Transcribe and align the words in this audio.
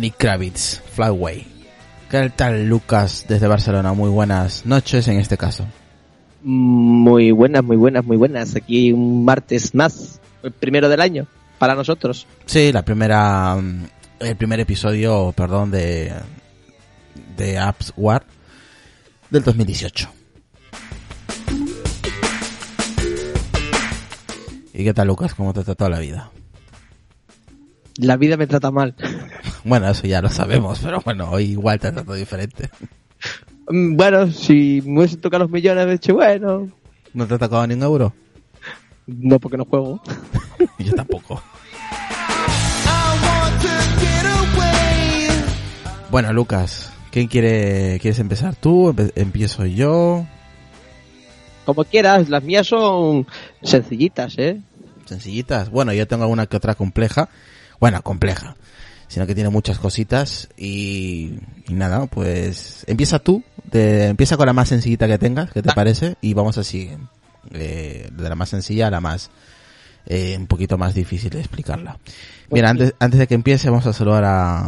Lenny 0.00 0.12
Kravitz, 0.12 0.80
Fly 0.94 1.08
Away. 1.08 1.46
¿Qué 2.08 2.30
tal 2.34 2.66
Lucas 2.66 3.26
desde 3.28 3.46
Barcelona? 3.46 3.92
Muy 3.92 4.08
buenas 4.08 4.64
noches 4.64 5.06
en 5.08 5.20
este 5.20 5.36
caso. 5.36 5.66
Muy 6.42 7.32
buenas, 7.32 7.62
muy 7.62 7.76
buenas, 7.76 8.02
muy 8.06 8.16
buenas. 8.16 8.56
Aquí 8.56 8.94
un 8.94 9.26
martes 9.26 9.74
más, 9.74 10.18
el 10.42 10.52
primero 10.52 10.88
del 10.88 11.02
año, 11.02 11.26
para 11.58 11.74
nosotros. 11.74 12.26
Sí, 12.46 12.72
la 12.72 12.82
primera, 12.82 13.56
mm, 13.56 13.84
el 14.20 14.36
primer 14.36 14.60
episodio, 14.60 15.34
perdón, 15.36 15.70
de, 15.70 16.14
de 17.36 17.58
Apps 17.58 17.92
War 17.94 18.24
del 19.28 19.42
2018. 19.42 20.08
¿Y 24.72 24.82
qué 24.82 24.94
tal 24.94 25.08
Lucas? 25.08 25.34
¿Cómo 25.34 25.52
te 25.52 25.60
ha 25.60 25.64
tratado 25.64 25.90
la 25.90 25.98
vida? 25.98 26.30
La 28.00 28.16
vida 28.16 28.36
me 28.36 28.46
trata 28.46 28.70
mal. 28.70 28.94
Bueno, 29.64 29.88
eso 29.90 30.06
ya 30.06 30.22
lo 30.22 30.30
sabemos, 30.30 30.80
pero 30.82 31.00
bueno, 31.04 31.30
hoy 31.30 31.44
igual 31.50 31.78
te 31.78 31.88
ha 31.88 31.92
tratado 31.92 32.14
diferente. 32.16 32.70
Mm, 33.68 33.96
Bueno, 33.96 34.30
si 34.32 34.82
me 34.86 35.00
hubiesen 35.00 35.20
tocado 35.20 35.44
los 35.44 35.50
millones, 35.52 35.86
de 35.86 35.94
hecho, 35.94 36.14
bueno, 36.14 36.68
¿No 37.12 37.26
te 37.26 37.34
ha 37.34 37.38
tocado 37.38 37.66
ni 37.66 37.74
un 37.74 37.82
euro? 37.82 38.12
no 39.06 39.38
porque 39.40 39.56
no 39.56 39.64
juego. 39.64 40.00
Yo 40.78 40.94
tampoco. 40.94 41.42
Bueno, 46.10 46.32
Lucas, 46.32 46.92
¿quién 47.10 47.28
quiere, 47.28 47.98
quieres 48.00 48.18
empezar 48.18 48.56
tú? 48.56 48.94
Empiezo 49.14 49.64
yo. 49.66 50.26
Como 51.64 51.84
quieras, 51.84 52.28
las 52.28 52.42
mías 52.42 52.66
son 52.66 53.26
sencillitas, 53.62 54.36
¿eh? 54.38 54.60
Sencillitas. 55.04 55.70
Bueno, 55.70 55.92
yo 55.92 56.06
tengo 56.08 56.24
alguna 56.24 56.46
que 56.46 56.56
otra 56.56 56.74
compleja. 56.74 57.28
Bueno, 57.80 58.02
compleja. 58.02 58.54
Sino 59.08 59.26
que 59.26 59.34
tiene 59.34 59.50
muchas 59.50 59.80
cositas 59.80 60.48
y, 60.56 61.40
y 61.66 61.72
nada, 61.72 62.06
pues 62.06 62.84
empieza 62.86 63.18
tú. 63.18 63.42
Empieza 63.72 64.36
con 64.36 64.46
la 64.46 64.52
más 64.52 64.68
sencillita 64.68 65.08
que 65.08 65.18
tengas, 65.18 65.50
¿qué 65.50 65.62
te 65.62 65.72
parece? 65.72 66.16
Y 66.20 66.34
vamos 66.34 66.58
así, 66.58 66.90
eh, 67.52 68.08
de 68.12 68.28
la 68.28 68.34
más 68.36 68.50
sencilla 68.50 68.86
a 68.86 68.90
la 68.90 69.00
más, 69.00 69.30
eh, 70.06 70.36
un 70.38 70.46
poquito 70.46 70.78
más 70.78 70.94
difícil 70.94 71.30
de 71.30 71.40
explicarla. 71.40 71.98
Bien, 72.50 72.66
antes, 72.66 72.94
antes 73.00 73.18
de 73.18 73.26
que 73.26 73.34
empiece 73.34 73.68
vamos 73.68 73.86
a 73.86 73.92
saludar 73.92 74.24
a, 74.24 74.60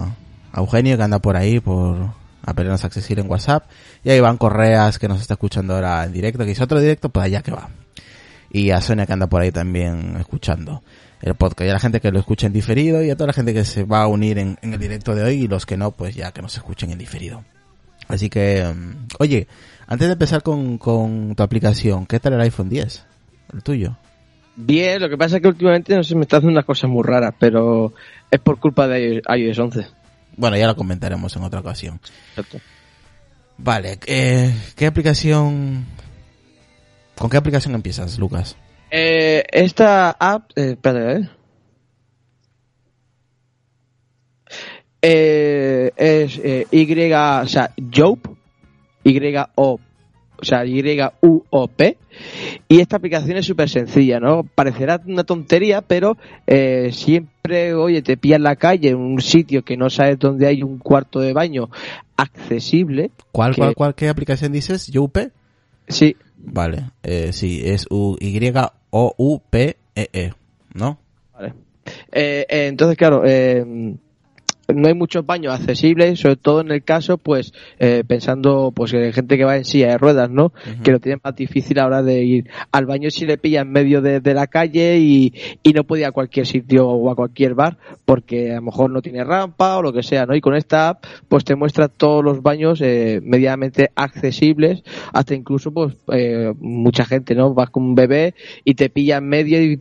a 0.53 0.61
Eugenio 0.61 0.97
que 0.97 1.03
anda 1.03 1.21
por 1.21 1.37
ahí, 1.37 1.61
por 1.61 2.11
apenas 2.45 2.85
accesible 2.85 3.23
en 3.23 3.31
WhatsApp. 3.31 3.65
Y 4.03 4.11
a 4.11 4.17
Iván 4.17 4.39
Correas 4.39 4.99
que 4.99 5.07
nos 5.09 5.21
está 5.21 5.35
escuchando 5.35 5.75
ahora 5.75 6.05
en 6.05 6.13
directo, 6.13 6.45
que 6.45 6.51
hizo 6.51 6.65
otro 6.65 6.81
directo, 6.81 7.11
pues 7.11 7.27
allá 7.27 7.43
que 7.43 7.53
va. 7.53 7.69
Y 8.51 8.71
a 8.71 8.81
Sonia 8.81 9.07
que 9.07 9.13
anda 9.13 9.29
por 9.29 9.41
ahí 9.41 9.53
también 9.53 10.17
escuchando 10.19 10.83
el 11.23 11.35
podcast. 11.35 11.67
Y 11.67 11.71
a 11.71 11.75
la 11.75 11.81
gente 11.81 12.01
que 12.01 12.11
lo 12.11 12.19
escucha 12.19 12.47
en 12.47 12.53
diferido 12.53 13.03
y 13.03 13.11
a 13.11 13.17
toda 13.17 13.29
la 13.29 13.33
gente 13.33 13.55
que 13.55 13.65
se 13.65 13.85
va 13.85 14.03
a 14.03 14.07
unir 14.07 14.39
en, 14.39 14.59
en 14.61 14.75
el 14.75 14.79
directo 14.79 15.15
de 15.15 15.23
hoy 15.23 15.45
y 15.45 15.49
los 15.49 15.65
que 15.65 15.77
no, 15.77 15.93
pues 15.93 16.15
ya 16.15 16.33
que 16.33 16.43
nos 16.43 16.57
escuchen 16.57 16.91
en 16.91 16.99
diferido. 16.99 17.45
Así 18.09 18.29
que, 18.29 18.65
mm, 18.65 19.07
oye, 19.21 19.47
antes 19.87 20.09
de 20.09 20.13
empezar 20.13 20.43
con, 20.43 20.79
con 20.79 21.35
tu 21.35 21.43
aplicación, 21.43 22.07
¿qué 22.07 22.21
tal 22.21 22.35
el 22.35 22.41
iPhone 22.41 22.69
10? 22.69 23.05
El 23.55 23.63
tuyo. 23.63 23.97
Bien, 24.55 25.01
lo 25.01 25.09
que 25.09 25.17
pasa 25.17 25.37
es 25.37 25.43
que 25.43 25.49
últimamente 25.49 25.97
no 25.97 26.05
sé, 26.05 26.15
me 26.15 26.23
está 26.23 26.37
haciendo 26.37 26.53
unas 26.53 26.67
cosas 26.67 26.91
muy 26.91 27.03
raras, 27.03 27.35
pero 27.39 27.95
es 28.31 28.41
por 28.41 28.59
culpa 28.59 28.87
de 28.87 29.23
iOS 29.35 29.59
11. 29.59 29.87
Bueno, 30.37 30.57
ya 30.57 30.67
lo 30.67 30.77
comentaremos 30.77 31.35
en 31.37 31.43
otra 31.43 31.61
ocasión. 31.61 32.01
Exacto. 32.31 32.59
Vale, 33.59 33.99
eh, 34.07 34.55
¿qué 34.77 34.87
aplicación... 34.87 35.87
¿Con 37.17 37.31
qué 37.31 37.37
aplicación 37.37 37.75
empiezas, 37.75 38.19
Lucas? 38.19 38.57
Eh, 38.95 39.43
esta 39.51 40.11
app, 40.11 40.51
eh, 40.55 40.77
¿eh? 40.85 41.29
Eh, 45.01 45.91
es 45.97 46.39
eh, 46.45 46.67
Y, 46.71 47.13
o 47.13 47.47
sea, 47.49 47.73
Jope, 47.93 48.29
Y-O, 49.03 49.81
o 50.37 50.45
sea, 50.45 50.67
Y-U-O-P. 50.67 51.97
Y 52.69 52.81
esta 52.81 52.97
aplicación 52.97 53.39
es 53.39 53.47
súper 53.47 53.71
sencilla, 53.71 54.21
¿no? 54.21 54.43
Parecerá 54.43 55.01
una 55.07 55.25
tontería, 55.25 55.81
pero 55.81 56.19
eh, 56.47 56.91
siempre, 56.93 57.73
oye, 57.73 58.03
te 58.03 58.19
pillas 58.19 58.37
en 58.37 58.43
la 58.43 58.57
calle, 58.57 58.91
en 58.91 58.97
un 58.99 59.23
sitio 59.23 59.65
que 59.65 59.79
no 59.79 59.89
sabes 59.89 60.19
dónde 60.19 60.47
hay 60.47 60.63
un 60.63 60.77
cuarto 60.79 61.19
de 61.21 61.33
baño 61.33 61.71
accesible. 62.19 63.11
¿Cuál, 63.33 63.55
que- 63.55 63.61
cuál, 63.63 63.75
cuál, 63.75 63.95
qué 63.95 64.11
aplicación 64.11 64.53
dices? 64.53 64.89
¿YUP? 64.89 65.17
Sí, 65.89 66.15
Vale, 66.45 66.91
eh, 67.05 67.33
sí, 67.33 67.63
es 67.65 67.87
U-Y-O-U-P-E-E, 68.93 70.33
¿no? 70.75 70.99
Vale. 71.33 71.55
Eh, 72.13 72.47
eh, 72.49 72.67
entonces, 72.69 72.97
claro, 72.97 73.23
eh, 73.25 73.65
no 74.69 74.89
hay 74.89 74.95
muchos 74.95 75.25
baños 75.27 75.55
accesibles, 75.55 76.21
sobre 76.21 76.37
todo 76.37 76.61
en 76.61 76.71
el 76.71 76.83
caso, 76.83 77.19
pues, 77.19 77.53
eh, 77.79 78.05
pensando, 78.07 78.73
pues, 78.75 78.93
en 78.95 79.13
gente 79.13 79.37
que 79.37 79.45
va 79.45 79.57
en 79.57 79.65
silla 79.65 79.89
de 79.89 79.99
ruedas, 79.99 80.31
¿no? 80.31 80.53
Que 80.83 80.93
lo 80.93 81.01
tiene 81.01 81.21
más 81.23 81.35
difícil 81.35 81.79
a 81.79 81.83
la 81.83 81.87
hora 81.87 82.03
de 82.03 82.23
ir 82.23 82.51
al 82.71 82.87
baño 82.87 83.11
si 83.11 83.27
le 83.27 83.39
pilla 83.39 83.63
en 83.63 83.71
medio 83.71 84.01
de, 84.01 84.21
de 84.21 84.35
la 84.35 84.47
calle 84.47 84.99
y, 84.99 85.35
y 85.63 85.73
no 85.73 85.85
puede 85.85 86.03
ir 86.03 86.07
a 86.07 86.13
cualquier 86.13 86.47
sitio 86.47 86.89
o 86.89 87.11
a 87.11 87.17
cualquier 87.17 87.55
bar 87.55 87.79
porque 88.05 88.53
a 88.53 88.57
lo 88.57 88.63
mejor 88.63 88.91
no 88.91 89.03
tiene 89.03 89.25
rampa 89.25 89.79
o 89.79 89.83
lo 89.83 89.93
que 89.93 90.03
sea, 90.03 90.27
¿no? 90.27 90.35
Y 90.35 90.41
con 90.41 90.55
esta 90.55 90.91
app, 90.91 91.05
pues 91.29 91.45
te 91.45 91.57
muestra 91.57 91.89
todos 91.89 92.25
los 92.25 92.43
baños 92.43 92.81
eh, 92.81 93.21
medianamente 93.23 93.91
accesibles, 93.95 94.83
hasta 95.13 95.35
incluso, 95.35 95.73
pues, 95.73 95.97
eh, 96.13 96.53
mucha 96.59 97.05
gente, 97.05 97.35
¿no? 97.35 97.55
Vas 97.55 97.71
con 97.71 97.85
un 97.85 97.95
bebé 97.95 98.35
y 98.65 98.75
te 98.75 98.91
pilla 98.91 99.19
en 99.19 99.29
medio 99.29 99.63
y 99.63 99.81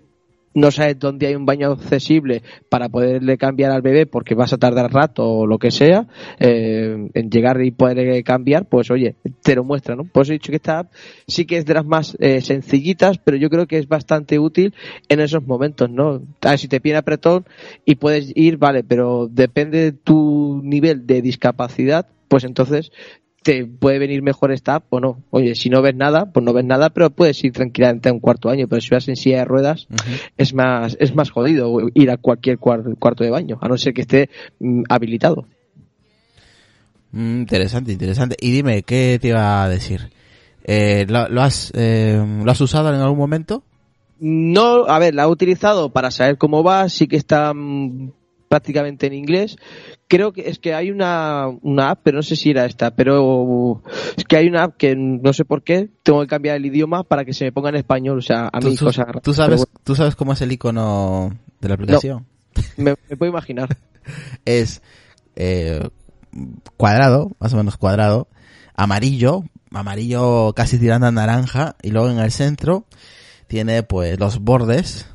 no 0.53 0.71
sabes 0.71 0.99
dónde 0.99 1.27
hay 1.27 1.35
un 1.35 1.45
baño 1.45 1.71
accesible 1.71 2.43
para 2.69 2.89
poderle 2.89 3.37
cambiar 3.37 3.71
al 3.71 3.81
bebé 3.81 4.05
porque 4.05 4.35
vas 4.35 4.53
a 4.53 4.57
tardar 4.57 4.91
rato 4.91 5.25
o 5.25 5.47
lo 5.47 5.57
que 5.57 5.71
sea 5.71 6.07
eh, 6.39 7.09
en 7.13 7.29
llegar 7.29 7.61
y 7.61 7.71
poder 7.71 8.23
cambiar, 8.23 8.67
pues 8.67 8.91
oye, 8.91 9.15
te 9.41 9.55
lo 9.55 9.63
muestra, 9.63 9.95
¿no? 9.95 10.03
Por 10.05 10.23
eso 10.23 10.33
he 10.33 10.35
dicho 10.35 10.51
que 10.51 10.57
esta 10.57 10.79
app 10.79 10.91
sí 11.27 11.45
que 11.45 11.57
es 11.57 11.65
de 11.65 11.73
las 11.73 11.85
más 11.85 12.17
eh, 12.19 12.41
sencillitas, 12.41 13.17
pero 13.17 13.37
yo 13.37 13.49
creo 13.49 13.67
que 13.67 13.77
es 13.77 13.87
bastante 13.87 14.39
útil 14.39 14.73
en 15.09 15.19
esos 15.19 15.45
momentos, 15.45 15.89
¿no? 15.89 16.21
A 16.41 16.49
ver, 16.49 16.59
si 16.59 16.67
te 16.67 16.81
pide 16.81 16.97
apretón 16.97 17.45
y 17.85 17.95
puedes 17.95 18.31
ir, 18.35 18.57
vale, 18.57 18.83
pero 18.83 19.27
depende 19.29 19.79
de 19.79 19.91
tu 19.91 20.61
nivel 20.63 21.07
de 21.07 21.21
discapacidad, 21.21 22.07
pues 22.27 22.43
entonces 22.45 22.91
te 23.43 23.65
puede 23.65 23.97
venir 23.99 24.21
mejor 24.21 24.51
esta 24.51 24.83
o 24.89 24.99
no. 24.99 25.23
Oye, 25.31 25.55
si 25.55 25.69
no 25.69 25.81
ves 25.81 25.95
nada, 25.95 26.31
pues 26.31 26.43
no 26.43 26.53
ves 26.53 26.65
nada, 26.65 26.91
pero 26.91 27.09
puedes 27.09 27.43
ir 27.43 27.51
tranquilamente 27.53 28.09
a 28.09 28.13
un 28.13 28.19
cuarto 28.19 28.49
año. 28.49 28.67
Pero 28.67 28.81
si 28.81 28.89
vas 28.89 29.07
en 29.07 29.15
silla 29.15 29.39
de 29.39 29.45
ruedas, 29.45 29.87
es 30.37 30.53
más 30.53 30.95
es 30.99 31.15
más 31.15 31.31
jodido 31.31 31.75
ir 31.93 32.11
a 32.11 32.17
cualquier 32.17 32.59
cuar- 32.59 32.97
cuarto 32.99 33.23
de 33.23 33.31
baño, 33.31 33.57
a 33.61 33.67
no 33.67 33.77
ser 33.77 33.93
que 33.93 34.01
esté 34.01 34.29
mm, 34.59 34.83
habilitado. 34.89 35.47
Mm, 37.11 37.39
interesante, 37.41 37.91
interesante. 37.91 38.35
Y 38.39 38.51
dime, 38.51 38.83
¿qué 38.83 39.17
te 39.19 39.29
iba 39.29 39.63
a 39.63 39.69
decir? 39.69 40.11
Eh, 40.63 41.05
¿lo, 41.09 41.27
lo 41.27 41.41
has, 41.41 41.71
eh, 41.75 42.23
¿Lo 42.43 42.51
has 42.51 42.61
usado 42.61 42.93
en 42.93 43.01
algún 43.01 43.17
momento? 43.17 43.63
No, 44.19 44.85
a 44.85 44.99
ver, 44.99 45.15
la 45.15 45.23
he 45.23 45.27
utilizado 45.27 45.89
para 45.89 46.11
saber 46.11 46.37
cómo 46.37 46.63
va, 46.63 46.87
sí 46.89 47.07
que 47.07 47.15
está 47.17 47.53
mm, 47.55 48.11
prácticamente 48.51 49.07
en 49.07 49.13
inglés. 49.13 49.55
Creo 50.09 50.33
que 50.33 50.49
es 50.49 50.59
que 50.59 50.73
hay 50.73 50.91
una, 50.91 51.47
una 51.61 51.91
app, 51.91 52.01
pero 52.03 52.17
no 52.17 52.21
sé 52.21 52.35
si 52.35 52.49
era 52.49 52.65
esta, 52.65 52.91
pero 52.97 53.81
es 54.17 54.25
que 54.25 54.35
hay 54.35 54.47
una 54.49 54.63
app 54.63 54.75
que 54.75 54.93
no 54.93 55.31
sé 55.31 55.45
por 55.45 55.63
qué 55.63 55.89
tengo 56.03 56.19
que 56.19 56.27
cambiar 56.27 56.57
el 56.57 56.65
idioma 56.65 57.05
para 57.05 57.23
que 57.23 57.31
se 57.33 57.45
me 57.45 57.53
ponga 57.53 57.69
en 57.69 57.75
español, 57.77 58.17
o 58.17 58.21
sea, 58.21 58.49
a 58.51 58.59
¿Tú, 58.59 58.67
mí 58.67 58.75
tú- 58.75 58.85
cosa 58.85 59.05
rara. 59.05 59.21
tú 59.21 59.33
sabes, 59.33 59.65
¿Tú 59.85 59.95
sabes 59.95 60.17
cómo 60.17 60.33
es 60.33 60.41
el 60.41 60.51
icono 60.51 61.31
de 61.61 61.67
la 61.69 61.75
aplicación? 61.75 62.25
me, 62.75 62.95
me 63.09 63.15
puedo 63.17 63.31
imaginar. 63.31 63.69
Es 64.45 64.81
eh, 65.37 65.87
cuadrado, 66.75 67.31
más 67.39 67.53
o 67.53 67.57
menos 67.57 67.77
cuadrado, 67.77 68.27
amarillo, 68.75 69.43
amarillo 69.71 70.51
casi 70.55 70.77
tirando 70.77 71.07
a 71.07 71.11
naranja, 71.11 71.77
y 71.81 71.91
luego 71.91 72.09
en 72.09 72.19
el 72.19 72.31
centro 72.31 72.85
tiene 73.47 73.83
pues 73.83 74.19
los 74.19 74.39
bordes 74.39 75.07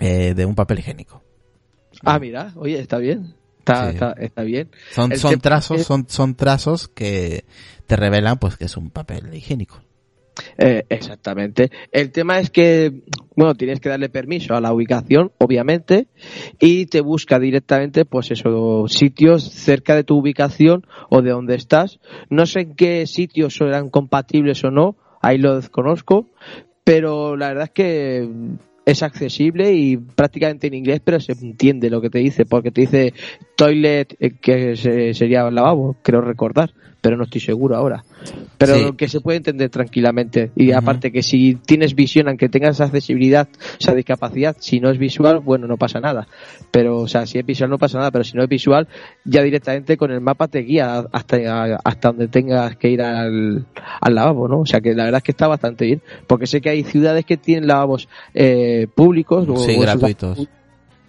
eh, 0.00 0.34
de 0.34 0.44
un 0.44 0.54
papel 0.54 0.80
higiénico. 0.80 1.21
Ah, 2.04 2.18
mira, 2.18 2.52
oye, 2.56 2.78
está 2.78 2.98
bien. 2.98 3.34
Está, 3.60 3.84
Sí. 3.90 3.94
está, 3.94 4.12
está 4.18 4.42
bien. 4.42 4.70
Son, 4.90 5.10
trazos, 5.40 5.80
es- 5.82 5.86
son, 5.86 6.06
son 6.08 6.34
trazos 6.34 6.88
que 6.88 7.44
te 7.86 7.94
revelan 7.96 8.38
pues 8.38 8.56
que 8.56 8.64
es 8.64 8.76
un 8.76 8.90
papel 8.90 9.32
higiénico. 9.34 9.80
Eh, 10.56 10.84
exactamente. 10.88 11.70
El 11.92 12.10
tema 12.10 12.40
es 12.40 12.50
que, 12.50 13.02
bueno, 13.36 13.54
tienes 13.54 13.80
que 13.80 13.90
darle 13.90 14.08
permiso 14.08 14.54
a 14.54 14.60
la 14.62 14.72
ubicación, 14.72 15.30
obviamente, 15.38 16.08
y 16.58 16.86
te 16.86 17.02
busca 17.02 17.38
directamente, 17.38 18.04
pues 18.06 18.30
eso, 18.30 18.86
sitios 18.88 19.44
cerca 19.44 19.94
de 19.94 20.04
tu 20.04 20.16
ubicación 20.18 20.86
o 21.10 21.20
de 21.22 21.30
donde 21.30 21.54
estás. 21.54 22.00
No 22.30 22.46
sé 22.46 22.60
en 22.60 22.74
qué 22.74 23.06
sitios 23.06 23.54
serán 23.54 23.90
compatibles 23.90 24.64
o 24.64 24.70
no, 24.70 24.96
ahí 25.20 25.36
lo 25.38 25.54
desconozco, 25.56 26.30
pero 26.82 27.36
la 27.36 27.48
verdad 27.48 27.64
es 27.64 27.70
que 27.70 28.28
es 28.84 29.02
accesible 29.02 29.72
y 29.72 29.96
prácticamente 29.96 30.66
en 30.66 30.74
inglés, 30.74 31.00
pero 31.04 31.20
se 31.20 31.32
entiende 31.32 31.90
lo 31.90 32.00
que 32.00 32.10
te 32.10 32.18
dice, 32.18 32.44
porque 32.44 32.70
te 32.70 32.82
dice 32.82 33.14
toilet, 33.66 34.16
eh, 34.18 34.32
que 34.40 34.76
se- 34.76 35.14
sería 35.14 35.50
lavabo, 35.50 35.96
creo 36.02 36.20
recordar, 36.20 36.70
pero 37.00 37.16
no 37.16 37.24
estoy 37.24 37.40
seguro 37.40 37.76
ahora. 37.76 38.04
Pero 38.58 38.74
Sí. 38.76 38.84
que 38.96 39.08
se 39.08 39.20
puede 39.20 39.38
entender 39.38 39.70
tranquilamente. 39.70 40.52
Y 40.54 40.70
aparte 40.70 41.10
que 41.10 41.22
si 41.24 41.56
tienes 41.56 41.94
visión, 41.96 42.28
aunque 42.28 42.48
tengas 42.48 42.80
accesibilidad, 42.80 43.48
o 43.52 43.82
sea, 43.82 43.94
discapacidad, 43.94 44.56
si 44.60 44.78
no 44.78 44.88
es 44.90 44.98
visual, 44.98 45.40
bueno, 45.40 45.66
no 45.66 45.76
pasa 45.76 45.98
nada. 46.00 46.28
Pero, 46.70 46.98
o 46.98 47.08
sea, 47.08 47.26
si 47.26 47.38
es 47.38 47.44
visual 47.46 47.70
no 47.70 47.78
pasa 47.78 47.98
nada, 47.98 48.12
pero 48.12 48.22
si 48.22 48.36
no 48.36 48.42
es 48.44 48.48
visual, 48.48 48.86
ya 49.24 49.42
directamente 49.42 49.96
con 49.96 50.12
el 50.12 50.20
mapa 50.20 50.46
te 50.46 50.60
guía 50.60 51.04
hasta, 51.12 51.76
hasta 51.84 52.08
donde 52.08 52.28
tengas 52.28 52.76
que 52.76 52.90
ir 52.90 53.02
al, 53.02 53.66
al 54.00 54.14
lavabo, 54.14 54.46
¿no? 54.46 54.60
O 54.60 54.66
sea, 54.66 54.80
que 54.80 54.94
la 54.94 55.04
verdad 55.04 55.18
es 55.18 55.24
que 55.24 55.32
está 55.32 55.48
bastante 55.48 55.84
bien. 55.86 56.02
Porque 56.28 56.46
sé 56.46 56.60
que 56.60 56.70
hay 56.70 56.84
ciudades 56.84 57.24
que 57.24 57.36
tienen 57.36 57.66
lavabos 57.66 58.08
eh, 58.34 58.86
públicos 58.94 59.48
o- 59.48 59.56
Sí, 59.56 59.74
o 59.76 59.80
gratuitos. 59.80 60.48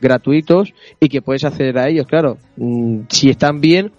Gratuitos 0.04 0.74
y 1.00 1.10
que 1.10 1.24
puedes 1.24 1.44
acceder 1.46 1.80
a 1.80 1.88
ellos, 1.90 2.06
claro. 2.06 2.38
Mm, 2.58 3.06
Si 3.10 3.30
están 3.32 3.60
bien, 3.62 3.92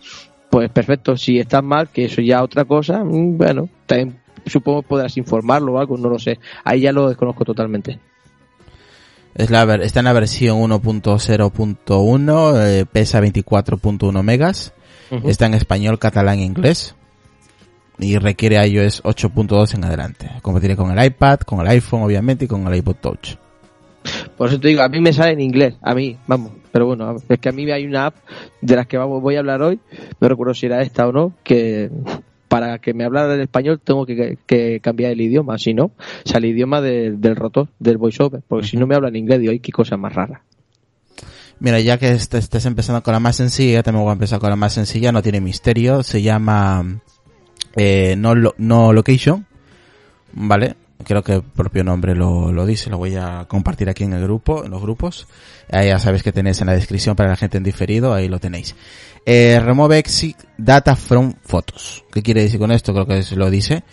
pues 0.51 0.71
perfecto. 0.71 1.17
Si 1.17 1.41
están 1.41 1.65
mal, 1.67 1.89
que 1.89 2.05
eso 2.05 2.21
ya 2.21 2.45
otra 2.45 2.65
cosa, 2.65 3.03
mm, 3.03 3.37
bueno, 3.39 3.69
también 3.87 4.21
supongo 4.47 4.83
que 4.83 4.89
podrás 4.89 5.17
informarlo 5.17 5.73
o 5.73 5.79
algo, 5.81 5.97
no 5.99 6.09
lo 6.09 6.19
sé. 6.19 6.39
Ahí 6.63 6.83
ya 6.83 6.93
lo 6.93 7.09
desconozco 7.09 7.45
totalmente. 7.45 7.99
Es 9.35 9.51
la 9.51 9.65
ver- 9.65 9.83
está 9.83 9.99
en 9.99 10.05
la 10.05 10.13
versión 10.13 10.59
1.0.1, 10.61 12.61
eh, 12.61 12.87
pesa 12.87 13.21
24.1 13.21 14.23
megas, 14.23 14.73
está 15.25 15.47
en 15.47 15.55
español, 15.55 15.99
catalán 15.99 16.39
e 16.39 16.45
inglés 16.45 16.95
y 17.99 18.19
requiere 18.19 18.65
iOS 18.67 19.03
8.2 19.05 19.75
en 19.75 19.85
adelante. 19.85 20.31
Competiré 20.43 20.77
con 20.77 20.97
el 20.97 21.05
iPad, 21.05 21.41
con 21.41 21.61
el 21.61 21.69
iPhone 21.69 22.03
obviamente 22.03 22.45
y 22.45 22.49
con 22.49 22.67
el 22.67 22.75
iPod 22.77 22.97
Touch. 22.97 23.37
Por 24.37 24.49
eso 24.49 24.59
te 24.61 24.69
digo, 24.69 24.83
a 24.83 24.89
mí 24.89 25.01
me 25.01 25.13
sale 25.13 25.33
en 25.33 25.41
inglés, 25.41 25.75
a 25.83 25.95
mí, 25.95 26.17
vamos. 26.27 26.53
Pero 26.73 26.87
bueno, 26.87 27.17
es 27.29 27.39
que 27.39 27.49
a 27.49 27.53
mí 27.53 27.71
hay 27.71 27.87
una 27.87 28.07
app 28.07 28.17
de 28.61 28.75
las 28.77 28.87
que 28.89 28.97
vamos, 28.99 29.23
voy 29.23 29.37
a 29.37 29.39
hablar 29.41 29.63
hoy, 29.63 29.79
no 30.21 30.29
recuerdo 30.29 30.55
si 30.55 30.67
era 30.67 30.83
esta 30.83 31.07
o 31.07 31.13
no, 31.13 31.33
que 31.45 31.89
para 32.49 32.79
que 32.79 32.95
me 32.95 33.05
hablara 33.05 33.35
en 33.35 33.41
español 33.43 33.81
tengo 33.83 34.05
que, 34.07 34.81
cambiar 34.83 35.13
el 35.13 35.21
idioma, 35.21 35.57
si 35.59 35.73
no, 35.75 35.85
o 35.85 35.93
sea, 36.25 36.39
el 36.39 36.47
idioma 36.47 36.81
de- 36.81 37.13
del 37.13 37.37
rotor, 37.37 37.69
del 37.79 37.97
voiceover, 37.97 38.43
porque 38.49 38.67
si 38.67 38.77
no 38.77 38.87
me 38.89 38.95
habla 38.97 39.09
en 39.09 39.17
inglés, 39.17 39.41
digo, 39.41 39.53
ay, 39.53 39.61
qué 39.61 39.71
cosa 39.73 39.97
más 39.97 40.13
rara. 40.15 40.43
Mira, 41.61 41.79
ya 41.81 41.99
que 41.99 42.11
est- 42.11 42.35
estés 42.35 42.67
empezando 42.67 43.03
con 43.03 43.13
la 43.13 43.21
más 43.21 43.37
sencilla, 43.37 43.83
también 43.85 44.03
voy 44.03 44.11
a 44.11 44.15
empezar 44.15 44.41
con 44.41 44.51
la 44.51 44.57
más 44.57 44.73
sencilla, 44.73 45.13
no 45.13 45.23
tiene 45.23 45.41
misterio, 45.41 46.03
se 46.03 46.21
llama 46.23 47.01
eh, 47.77 48.15
no, 48.19 48.35
Lo- 48.35 48.55
no 48.59 48.93
Location, 48.93 49.47
¿vale? 50.33 50.75
Creo 51.05 51.23
que 51.23 51.35
el 51.35 51.43
propio 51.43 51.85
nombre 51.85 52.15
lo, 52.15 52.51
lo 52.53 52.67
dice, 52.67 52.91
lo 52.91 52.99
voy 52.99 53.17
a 53.17 53.45
compartir 53.49 53.89
aquí 53.89 54.05
en 54.05 54.13
el 54.15 54.23
grupo, 54.23 54.65
en 54.65 54.71
los 54.71 54.81
grupos. 54.83 55.27
Ahí 55.71 55.89
ya 55.89 55.99
sabéis 55.99 56.23
que 56.23 56.33
tenéis 56.33 56.61
en 56.61 56.67
la 56.67 56.73
descripción 56.75 57.15
para 57.17 57.31
la 57.31 57.37
gente 57.37 57.59
en 57.59 57.65
diferido, 57.65 58.13
ahí 58.15 58.29
lo 58.29 58.39
tenéis. 58.39 58.75
Eh, 59.27 59.61
remove 59.63 59.99
exit 59.99 60.37
data 60.59 60.97
from 60.97 61.35
photos. 61.45 62.05
¿Qué 62.13 62.23
quiere 62.23 62.43
decir 62.43 62.59
con 62.59 62.71
esto? 62.73 62.93
Creo 62.93 63.07
que 63.07 63.19
es- 63.19 63.33
lo 63.33 63.51
dice. 63.51 63.85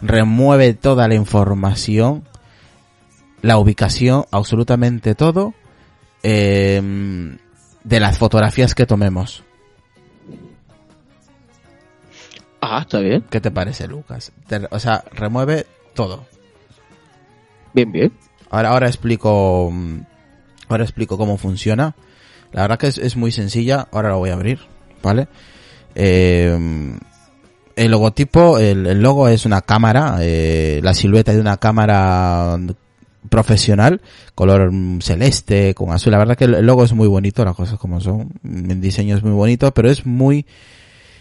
Remueve 0.00 0.74
toda 0.74 1.08
la 1.08 1.14
información, 1.14 2.24
la 3.42 3.58
ubicación, 3.58 4.24
absolutamente 4.30 5.14
todo, 5.14 5.54
eh, 6.22 6.82
de 7.84 8.00
las 8.00 8.18
fotografías 8.18 8.74
que 8.74 8.86
tomemos. 8.86 9.42
Ah, 12.60 12.80
está 12.82 12.98
bien, 13.00 13.24
¿Qué 13.30 13.40
te 13.40 13.50
parece, 13.50 13.86
Lucas? 13.86 14.32
Te- 14.48 14.66
o 14.70 14.78
sea, 14.80 15.04
remueve 15.12 15.66
todo. 15.94 16.26
Bien, 17.76 17.92
bien. 17.92 18.12
Ahora, 18.50 18.70
ahora 18.70 18.86
explico, 18.86 19.70
mm, 19.70 19.98
ahora 20.68 20.84
explico 20.84 21.18
cómo 21.18 21.36
funciona. 21.36 21.94
La 22.52 22.62
verdad 22.62 22.78
que 22.78 22.86
es, 22.86 22.98
es 22.98 23.16
muy 23.16 23.30
sencilla. 23.30 23.86
Ahora 23.92 24.08
la 24.08 24.16
voy 24.16 24.30
a 24.30 24.34
abrir, 24.34 24.60
¿vale? 25.02 25.28
Eh, 25.94 26.58
el 27.76 27.90
logotipo, 27.90 28.58
el, 28.58 29.02
logo 29.02 29.28
es 29.28 29.44
una 29.44 29.60
cámara, 29.60 30.16
eh, 30.20 30.80
la 30.82 30.94
silueta 30.94 31.34
de 31.34 31.40
una 31.40 31.58
cámara 31.58 32.58
profesional, 33.28 34.00
color 34.34 34.72
mm, 34.72 35.00
celeste, 35.02 35.74
con 35.74 35.92
azul. 35.92 36.12
La 36.12 36.18
verdad 36.18 36.36
que 36.36 36.44
el 36.44 36.64
logo 36.64 36.82
es 36.84 36.94
muy 36.94 37.08
bonito, 37.08 37.44
las 37.44 37.54
cosas 37.54 37.78
como 37.78 38.00
son. 38.00 38.30
El 38.42 38.80
diseño 38.80 39.16
es 39.16 39.22
muy 39.22 39.32
bonito, 39.32 39.72
pero 39.74 39.90
es 39.90 40.06
muy, 40.06 40.46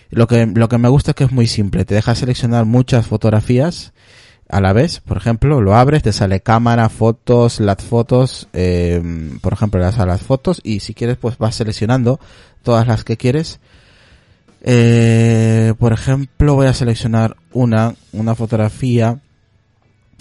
lo 0.10 0.28
que, 0.28 0.46
lo 0.46 0.70
que 0.70 0.78
me 0.78 0.88
gusta 0.88 1.12
es 1.12 1.16
que 1.16 1.26
es 1.26 1.34
muy 1.34 1.48
simple. 1.48 1.84
Te 1.84 1.96
deja 1.96 2.16
seleccionar 2.16 2.64
muchas 2.64 3.06
fotografías 3.06 3.92
a 4.50 4.62
la 4.62 4.74
vez. 4.74 5.00
Por 5.00 5.18
ejemplo, 5.18 5.62
lo 5.62 5.76
abres, 5.76 6.04
te 6.04 6.14
sale 6.14 6.42
cámara, 6.42 6.90
fotos, 6.90 7.60
las 7.60 7.84
fotos, 7.84 8.48
eh, 8.54 9.02
por 9.42 9.54
ejemplo, 9.54 9.80
le 9.80 9.86
das 9.86 10.00
a 10.00 10.06
las 10.06 10.22
fotos 10.22 10.62
y 10.64 10.80
si 10.80 10.94
quieres 10.94 11.18
pues 11.18 11.38
vas 11.38 11.56
seleccionando 11.56 12.20
todas 12.64 12.88
las 12.88 13.04
que 13.04 13.18
quieres. 13.18 13.60
Eh, 14.62 15.74
por 15.78 15.94
ejemplo, 15.94 16.56
voy 16.56 16.68
a 16.68 16.74
seleccionar 16.74 17.38
una, 17.54 17.96
una 18.12 18.36
fotografía 18.36 19.20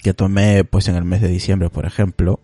que 0.03 0.13
tomé 0.13 0.65
pues 0.65 0.89
en 0.89 0.97
el 0.97 1.05
mes 1.05 1.23
de 1.23 1.29
diciembre, 1.29 1.71
por 1.71 1.87
ejemplo. 1.87 2.41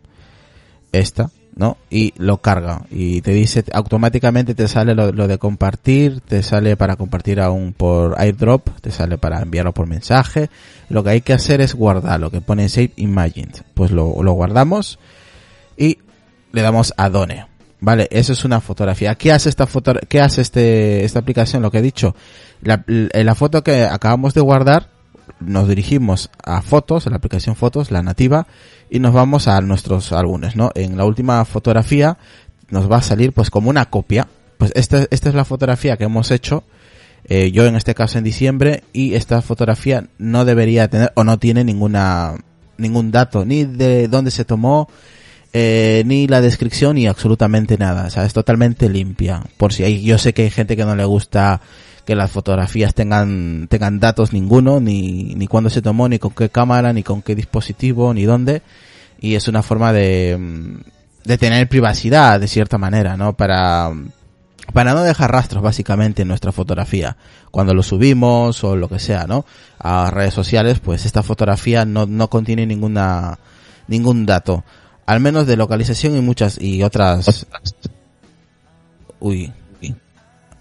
Esta, 0.92 1.30
¿no? 1.56 1.76
Y 1.90 2.14
lo 2.16 2.38
carga 2.38 2.82
y 2.90 3.20
te 3.22 3.32
dice 3.32 3.64
automáticamente 3.72 4.54
te 4.54 4.68
sale 4.68 4.94
lo, 4.94 5.10
de 5.10 5.38
compartir, 5.38 6.20
te 6.20 6.42
sale 6.42 6.76
para 6.76 6.96
compartir 6.96 7.40
aún 7.40 7.72
por 7.72 8.18
airdrop, 8.18 8.68
te 8.80 8.90
sale 8.90 9.18
para 9.18 9.40
enviarlo 9.42 9.72
por 9.72 9.86
mensaje. 9.86 10.50
Lo 10.88 11.04
que 11.04 11.10
hay 11.10 11.20
que 11.20 11.32
hacer 11.32 11.60
es 11.60 11.74
guardar 11.74 12.20
lo 12.20 12.30
que 12.30 12.40
pone 12.40 12.68
Save 12.68 12.92
Images. 12.96 13.64
Pues 13.74 13.90
lo, 13.90 14.06
guardamos 14.10 14.98
y 15.76 15.98
le 16.52 16.62
damos 16.62 16.94
a 16.96 17.08
Done. 17.08 17.46
Vale, 17.80 18.08
eso 18.10 18.32
es 18.32 18.44
una 18.44 18.60
fotografía. 18.60 19.14
¿Qué 19.14 19.32
hace 19.32 19.48
esta 19.48 19.66
foto, 19.66 19.94
qué 20.08 20.20
hace 20.20 20.42
este, 20.42 21.04
esta 21.04 21.20
aplicación? 21.20 21.62
Lo 21.62 21.70
que 21.70 21.78
he 21.78 21.82
dicho. 21.82 22.14
La 22.60 23.34
foto 23.34 23.62
que 23.62 23.84
acabamos 23.84 24.34
de 24.34 24.42
guardar, 24.42 24.88
nos 25.40 25.68
dirigimos 25.68 26.30
a 26.42 26.62
fotos, 26.62 27.06
a 27.06 27.10
la 27.10 27.16
aplicación 27.16 27.56
fotos, 27.56 27.90
la 27.90 28.02
nativa, 28.02 28.46
y 28.90 28.98
nos 28.98 29.12
vamos 29.12 29.48
a 29.48 29.60
nuestros 29.60 30.12
álbumes, 30.12 30.56
¿no? 30.56 30.70
En 30.74 30.96
la 30.96 31.04
última 31.04 31.44
fotografía 31.44 32.18
nos 32.70 32.90
va 32.90 32.98
a 32.98 33.02
salir 33.02 33.32
pues 33.32 33.50
como 33.50 33.70
una 33.70 33.86
copia. 33.86 34.28
Pues 34.58 34.72
esta, 34.74 35.06
esta 35.10 35.28
es 35.28 35.34
la 35.34 35.44
fotografía 35.44 35.96
que 35.96 36.04
hemos 36.04 36.30
hecho, 36.30 36.64
eh, 37.24 37.50
yo 37.50 37.66
en 37.66 37.76
este 37.76 37.94
caso 37.94 38.18
en 38.18 38.24
diciembre, 38.24 38.84
y 38.92 39.14
esta 39.14 39.42
fotografía 39.42 40.06
no 40.18 40.44
debería 40.44 40.88
tener 40.88 41.12
o 41.14 41.24
no 41.24 41.38
tiene 41.38 41.64
ninguna, 41.64 42.34
ningún 42.76 43.10
dato, 43.10 43.44
ni 43.44 43.64
de 43.64 44.08
dónde 44.08 44.30
se 44.30 44.44
tomó, 44.44 44.88
eh, 45.52 46.02
ni 46.06 46.28
la 46.28 46.40
descripción, 46.40 46.96
ni 46.96 47.06
absolutamente 47.06 47.76
nada. 47.78 48.06
O 48.06 48.10
sea, 48.10 48.24
es 48.24 48.32
totalmente 48.32 48.88
limpia. 48.88 49.42
Por 49.56 49.72
si 49.72 49.84
hay, 49.84 50.02
yo 50.02 50.18
sé 50.18 50.32
que 50.32 50.42
hay 50.42 50.50
gente 50.50 50.76
que 50.76 50.84
no 50.84 50.94
le 50.94 51.04
gusta 51.04 51.60
que 52.04 52.14
las 52.14 52.30
fotografías 52.30 52.94
tengan, 52.94 53.66
tengan 53.68 54.00
datos 54.00 54.32
ninguno, 54.32 54.80
ni, 54.80 55.34
ni 55.34 55.46
cuándo 55.46 55.70
se 55.70 55.82
tomó, 55.82 56.08
ni 56.08 56.18
con 56.18 56.32
qué 56.32 56.48
cámara, 56.48 56.92
ni 56.92 57.02
con 57.02 57.22
qué 57.22 57.34
dispositivo, 57.34 58.12
ni 58.14 58.24
dónde. 58.24 58.62
Y 59.20 59.34
es 59.34 59.48
una 59.48 59.62
forma 59.62 59.92
de, 59.92 60.36
mm, 60.38 60.80
de 61.24 61.38
tener 61.38 61.68
privacidad, 61.68 62.40
de 62.40 62.48
cierta 62.48 62.78
manera, 62.78 63.16
¿no? 63.16 63.34
Para, 63.36 63.92
para 64.72 64.94
no 64.94 65.02
dejar 65.02 65.32
rastros 65.32 65.62
básicamente 65.62 66.22
en 66.22 66.28
nuestra 66.28 66.52
fotografía. 66.52 67.16
Cuando 67.50 67.74
lo 67.74 67.82
subimos 67.82 68.62
o 68.64 68.76
lo 68.76 68.88
que 68.88 68.98
sea, 68.98 69.26
¿no? 69.26 69.44
A 69.78 70.10
redes 70.10 70.34
sociales, 70.34 70.80
pues 70.80 71.04
esta 71.06 71.22
fotografía 71.22 71.84
no, 71.84 72.06
no 72.06 72.28
contiene 72.30 72.66
ninguna, 72.66 73.38
ningún 73.88 74.26
dato. 74.26 74.64
Al 75.06 75.20
menos 75.20 75.46
de 75.46 75.56
localización 75.56 76.16
y 76.16 76.20
muchas, 76.20 76.60
y 76.60 76.82
otras, 76.82 77.46
uy, 79.18 79.52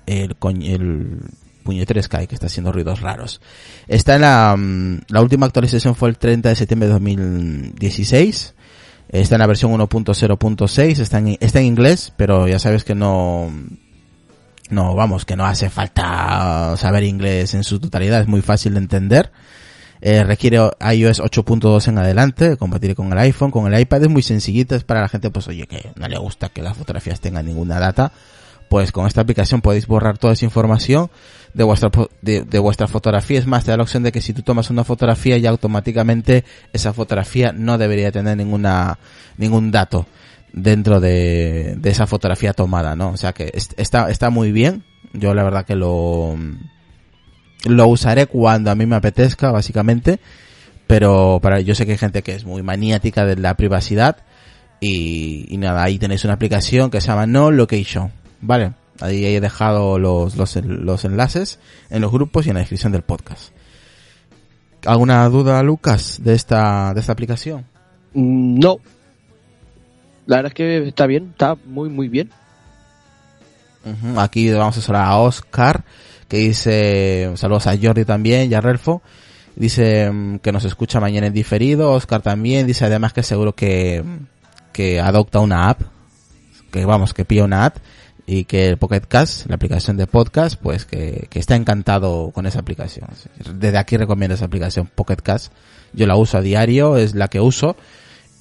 el, 0.09 0.35
el 0.63 1.19
puñetero 1.63 2.01
Sky 2.01 2.27
que 2.27 2.35
está 2.35 2.47
haciendo 2.47 2.71
ruidos 2.71 3.01
raros. 3.01 3.41
Está 3.87 4.15
en 4.15 4.21
la, 4.21 4.55
mm, 4.57 5.01
la 5.09 5.21
última 5.21 5.45
actualización 5.45 5.95
fue 5.95 6.09
el 6.09 6.17
30 6.17 6.49
de 6.49 6.55
septiembre 6.55 6.87
de 6.87 6.93
2016. 6.93 8.55
Está 9.09 9.35
en 9.35 9.39
la 9.39 9.47
versión 9.47 9.71
1.0.6, 9.71 10.99
está 10.99 11.17
en, 11.17 11.37
está 11.39 11.59
en 11.59 11.65
inglés, 11.65 12.13
pero 12.15 12.47
ya 12.47 12.59
sabes 12.59 12.83
que 12.83 12.93
no, 12.93 13.51
no, 14.69 14.93
vamos, 14.93 15.25
que 15.25 15.35
no 15.35 15.45
hace 15.45 15.69
falta 15.69 16.75
saber 16.77 17.03
inglés 17.03 17.55
en 17.55 17.63
su 17.63 17.79
totalidad, 17.79 18.21
es 18.21 18.27
muy 18.27 18.41
fácil 18.41 18.73
de 18.73 18.79
entender. 18.79 19.31
Eh, 20.01 20.23
requiere 20.23 20.57
iOS 20.57 21.21
8.2 21.21 21.87
en 21.89 21.97
adelante, 21.97 22.55
compartir 22.55 22.95
con 22.95 23.11
el 23.11 23.17
iPhone, 23.17 23.51
con 23.51 23.71
el 23.71 23.79
iPad, 23.79 24.03
es 24.03 24.09
muy 24.09 24.21
sencillito, 24.21 24.75
es 24.75 24.83
para 24.83 25.01
la 25.01 25.09
gente, 25.09 25.29
pues 25.29 25.47
oye, 25.47 25.67
que 25.67 25.91
no 25.95 26.07
le 26.07 26.17
gusta 26.17 26.49
que 26.49 26.61
las 26.61 26.77
fotografías 26.77 27.19
tengan 27.19 27.45
ninguna 27.45 27.79
data, 27.79 28.11
pues 28.69 28.91
con 28.91 29.07
esta 29.07 29.21
aplicación 29.21 29.61
podéis 29.61 29.87
borrar 29.87 30.17
toda 30.17 30.33
esa 30.33 30.45
información 30.45 31.09
de 31.53 31.63
vuestra, 31.63 31.89
de, 32.21 32.43
de 32.43 32.59
vuestra 32.59 32.87
fotografía. 32.87 33.39
Es 33.39 33.47
más, 33.47 33.65
te 33.65 33.71
da 33.71 33.77
la 33.77 33.83
opción 33.83 34.03
de 34.03 34.11
que 34.11 34.21
si 34.21 34.33
tú 34.33 34.43
tomas 34.43 34.69
una 34.69 34.83
fotografía 34.83 35.37
ya 35.37 35.49
automáticamente 35.49 36.45
esa 36.71 36.93
fotografía 36.93 37.51
no 37.51 37.77
debería 37.77 38.11
tener 38.11 38.37
ninguna, 38.37 38.99
ningún 39.37 39.71
dato 39.71 40.05
dentro 40.53 40.99
de, 40.99 41.75
de 41.77 41.89
esa 41.89 42.05
fotografía 42.07 42.53
tomada, 42.53 42.95
¿no? 42.95 43.09
O 43.09 43.17
sea 43.17 43.33
que 43.33 43.51
es- 43.53 43.69
está, 43.77 44.09
está 44.09 44.29
muy 44.29 44.51
bien. 44.51 44.83
Yo 45.13 45.33
la 45.33 45.43
verdad 45.43 45.65
que 45.65 45.75
lo, 45.75 46.37
lo 47.65 47.87
usaré 47.87 48.27
cuando 48.27 48.71
a 48.71 48.75
mí 48.75 48.85
me 48.85 48.95
apetezca, 48.95 49.51
básicamente. 49.51 50.19
Pero 50.87 51.39
para, 51.41 51.59
yo 51.61 51.75
sé 51.75 51.85
que 51.85 51.93
hay 51.93 51.97
gente 51.97 52.23
que 52.23 52.33
es 52.33 52.45
muy 52.45 52.63
maniática 52.63 53.25
de 53.25 53.35
la 53.35 53.55
privacidad. 53.55 54.17
Y, 54.79 55.45
y 55.49 55.57
nada, 55.57 55.83
ahí 55.83 55.99
tenéis 55.99 56.23
una 56.23 56.33
aplicación 56.33 56.89
que 56.89 57.01
se 57.01 57.07
llama 57.07 57.25
No 57.27 57.51
Location. 57.51 58.11
Vale, 58.41 58.73
ahí 59.01 59.25
he 59.25 59.41
dejado 59.41 59.99
los, 59.99 60.35
los, 60.35 60.55
los 60.55 61.05
enlaces 61.05 61.59
en 61.89 62.01
los 62.01 62.11
grupos 62.11 62.45
y 62.45 62.49
en 62.49 62.55
la 62.55 62.59
descripción 62.61 62.91
del 62.91 63.01
podcast. 63.01 63.51
¿Alguna 64.85 65.27
duda, 65.29 65.61
Lucas, 65.63 66.19
de 66.23 66.33
esta, 66.35 66.93
de 66.93 66.99
esta 67.01 67.11
aplicación? 67.11 67.65
Mm, 68.13 68.59
No. 68.59 68.77
La 70.25 70.37
verdad 70.37 70.51
es 70.51 70.53
que 70.53 70.87
está 70.87 71.07
bien, 71.07 71.29
está 71.31 71.55
muy, 71.65 71.89
muy 71.89 72.07
bien. 72.07 72.29
Aquí 74.17 74.51
vamos 74.51 74.77
a 74.77 74.81
saludar 74.81 75.05
a 75.05 75.17
Oscar, 75.17 75.83
que 76.27 76.37
dice, 76.37 77.31
saludos 77.35 77.65
a 77.65 77.75
Jordi 77.81 78.05
también 78.05 78.51
y 78.51 78.53
a 78.53 78.61
Relfo. 78.61 79.01
Dice 79.55 80.11
mm, 80.11 80.39
que 80.39 80.51
nos 80.51 80.65
escucha 80.65 80.99
mañana 80.99 81.27
en 81.27 81.33
diferido. 81.33 81.91
Oscar 81.91 82.21
también 82.21 82.67
dice 82.67 82.85
además 82.85 83.13
que 83.13 83.23
seguro 83.23 83.55
que, 83.55 84.03
que 84.71 84.99
adopta 84.99 85.39
una 85.39 85.69
app. 85.69 85.81
Que 86.71 86.85
vamos, 86.85 87.15
que 87.15 87.25
pilla 87.25 87.45
una 87.45 87.65
app. 87.65 87.77
Y 88.31 88.43
que 88.43 88.67
el 88.67 88.77
Pocket 88.77 89.01
Cast, 89.07 89.47
la 89.47 89.55
aplicación 89.55 89.97
de 89.97 90.05
podcast, 90.05 90.61
pues 90.61 90.85
que, 90.85 91.27
que 91.31 91.39
está 91.39 91.55
encantado 91.55 92.29
con 92.29 92.45
esa 92.45 92.59
aplicación. 92.59 93.07
Desde 93.55 93.77
aquí 93.77 93.97
recomiendo 93.97 94.35
esa 94.35 94.45
aplicación 94.45 94.87
Pocket 94.93 95.17
Cast. 95.17 95.51
Yo 95.93 96.05
la 96.05 96.15
uso 96.15 96.37
a 96.37 96.41
diario, 96.41 96.97
es 96.97 97.15
la 97.15 97.27
que 97.27 97.41
uso 97.41 97.75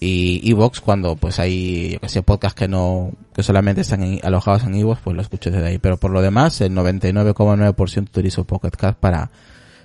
y 0.00 0.49
Evox 0.49 0.80
cuando 0.80 1.16
pues 1.16 1.38
hay 1.40 1.92
yo 1.92 2.00
que 2.00 2.09
sé 2.09 2.23
podcasts 2.23 2.57
que 2.57 2.68
no 2.68 3.12
que 3.35 3.42
solamente 3.42 3.80
están 3.80 4.21
alojados 4.23 4.62
en 4.64 4.75
Evox 4.76 5.00
pues 5.02 5.16
lo 5.16 5.23
escucho 5.23 5.50
desde 5.50 5.66
ahí 5.66 5.78
pero 5.78 5.97
por 5.97 6.12
lo 6.12 6.23
demás 6.23 6.61
el 6.61 6.73
99,9% 6.73 8.02
utilizo 8.02 8.45
Pocket 8.45 8.71
Cast 8.71 8.99
para 8.99 9.30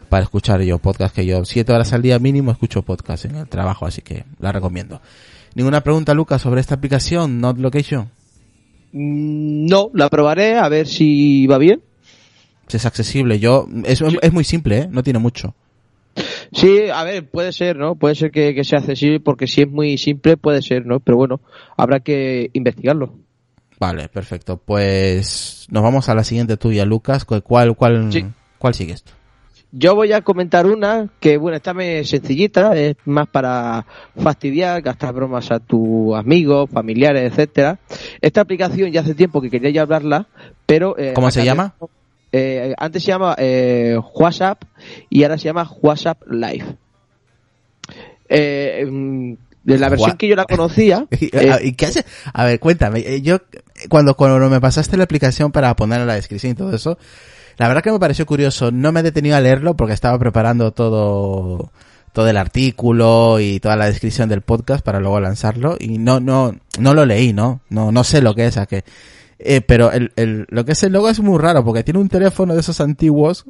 para 0.09 0.23
escuchar 0.23 0.61
yo 0.61 0.77
podcast 0.77 1.15
que 1.15 1.25
yo 1.25 1.43
siete 1.45 1.73
horas 1.73 1.93
al 1.93 2.03
día 2.03 2.19
mínimo 2.19 2.51
escucho 2.51 2.83
podcast 2.83 3.25
en 3.25 3.37
el 3.37 3.47
trabajo 3.47 3.87
así 3.87 4.01
que 4.03 4.25
la 4.39 4.51
recomiendo 4.51 5.01
ninguna 5.55 5.81
pregunta 5.81 6.13
Lucas 6.13 6.41
sobre 6.41 6.61
esta 6.61 6.75
aplicación 6.75 7.41
Not 7.41 7.57
Location 7.57 8.09
No, 8.93 9.89
la 9.93 10.07
probaré 10.09 10.55
a 10.57 10.69
ver 10.69 10.87
si 10.87 11.47
va 11.47 11.57
bien. 11.57 11.81
si 12.67 12.77
es 12.77 12.85
accesible 12.85 13.39
yo 13.39 13.67
es, 13.85 14.01
es 14.21 14.31
muy 14.33 14.43
simple 14.43 14.77
¿eh? 14.79 14.87
no 14.89 15.01
tiene 15.03 15.19
mucho 15.19 15.55
Sí, 16.51 16.81
a 16.93 17.03
ver, 17.03 17.27
puede 17.27 17.51
ser, 17.51 17.75
¿no? 17.75 17.95
Puede 17.95 18.13
ser 18.13 18.29
que, 18.29 18.53
que 18.53 18.63
sea 18.63 18.77
accesible 18.77 19.19
porque 19.19 19.47
si 19.47 19.63
es 19.63 19.67
muy 19.67 19.97
simple 19.97 20.37
puede 20.37 20.61
ser, 20.61 20.85
¿no? 20.85 20.99
Pero 20.99 21.17
bueno, 21.17 21.41
habrá 21.75 22.01
que 22.01 22.51
investigarlo. 22.53 23.15
vale 23.79 24.07
perfecto 24.09 24.57
pues 24.63 25.65
nos 25.71 25.81
vamos 25.81 26.09
a 26.09 26.13
la 26.15 26.23
siguiente 26.23 26.55
tuya 26.55 26.85
Lucas 26.85 27.25
¿cuál 27.25 27.73
cuál 27.75 28.13
Sí. 28.13 28.23
cuál 28.59 28.75
sigues? 28.75 29.03
Yo 29.75 29.95
voy 29.95 30.13
a 30.13 30.21
comentar 30.21 30.67
una 30.67 31.09
que, 31.19 31.37
bueno, 31.37 31.57
está 31.57 31.73
muy 31.73 32.05
sencillita, 32.05 32.77
es 32.77 32.95
más 33.05 33.27
para 33.27 33.87
fastidiar, 34.15 34.83
gastar 34.83 35.13
bromas 35.15 35.49
a 35.49 35.59
tus 35.59 36.15
amigos, 36.15 36.69
familiares, 36.69 37.31
etcétera. 37.31 37.79
Esta 38.21 38.41
aplicación 38.41 38.91
ya 38.91 39.01
hace 39.01 39.15
tiempo 39.15 39.41
que 39.41 39.49
quería 39.49 39.71
ya 39.71 39.81
hablarla, 39.81 40.27
pero... 40.67 40.95
eh, 40.99 41.13
¿Cómo 41.15 41.31
se 41.31 41.43
llama? 41.43 41.73
Eh, 42.31 42.75
antes 42.77 43.03
se 43.03 43.07
llama 43.11 43.35
eh, 43.39 43.97
WhatsApp 44.13 44.61
y 45.09 45.23
ahora 45.23 45.39
se 45.39 45.45
llama 45.45 45.67
WhatsApp 45.81 46.21
Live. 46.29 46.65
Eh, 48.29 48.85
mm, 48.87 49.33
de 49.63 49.77
la 49.79 49.89
versión 49.89 50.17
que 50.17 50.27
yo 50.27 50.35
la 50.35 50.45
conocía... 50.45 51.07
¿Y, 51.19 51.35
eh, 51.35 51.57
¿y 51.63 51.73
qué 51.73 51.87
hace? 51.87 52.05
A 52.31 52.45
ver, 52.45 52.59
cuéntame. 52.59 52.99
eh, 52.99 53.21
Yo, 53.23 53.39
cuando, 53.89 54.15
cuando 54.15 54.49
me 54.51 54.61
pasaste 54.61 54.97
la 54.97 55.05
aplicación 55.05 55.51
para 55.51 55.75
poner 55.75 56.01
en 56.01 56.07
la 56.07 56.15
descripción 56.15 56.51
y 56.51 56.55
todo 56.55 56.75
eso, 56.75 56.99
la 57.57 57.67
verdad 57.67 57.83
que 57.83 57.91
me 57.91 57.99
pareció 57.99 58.25
curioso. 58.25 58.71
No 58.71 58.91
me 58.91 59.01
he 59.01 59.03
detenido 59.03 59.35
a 59.35 59.41
leerlo 59.41 59.75
porque 59.75 59.93
estaba 59.93 60.17
preparando 60.19 60.71
todo, 60.71 61.71
todo 62.13 62.29
el 62.29 62.37
artículo 62.37 63.39
y 63.39 63.59
toda 63.59 63.75
la 63.75 63.85
descripción 63.85 64.29
del 64.29 64.41
podcast 64.41 64.83
para 64.83 64.99
luego 64.99 65.19
lanzarlo 65.19 65.77
y 65.79 65.97
no, 65.97 66.19
no, 66.19 66.55
no 66.79 66.93
lo 66.93 67.05
leí, 67.05 67.33
¿no? 67.33 67.61
No, 67.69 67.91
no 67.91 68.03
sé 68.03 68.21
lo 68.21 68.35
que 68.35 68.47
es, 68.47 68.57
a 68.57 68.65
qué. 68.65 68.83
Eh, 69.39 69.61
pero 69.61 69.91
el, 69.91 70.11
el, 70.15 70.45
lo 70.49 70.63
que 70.63 70.71
es 70.71 70.83
el 70.83 70.93
logo 70.93 71.09
es 71.09 71.19
muy 71.19 71.37
raro 71.37 71.65
porque 71.65 71.83
tiene 71.83 71.99
un 71.99 72.09
teléfono 72.09 72.53
de 72.53 72.61
esos 72.61 72.79
antiguos, 72.79 73.45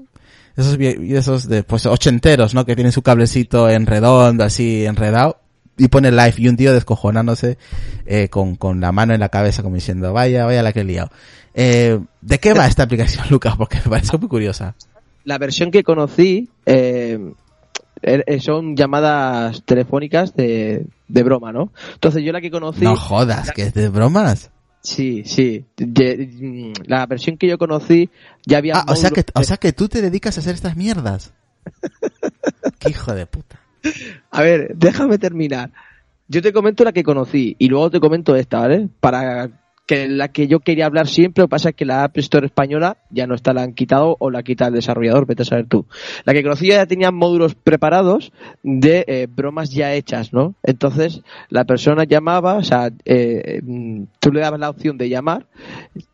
esos, 0.55 0.77
esos 0.79 1.47
de, 1.47 1.63
pues, 1.63 1.85
ochenteros, 1.85 2.53
¿no? 2.53 2.65
Que 2.65 2.75
tienen 2.75 2.91
su 2.91 3.01
cablecito 3.01 3.69
en 3.69 3.85
redondo, 3.85 4.43
así, 4.43 4.85
enredado. 4.85 5.39
Y 5.77 5.87
pone 5.87 6.11
live 6.11 6.33
y 6.37 6.47
un 6.47 6.55
tío 6.55 6.71
descojonándose, 6.73 7.57
eh, 8.05 8.29
con, 8.29 8.55
con 8.55 8.79
la 8.79 8.91
mano 8.91 9.13
en 9.13 9.19
la 9.19 9.29
cabeza 9.29 9.63
como 9.63 9.75
diciendo, 9.75 10.13
vaya, 10.13 10.45
vaya 10.45 10.61
la 10.61 10.71
que 10.71 10.81
he 10.81 10.83
liado. 10.83 11.09
Eh, 11.55 11.99
¿de 12.21 12.39
qué 12.39 12.53
va 12.53 12.67
esta 12.67 12.83
aplicación, 12.83 13.25
Lucas? 13.31 13.55
Porque 13.57 13.77
me 13.77 13.89
parece 13.89 14.17
muy 14.17 14.27
curiosa. 14.27 14.75
la 15.23 15.37
versión 15.39 15.71
que 15.71 15.83
conocí 15.83 16.49
eh, 16.67 17.17
er- 18.01 18.39
son 18.39 18.75
llamadas 18.75 19.63
telefónicas 19.65 20.35
de, 20.35 20.85
de 21.07 21.23
broma, 21.23 21.51
¿no? 21.51 21.71
Entonces 21.93 22.23
yo 22.23 22.31
la 22.31 22.41
que 22.41 22.51
conocí... 22.51 22.83
No 22.83 22.95
jodas, 22.95 23.51
que 23.51 23.63
es 23.63 23.73
de 23.73 23.89
bromas. 23.89 24.51
Sí, 24.81 25.23
sí. 25.25 25.65
Mm, 25.79 26.73
la 26.85 27.05
versión 27.07 27.37
que 27.37 27.47
yo 27.47 27.57
conocí 27.57 28.09
ya 28.45 28.57
había... 28.59 28.75
Ah, 28.75 28.85
o 28.89 28.95
sea 28.95 29.09
que, 29.09 29.23
o 29.33 29.43
sea 29.43 29.57
que 29.57 29.73
tú 29.73 29.87
te 29.87 30.01
dedicas 30.01 30.37
a 30.37 30.41
hacer 30.41 30.53
estas 30.53 30.75
mierdas. 30.75 31.33
Qué 32.79 32.89
hijo 32.89 33.13
de 33.15 33.25
puta. 33.25 33.59
A 34.31 34.41
ver, 34.41 34.71
déjame 34.75 35.17
terminar. 35.17 35.71
Yo 36.27 36.41
te 36.41 36.53
comento 36.53 36.83
la 36.83 36.93
que 36.93 37.03
conocí 37.03 37.55
y 37.59 37.67
luego 37.67 37.91
te 37.91 37.99
comento 37.99 38.35
esta, 38.35 38.59
¿vale? 38.59 38.89
Para 38.99 39.49
que 39.85 40.07
la 40.07 40.29
que 40.29 40.47
yo 40.47 40.61
quería 40.61 40.85
hablar 40.85 41.07
siempre, 41.07 41.41
lo 41.41 41.47
que 41.47 41.51
pasa 41.51 41.69
es 41.69 41.75
que 41.75 41.83
la 41.85 42.05
App 42.05 42.17
Store 42.17 42.45
española 42.45 42.97
ya 43.09 43.27
no 43.27 43.35
está, 43.35 43.53
la 43.53 43.63
han 43.63 43.73
quitado 43.73 44.15
o 44.19 44.29
la 44.31 44.41
quita 44.41 44.67
el 44.67 44.73
desarrollador, 44.73 45.25
vete 45.25 45.41
a 45.41 45.45
saber 45.45 45.65
tú. 45.67 45.85
La 46.23 46.33
que 46.33 46.41
conocí 46.41 46.67
ya 46.67 46.85
tenía 46.85 47.11
módulos 47.11 47.55
preparados 47.55 48.31
de 48.63 49.03
eh, 49.07 49.27
bromas 49.29 49.71
ya 49.71 49.93
hechas, 49.93 50.31
¿no? 50.31 50.55
Entonces 50.63 51.21
la 51.49 51.65
persona 51.65 52.05
llamaba, 52.05 52.55
o 52.55 52.63
sea, 52.63 52.91
eh, 53.03 53.59
mm, 53.61 54.03
tú 54.21 54.31
le 54.31 54.39
dabas 54.39 54.59
la 54.59 54.69
opción 54.69 54.97
de 54.97 55.09
llamar, 55.09 55.47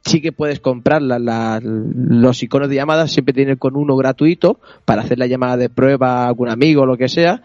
sí 0.03 0.19
que 0.19 0.31
puedes 0.31 0.59
comprar 0.59 1.01
la- 1.03 1.19
la- 1.19 1.61
los 1.63 2.41
iconos 2.41 2.69
de 2.69 2.75
llamadas, 2.75 3.11
siempre 3.11 3.33
tienen 3.35 3.57
con 3.57 3.75
uno 3.75 3.95
gratuito 3.95 4.59
para 4.85 5.01
hacer 5.03 5.19
la 5.19 5.27
llamada 5.27 5.57
de 5.57 5.69
prueba 5.69 6.23
a 6.23 6.27
algún 6.27 6.49
amigo 6.49 6.81
o 6.81 6.85
lo 6.87 6.97
que 6.97 7.07
sea. 7.07 7.43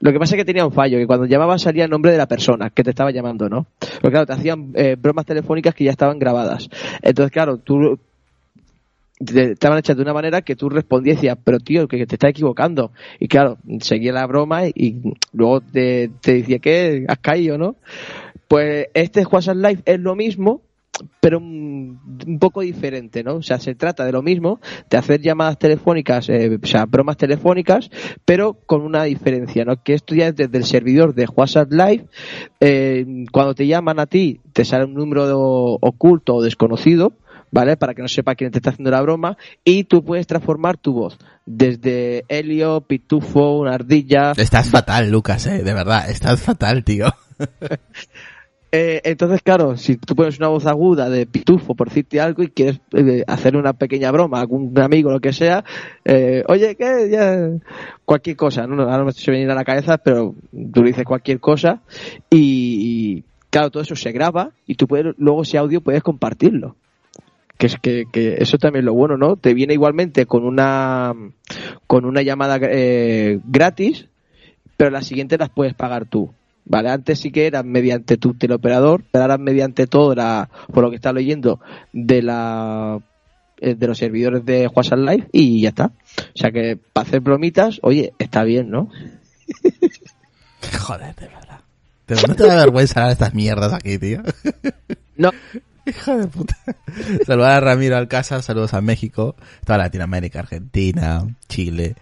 Lo 0.00 0.12
que 0.12 0.18
pasa 0.18 0.34
es 0.34 0.40
que 0.40 0.44
tenía 0.44 0.66
un 0.66 0.72
fallo, 0.72 0.98
que 0.98 1.06
cuando 1.06 1.26
llamabas 1.26 1.62
salía 1.62 1.84
el 1.84 1.90
nombre 1.90 2.12
de 2.12 2.18
la 2.18 2.26
persona 2.26 2.70
que 2.70 2.84
te 2.84 2.90
estaba 2.90 3.10
llamando, 3.10 3.48
¿no? 3.48 3.66
Porque 3.78 4.10
claro, 4.10 4.26
te 4.26 4.34
hacían 4.34 4.72
eh, 4.74 4.96
bromas 4.98 5.24
telefónicas 5.24 5.74
que 5.74 5.84
ya 5.84 5.90
estaban 5.90 6.18
grabadas. 6.18 6.68
Entonces, 7.02 7.32
claro, 7.32 7.58
tú 7.58 7.98
te 9.24 9.52
estaban 9.52 9.78
hechas 9.78 9.96
de 9.96 10.02
una 10.02 10.12
manera 10.12 10.42
que 10.42 10.56
tú 10.56 10.68
respondías 10.68 11.16
decías, 11.16 11.38
pero 11.42 11.58
tío, 11.58 11.88
que 11.88 12.06
te 12.06 12.16
estás 12.16 12.30
equivocando. 12.30 12.92
Y 13.18 13.28
claro, 13.28 13.56
seguía 13.80 14.12
la 14.12 14.26
broma 14.26 14.66
y, 14.66 14.72
y 14.74 15.14
luego 15.32 15.62
te, 15.62 16.10
te 16.20 16.34
decía 16.34 16.58
que 16.58 17.06
has 17.08 17.18
caído, 17.18 17.56
¿no? 17.56 17.76
Pues 18.48 18.88
este 18.94 19.24
WhatsApp 19.24 19.56
Live 19.56 19.82
es 19.86 19.98
lo 19.98 20.14
mismo, 20.14 20.60
pero 21.20 21.38
un, 21.38 22.00
un 22.26 22.38
poco 22.38 22.60
diferente, 22.62 23.22
¿no? 23.22 23.36
O 23.36 23.42
sea, 23.42 23.58
se 23.58 23.74
trata 23.74 24.04
de 24.04 24.12
lo 24.12 24.22
mismo, 24.22 24.60
de 24.88 24.96
hacer 24.96 25.20
llamadas 25.20 25.58
telefónicas, 25.58 26.28
eh, 26.28 26.58
o 26.62 26.66
sea, 26.66 26.86
bromas 26.86 27.16
telefónicas, 27.16 27.90
pero 28.24 28.54
con 28.66 28.82
una 28.82 29.04
diferencia, 29.04 29.64
¿no? 29.64 29.82
Que 29.82 29.94
esto 29.94 30.14
ya 30.14 30.28
es 30.28 30.36
desde 30.36 30.58
el 30.58 30.64
servidor 30.64 31.14
de 31.14 31.26
WhatsApp 31.26 31.72
Live, 31.72 32.06
eh, 32.60 33.24
cuando 33.32 33.54
te 33.54 33.66
llaman 33.66 33.98
a 34.00 34.06
ti, 34.06 34.40
te 34.52 34.64
sale 34.64 34.84
un 34.84 34.94
número 34.94 35.78
oculto 35.80 36.36
o 36.36 36.42
desconocido, 36.42 37.12
¿vale? 37.50 37.76
Para 37.76 37.94
que 37.94 38.02
no 38.02 38.08
sepa 38.08 38.34
quién 38.34 38.50
te 38.50 38.58
está 38.58 38.70
haciendo 38.70 38.90
la 38.90 39.02
broma, 39.02 39.36
y 39.64 39.84
tú 39.84 40.04
puedes 40.04 40.26
transformar 40.26 40.76
tu 40.76 40.92
voz 40.92 41.18
desde 41.44 42.24
Helio, 42.28 42.82
Pitufo, 42.82 43.58
una 43.58 43.74
ardilla, 43.74 44.32
Estás 44.36 44.70
fatal, 44.70 45.10
Lucas, 45.10 45.46
eh, 45.46 45.62
de 45.62 45.74
verdad, 45.74 46.10
estás 46.10 46.40
fatal, 46.40 46.84
tío. 46.84 47.06
Eh, 48.72 49.00
entonces, 49.04 49.42
claro, 49.42 49.76
si 49.76 49.96
tú 49.96 50.16
pones 50.16 50.38
una 50.38 50.48
voz 50.48 50.66
aguda 50.66 51.08
de 51.08 51.26
pitufo 51.26 51.74
por 51.74 51.88
decirte 51.88 52.20
algo 52.20 52.42
y 52.42 52.48
quieres 52.48 52.80
eh, 52.92 53.22
hacer 53.26 53.56
una 53.56 53.72
pequeña 53.74 54.10
broma 54.10 54.38
a 54.38 54.40
algún 54.40 54.76
amigo 54.78 55.10
lo 55.10 55.20
que 55.20 55.32
sea, 55.32 55.64
eh, 56.04 56.42
oye, 56.48 56.74
¿qué? 56.76 57.08
Ya... 57.10 57.48
Cualquier 58.04 58.36
cosa, 58.36 58.66
¿no? 58.66 58.80
ahora 58.82 58.98
no 58.98 59.04
me 59.04 59.10
estoy 59.10 59.32
veniendo 59.32 59.52
a 59.52 59.56
la 59.56 59.64
cabeza, 59.64 59.98
pero 59.98 60.34
tú 60.72 60.82
le 60.82 60.90
dices 60.90 61.04
cualquier 61.04 61.40
cosa 61.40 61.82
y, 62.30 63.16
y, 63.18 63.24
claro, 63.50 63.70
todo 63.70 63.82
eso 63.82 63.96
se 63.96 64.12
graba 64.12 64.52
y 64.66 64.74
tú 64.74 64.86
puedes, 64.86 65.14
luego 65.18 65.42
ese 65.42 65.58
audio 65.58 65.80
puedes 65.80 66.02
compartirlo. 66.02 66.76
Que 67.58 67.66
es 67.66 67.76
que, 67.80 68.04
que 68.12 68.36
eso 68.38 68.58
también 68.58 68.82
es 68.82 68.86
lo 68.86 68.94
bueno, 68.94 69.16
¿no? 69.16 69.36
Te 69.36 69.54
viene 69.54 69.72
igualmente 69.72 70.26
con 70.26 70.44
una 70.44 71.14
con 71.86 72.04
una 72.04 72.20
llamada 72.20 72.58
eh, 72.60 73.40
gratis, 73.44 74.08
pero 74.76 74.90
las 74.90 75.06
siguientes 75.06 75.38
las 75.38 75.48
puedes 75.48 75.72
pagar 75.72 76.04
tú. 76.04 76.30
Vale, 76.68 76.90
antes 76.90 77.20
sí 77.20 77.30
que 77.30 77.46
eran 77.46 77.68
mediante 77.68 78.16
tu 78.16 78.34
teleoperador, 78.34 79.04
pero 79.10 79.22
ahora 79.22 79.38
mediante 79.38 79.86
todo, 79.86 80.14
la, 80.14 80.50
por 80.72 80.82
lo 80.82 80.90
que 80.90 80.96
está 80.96 81.12
leyendo, 81.12 81.60
de 81.92 82.22
la 82.22 82.98
eh, 83.58 83.74
de 83.74 83.86
los 83.86 83.98
servidores 83.98 84.44
de 84.44 84.66
WhatsApp 84.66 84.98
Live 84.98 85.28
y 85.32 85.62
ya 85.62 85.70
está. 85.70 85.86
O 85.86 86.38
sea 86.38 86.50
que 86.50 86.76
para 86.92 87.06
hacer 87.06 87.20
bromitas, 87.20 87.78
oye, 87.82 88.12
está 88.18 88.42
bien, 88.42 88.70
¿no? 88.70 88.90
Joder, 90.80 91.14
de 91.14 91.28
verdad. 91.28 91.60
Pero 92.04 92.20
no 92.28 92.34
te 92.34 92.46
da 92.46 92.56
vergüenza 92.56 93.00
hablar 93.00 93.12
estas 93.12 93.34
mierdas 93.34 93.72
aquí, 93.72 93.98
tío. 93.98 94.22
No, 95.18 95.30
Hijo 95.86 96.16
de 96.16 96.26
puta. 96.26 96.56
Saludar 97.24 97.52
a 97.52 97.60
Ramiro 97.60 97.96
Alcázar, 97.96 98.42
saludos 98.42 98.74
a 98.74 98.80
México, 98.80 99.36
toda 99.64 99.78
Latinoamérica, 99.78 100.40
Argentina, 100.40 101.24
Chile, 101.48 101.94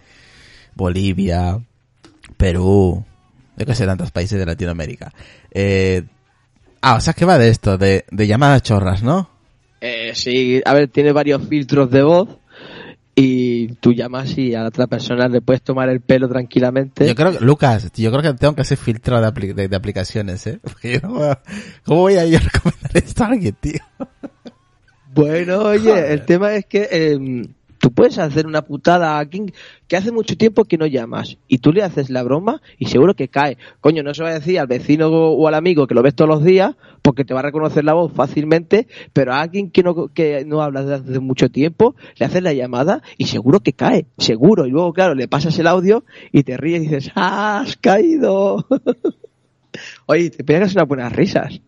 Bolivia, 0.73 1.61
Perú, 2.35 3.05
yo 3.57 3.65
que 3.65 3.75
sé, 3.75 3.85
tantos 3.85 4.11
países 4.11 4.37
de 4.39 4.45
Latinoamérica. 4.45 5.11
Eh, 5.51 6.03
ah, 6.81 6.95
o 6.95 6.99
sea, 7.01 7.13
que 7.13 7.25
va 7.25 7.37
de 7.37 7.49
esto, 7.49 7.77
de, 7.77 8.05
de 8.11 8.27
llamadas 8.27 8.61
chorras, 8.63 9.03
¿no? 9.03 9.29
eh, 9.81 10.11
sí, 10.15 10.61
a 10.65 10.73
ver, 10.73 10.87
tiene 10.87 11.11
varios 11.11 11.47
filtros 11.47 11.91
de 11.91 12.01
voz 12.01 12.27
y 13.17 13.67
tú 13.75 13.93
llamas 13.93 14.37
y 14.37 14.55
a 14.55 14.61
la 14.63 14.67
otra 14.69 14.87
persona 14.87 15.27
le 15.27 15.39
puedes 15.41 15.61
tomar 15.61 15.89
el 15.89 16.01
pelo 16.01 16.27
tranquilamente. 16.27 17.07
Yo 17.07 17.13
creo 17.15 17.37
que, 17.37 17.45
Lucas, 17.45 17.91
yo 17.95 18.11
creo 18.11 18.21
que 18.23 18.33
tengo 18.33 18.55
que 18.55 18.61
hacer 18.61 18.77
filtro 18.77 19.21
de, 19.21 19.27
apli- 19.27 19.53
de, 19.53 19.67
de 19.67 19.75
aplicaciones, 19.75 20.45
¿eh? 20.47 20.59
Porque 20.63 20.93
yo 20.93 20.99
no 21.07 21.13
voy 21.13 21.27
a- 21.29 21.41
¿Cómo 21.85 22.01
voy 22.01 22.15
a 22.17 22.25
yo 22.25 22.37
a 22.37 22.41
recomendar 22.41 22.91
esto 22.95 23.23
a 23.23 23.27
alguien, 23.27 23.55
tío? 23.61 23.79
Bueno, 25.13 25.59
oye, 25.63 26.11
el 26.13 26.25
tema 26.25 26.55
es 26.55 26.65
que 26.65 26.87
eh, 26.91 27.47
tú 27.85 27.93
puedes 27.93 28.17
hacer 28.17 28.47
una 28.47 28.63
putada 28.63 29.11
a 29.11 29.19
alguien 29.19 29.53
que 29.87 29.95
hace 29.95 30.11
mucho 30.11 30.35
tiempo 30.35 30.65
que 30.65 30.75
no 30.75 30.87
llamas 30.87 31.37
y 31.47 31.59
tú 31.59 31.71
le 31.71 31.83
haces 31.83 32.09
la 32.09 32.23
broma 32.23 32.63
y 32.79 32.87
seguro 32.87 33.13
que 33.13 33.27
cae. 33.27 33.59
Coño, 33.79 34.01
no 34.01 34.11
se 34.15 34.23
va 34.23 34.29
a 34.29 34.33
decir 34.33 34.59
al 34.59 34.65
vecino 34.65 35.07
o 35.07 35.47
al 35.47 35.53
amigo 35.53 35.85
que 35.85 35.93
lo 35.93 36.01
ves 36.01 36.15
todos 36.15 36.27
los 36.27 36.43
días 36.43 36.73
porque 37.03 37.25
te 37.25 37.35
va 37.35 37.41
a 37.41 37.43
reconocer 37.43 37.83
la 37.83 37.93
voz 37.93 38.11
fácilmente, 38.11 38.87
pero 39.13 39.35
a 39.35 39.41
alguien 39.41 39.69
que 39.69 39.83
no, 39.83 40.07
que 40.07 40.45
no 40.45 40.63
hablas 40.63 40.87
desde 40.87 41.11
hace 41.11 41.19
mucho 41.19 41.51
tiempo 41.51 41.95
le 42.17 42.25
haces 42.25 42.41
la 42.41 42.53
llamada 42.53 43.03
y 43.19 43.27
seguro 43.27 43.59
que 43.59 43.73
cae, 43.73 44.07
seguro. 44.17 44.65
Y 44.65 44.71
luego, 44.71 44.91
claro, 44.91 45.13
le 45.13 45.27
pasas 45.27 45.59
el 45.59 45.67
audio 45.67 46.05
y 46.31 46.41
te 46.41 46.57
ríes 46.57 46.85
y 46.85 46.87
dices, 46.87 47.11
¡ah, 47.13 47.59
has 47.59 47.77
caído! 47.77 48.65
oye, 50.07 50.31
te 50.31 50.43
pegas 50.43 50.73
unas 50.73 50.87
buenas 50.87 51.13
risas. 51.13 51.61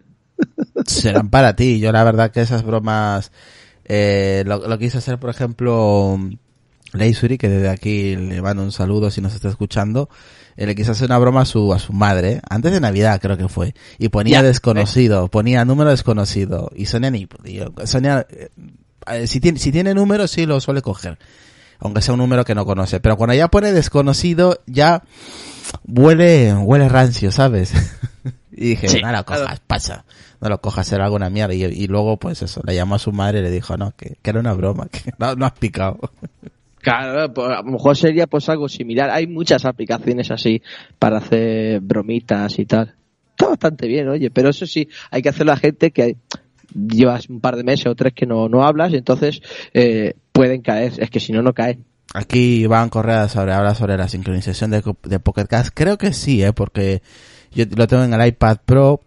serán 0.88 1.30
para 1.30 1.56
ti. 1.56 1.80
Yo 1.80 1.92
la 1.92 2.04
verdad 2.04 2.32
que 2.32 2.42
esas 2.42 2.64
bromas, 2.64 3.32
eh, 3.88 4.44
lo, 4.46 4.68
lo 4.68 4.78
quise 4.78 4.98
hacer, 4.98 5.18
por 5.20 5.30
ejemplo, 5.30 6.20
Leisuri, 6.94 7.38
que 7.38 7.50
desde 7.50 7.70
aquí 7.70 8.16
le 8.16 8.42
mando 8.42 8.64
un 8.64 8.72
saludo 8.72 9.12
si 9.12 9.22
nos 9.22 9.34
está 9.34 9.50
escuchando, 9.50 10.10
eh, 10.56 10.66
le 10.66 10.76
quise 10.76 10.92
hacer 10.92 11.06
una 11.08 11.18
broma 11.18 11.42
a 11.42 11.46
su, 11.46 11.74
a 11.74 11.80
su 11.80 11.94
madre, 11.94 12.42
antes 12.50 12.72
de 12.72 12.80
Navidad 12.80 13.20
creo 13.22 13.38
que 13.38 13.48
fue, 13.48 13.74
y 13.98 14.10
ponía 14.10 14.42
Ya, 14.42 14.44
desconocido, 14.44 15.28
ponía 15.28 15.66
número 15.66 15.90
desconocido, 15.90 16.72
y 16.76 16.86
Sonia 16.86 17.12
ni, 17.12 17.28
Sonia, 17.86 18.26
eh, 18.30 18.50
eh, 19.08 19.28
si 19.28 19.40
tiene, 19.40 19.60
si 19.60 19.72
tiene 19.72 19.94
número 19.94 20.28
sí 20.28 20.46
lo 20.46 20.60
suele 20.60 20.82
coger, 20.82 21.18
aunque 21.80 22.02
sea 22.02 22.14
un 22.14 22.20
número 22.20 22.46
que 22.46 22.56
no 22.56 22.66
conoce, 22.66 23.00
pero 23.00 23.18
cuando 23.18 23.36
ya 23.36 23.50
pone 23.50 23.72
desconocido, 23.72 24.62
ya 24.66 25.04
huele, 25.86 26.54
huele 26.54 26.90
rancio, 26.90 27.32
¿sabes? 27.32 27.74
y 28.52 28.70
dije, 28.70 28.88
Sí, 28.88 29.00
lo 29.00 29.26
cojas, 29.26 29.62
pasa, 29.68 30.06
no 30.42 30.50
lo 30.50 30.62
cojas, 30.62 30.88
será 30.88 31.06
alguna 31.06 31.30
mierda, 31.30 31.54
y, 31.54 31.64
y 31.64 31.88
luego 31.88 32.18
pues 32.18 32.42
eso, 32.42 32.62
le 32.66 32.76
llamó 32.76 32.96
a 32.96 33.00
su 33.00 33.12
madre 33.12 33.40
y 33.40 33.44
le 33.44 33.52
dijo, 33.52 33.78
no, 33.78 33.92
que, 33.96 34.18
que 34.22 34.30
era 34.30 34.40
una 34.40 34.54
broma, 34.54 34.88
que 34.92 35.12
no, 35.18 35.36
no 35.36 35.46
has 35.46 35.54
picado. 35.54 36.00
Claro, 36.80 37.34
pues 37.34 37.48
a 37.50 37.64
lo 37.64 37.72
mejor 37.72 37.98
sería 37.98 38.28
pues 38.28 38.48
algo 38.48 38.70
similar. 38.70 39.10
Hay 39.10 39.28
muchas 39.28 39.66
aplicaciones 39.66 40.32
así 40.32 40.62
para 40.98 41.18
hacer 41.18 41.82
bromitas 41.82 42.58
y 42.60 42.66
tal. 42.66 42.96
Está 43.32 43.50
bastante 43.50 43.88
bien, 43.88 44.08
oye, 44.08 44.30
pero 44.32 44.52
eso 44.52 44.66
sí, 44.66 44.88
hay 45.12 45.22
que 45.22 45.28
hacerlo 45.28 45.52
a 45.52 45.58
gente 45.58 45.92
que 45.92 46.16
llevas 46.74 47.30
un 47.30 47.42
par 47.42 47.58
de 47.58 47.64
meses 47.64 47.88
o 47.88 47.96
tres 47.96 48.14
que 48.14 48.26
no, 48.26 48.48
no 48.48 48.66
hablas 48.66 48.94
y 48.94 48.98
entonces 48.98 49.42
eh, 49.74 50.14
pueden 50.32 50.62
caer. 50.62 50.94
Es 50.98 51.10
que 51.10 51.20
si 51.20 51.34
no, 51.34 51.42
no 51.42 51.54
cae. 51.54 51.80
Aquí 52.14 52.62
Iván 52.62 52.90
Correa 52.90 53.28
sobre, 53.28 53.54
habla 53.54 53.76
sobre 53.76 53.98
la 53.98 54.08
sincronización 54.08 54.72
de, 54.72 54.82
de 55.04 55.20
Pocket 55.20 55.46
Cast. 55.46 55.72
Creo 55.74 55.98
que 55.98 56.14
sí, 56.14 56.42
¿eh? 56.42 56.54
porque 56.54 57.02
yo 57.52 57.66
lo 57.76 57.88
tengo 57.88 58.04
en 58.04 58.14
el 58.14 58.28
iPad 58.28 58.60
Pro, 58.66 59.02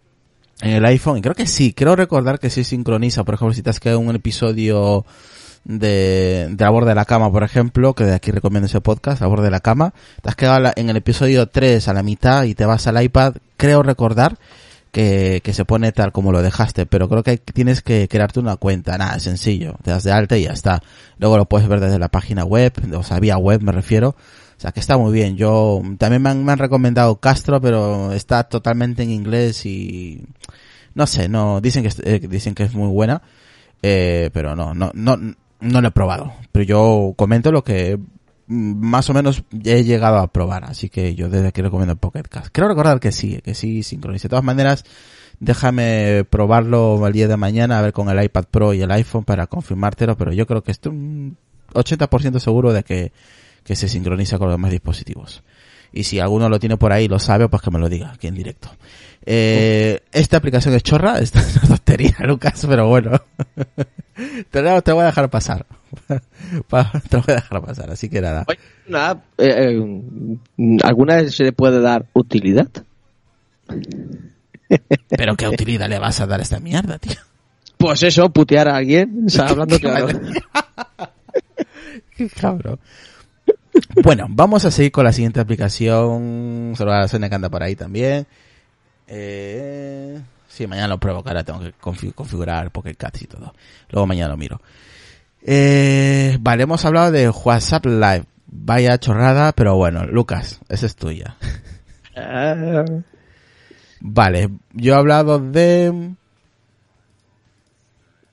en 0.61 0.71
el 0.71 0.85
iPhone, 0.85 1.21
creo 1.21 1.35
que 1.35 1.47
sí. 1.47 1.73
Creo 1.73 1.95
recordar 1.95 2.39
que 2.39 2.49
sí 2.49 2.63
sincroniza. 2.63 3.23
Por 3.23 3.35
ejemplo, 3.35 3.53
si 3.53 3.63
te 3.63 3.69
has 3.69 3.79
quedado 3.79 4.01
en 4.01 4.07
un 4.07 4.15
episodio 4.15 5.05
de, 5.63 6.47
de 6.51 6.65
A 6.65 6.69
Borde 6.69 6.89
de 6.89 6.95
la 6.95 7.05
Cama, 7.05 7.31
por 7.31 7.43
ejemplo, 7.43 7.93
que 7.93 8.03
de 8.03 8.13
aquí 8.13 8.31
recomiendo 8.31 8.67
ese 8.67 8.81
podcast, 8.81 9.21
A 9.21 9.27
Borde 9.27 9.45
de 9.45 9.51
la 9.51 9.59
Cama, 9.59 9.93
te 10.21 10.29
has 10.29 10.35
quedado 10.35 10.71
en 10.75 10.89
el 10.89 10.97
episodio 10.97 11.47
3 11.47 11.87
a 11.87 11.93
la 11.93 12.03
mitad 12.03 12.43
y 12.43 12.55
te 12.55 12.65
vas 12.65 12.87
al 12.87 13.01
iPad, 13.01 13.35
creo 13.57 13.83
recordar 13.83 14.37
que, 14.91 15.41
que 15.43 15.53
se 15.53 15.65
pone 15.65 15.91
tal 15.91 16.11
como 16.11 16.31
lo 16.31 16.41
dejaste, 16.41 16.85
pero 16.85 17.07
creo 17.07 17.23
que 17.23 17.37
tienes 17.37 17.81
que 17.81 18.07
crearte 18.07 18.39
una 18.39 18.57
cuenta, 18.57 18.97
nada, 18.97 19.19
sencillo, 19.19 19.77
te 19.83 19.91
das 19.91 20.03
de 20.03 20.11
alta 20.11 20.37
y 20.37 20.43
ya 20.43 20.51
está. 20.51 20.81
Luego 21.17 21.37
lo 21.37 21.45
puedes 21.45 21.67
ver 21.67 21.79
desde 21.79 21.99
la 21.99 22.09
página 22.09 22.43
web, 22.43 22.73
o 22.95 23.03
sea, 23.03 23.19
vía 23.19 23.37
web 23.37 23.61
me 23.61 23.71
refiero, 23.71 24.15
o 24.61 24.63
sea 24.63 24.71
que 24.71 24.79
está 24.79 24.95
muy 24.95 25.11
bien. 25.11 25.37
Yo, 25.37 25.81
también 25.97 26.21
me 26.21 26.29
han, 26.29 26.45
me 26.45 26.51
han 26.51 26.59
recomendado 26.59 27.15
Castro, 27.15 27.59
pero 27.59 28.11
está 28.11 28.43
totalmente 28.43 29.01
en 29.01 29.09
inglés 29.09 29.65
y, 29.65 30.23
no 30.93 31.07
sé, 31.07 31.27
no, 31.27 31.59
dicen 31.61 31.81
que, 31.81 31.89
eh, 32.03 32.19
dicen 32.29 32.53
que 32.53 32.61
es 32.61 32.75
muy 32.75 32.89
buena, 32.89 33.23
eh, 33.81 34.29
pero 34.31 34.55
no, 34.55 34.75
no, 34.75 34.91
no, 34.93 35.17
no 35.59 35.81
lo 35.81 35.87
he 35.87 35.91
probado. 35.91 36.33
Pero 36.51 36.63
yo 36.63 37.13
comento 37.17 37.51
lo 37.51 37.63
que 37.63 37.97
más 38.45 39.09
o 39.09 39.15
menos 39.15 39.43
he 39.63 39.83
llegado 39.83 40.19
a 40.19 40.27
probar, 40.27 40.65
así 40.65 40.89
que 40.89 41.15
yo 41.15 41.27
desde 41.27 41.47
aquí 41.47 41.63
recomiendo 41.63 41.95
Pocket 41.95 42.29
Cast. 42.29 42.49
Creo 42.51 42.67
recordar 42.67 42.99
que 42.99 43.11
sí, 43.11 43.41
que 43.43 43.55
sí 43.55 43.81
sincronice. 43.81 44.27
De 44.27 44.29
todas 44.29 44.45
maneras, 44.45 44.85
déjame 45.39 46.23
probarlo 46.29 47.07
el 47.07 47.13
día 47.13 47.27
de 47.27 47.35
mañana, 47.35 47.79
a 47.79 47.81
ver 47.81 47.93
con 47.93 48.09
el 48.09 48.23
iPad 48.23 48.45
Pro 48.51 48.75
y 48.75 48.83
el 48.83 48.91
iPhone 48.91 49.23
para 49.23 49.47
confirmártelo, 49.47 50.15
pero 50.17 50.31
yo 50.33 50.45
creo 50.45 50.61
que 50.61 50.71
estoy 50.71 50.91
un 50.91 51.37
80% 51.73 52.37
seguro 52.37 52.73
de 52.73 52.83
que, 52.83 53.11
que 53.63 53.75
se 53.75 53.87
sincroniza 53.87 54.37
con 54.37 54.47
los 54.47 54.55
demás 54.55 54.71
dispositivos. 54.71 55.43
Y 55.93 56.03
si 56.03 56.19
alguno 56.19 56.47
lo 56.49 56.59
tiene 56.59 56.77
por 56.77 56.93
ahí 56.93 57.05
y 57.05 57.07
lo 57.09 57.19
sabe, 57.19 57.49
pues 57.49 57.61
que 57.61 57.71
me 57.71 57.79
lo 57.79 57.89
diga 57.89 58.11
aquí 58.13 58.27
en 58.27 58.35
directo. 58.35 58.69
Eh, 59.25 60.01
esta 60.11 60.37
aplicación 60.37 60.73
es 60.73 60.83
chorra, 60.83 61.19
esta 61.19 61.39
es 61.41 61.57
una 61.57 61.67
tontería, 61.67 62.15
Lucas, 62.21 62.65
pero 62.67 62.87
bueno. 62.87 63.21
te, 64.49 64.81
te 64.81 64.91
voy 64.91 65.03
a 65.03 65.05
dejar 65.07 65.29
pasar. 65.29 65.65
Pa- 66.69 66.91
te 67.09 67.17
lo 67.17 67.23
voy 67.23 67.33
a 67.33 67.35
dejar 67.35 67.61
pasar, 67.61 67.91
así 67.91 68.09
que 68.09 68.21
nada. 68.21 68.45
Nada, 68.87 69.21
eh, 69.37 69.77
eh, 70.57 70.77
¿Alguna 70.83 71.17
vez 71.17 71.35
se 71.35 71.43
le 71.43 71.51
puede 71.51 71.81
dar 71.81 72.05
utilidad? 72.13 72.69
Pero 75.09 75.35
qué 75.35 75.47
utilidad 75.47 75.89
le 75.89 75.99
vas 75.99 76.19
a 76.21 76.27
dar 76.27 76.39
a 76.39 76.43
esta 76.43 76.59
mierda, 76.59 76.97
tío. 76.97 77.15
Pues 77.77 78.03
eso, 78.03 78.29
putear 78.29 78.69
a 78.69 78.77
alguien, 78.77 79.25
o 79.27 79.29
sea, 79.29 79.47
hablando 79.47 79.77
claro. 79.79 80.07
Qué 82.15 82.29
cabrón. 82.29 82.79
Bueno, 84.03 84.27
vamos 84.29 84.65
a 84.65 84.71
seguir 84.71 84.91
con 84.91 85.05
la 85.05 85.13
siguiente 85.13 85.39
aplicación. 85.39 86.73
Solo 86.77 86.91
a 86.93 86.99
la 86.99 87.07
zona 87.07 87.29
que 87.29 87.35
anda 87.35 87.49
por 87.49 87.63
ahí 87.63 87.75
también. 87.75 88.25
Eh, 89.07 90.19
sí, 90.47 90.67
mañana 90.67 90.87
lo 90.89 90.99
pruebo, 90.99 91.23
ahora 91.25 91.43
tengo 91.43 91.59
que 91.59 91.73
confi- 91.75 92.13
configurar 92.13 92.71
Pocket 92.71 92.95
Cats 92.95 93.21
y 93.23 93.27
todo. 93.27 93.53
Luego 93.89 94.07
mañana 94.07 94.29
lo 94.29 94.37
miro. 94.37 94.61
Eh, 95.43 96.37
vale, 96.39 96.63
hemos 96.63 96.83
hablado 96.85 97.11
de 97.11 97.29
WhatsApp 97.29 97.85
Live. 97.85 98.25
Vaya 98.53 98.97
chorrada, 98.97 99.53
pero 99.53 99.75
bueno, 99.77 100.05
Lucas, 100.05 100.59
esa 100.69 100.85
es 100.85 100.95
tuya. 100.95 101.37
Vale, 104.01 104.49
yo 104.73 104.93
he 104.93 104.97
hablado 104.97 105.39
de 105.39 106.13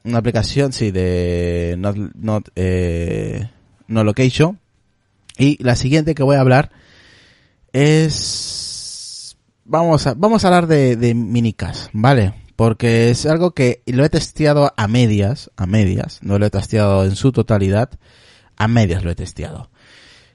una 0.04 0.18
aplicación, 0.18 0.72
sí, 0.72 0.90
de 0.90 1.76
Not, 1.78 1.96
not, 2.16 2.48
eh, 2.56 3.48
no 3.86 4.02
Location. 4.02 4.58
Y 5.38 5.62
la 5.62 5.76
siguiente 5.76 6.14
que 6.14 6.22
voy 6.22 6.36
a 6.36 6.40
hablar 6.40 6.70
es... 7.72 9.36
Vamos 9.64 10.06
a, 10.06 10.14
vamos 10.14 10.44
a 10.44 10.48
hablar 10.48 10.66
de, 10.66 10.96
de 10.96 11.14
minicas, 11.14 11.90
¿vale? 11.92 12.34
Porque 12.56 13.10
es 13.10 13.26
algo 13.26 13.52
que 13.52 13.82
lo 13.86 14.04
he 14.04 14.08
testeado 14.08 14.72
a 14.76 14.88
medias, 14.88 15.50
a 15.56 15.66
medias, 15.66 16.18
no 16.22 16.38
lo 16.38 16.46
he 16.46 16.50
testeado 16.50 17.04
en 17.04 17.14
su 17.16 17.32
totalidad, 17.32 17.90
a 18.56 18.66
medias 18.66 19.04
lo 19.04 19.10
he 19.10 19.14
testeado. 19.14 19.70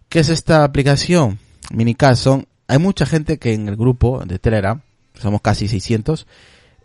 ¿Qué 0.07 0.19
es 0.19 0.29
esta 0.29 0.63
aplicación? 0.63 1.39
Minicas 1.71 2.19
son, 2.19 2.47
hay 2.67 2.77
mucha 2.77 3.07
gente 3.07 3.39
que 3.39 3.53
en 3.53 3.67
el 3.67 3.75
grupo 3.75 4.23
de 4.23 4.37
Telegram, 4.37 4.81
somos 5.19 5.41
casi 5.41 5.67
600, 5.67 6.27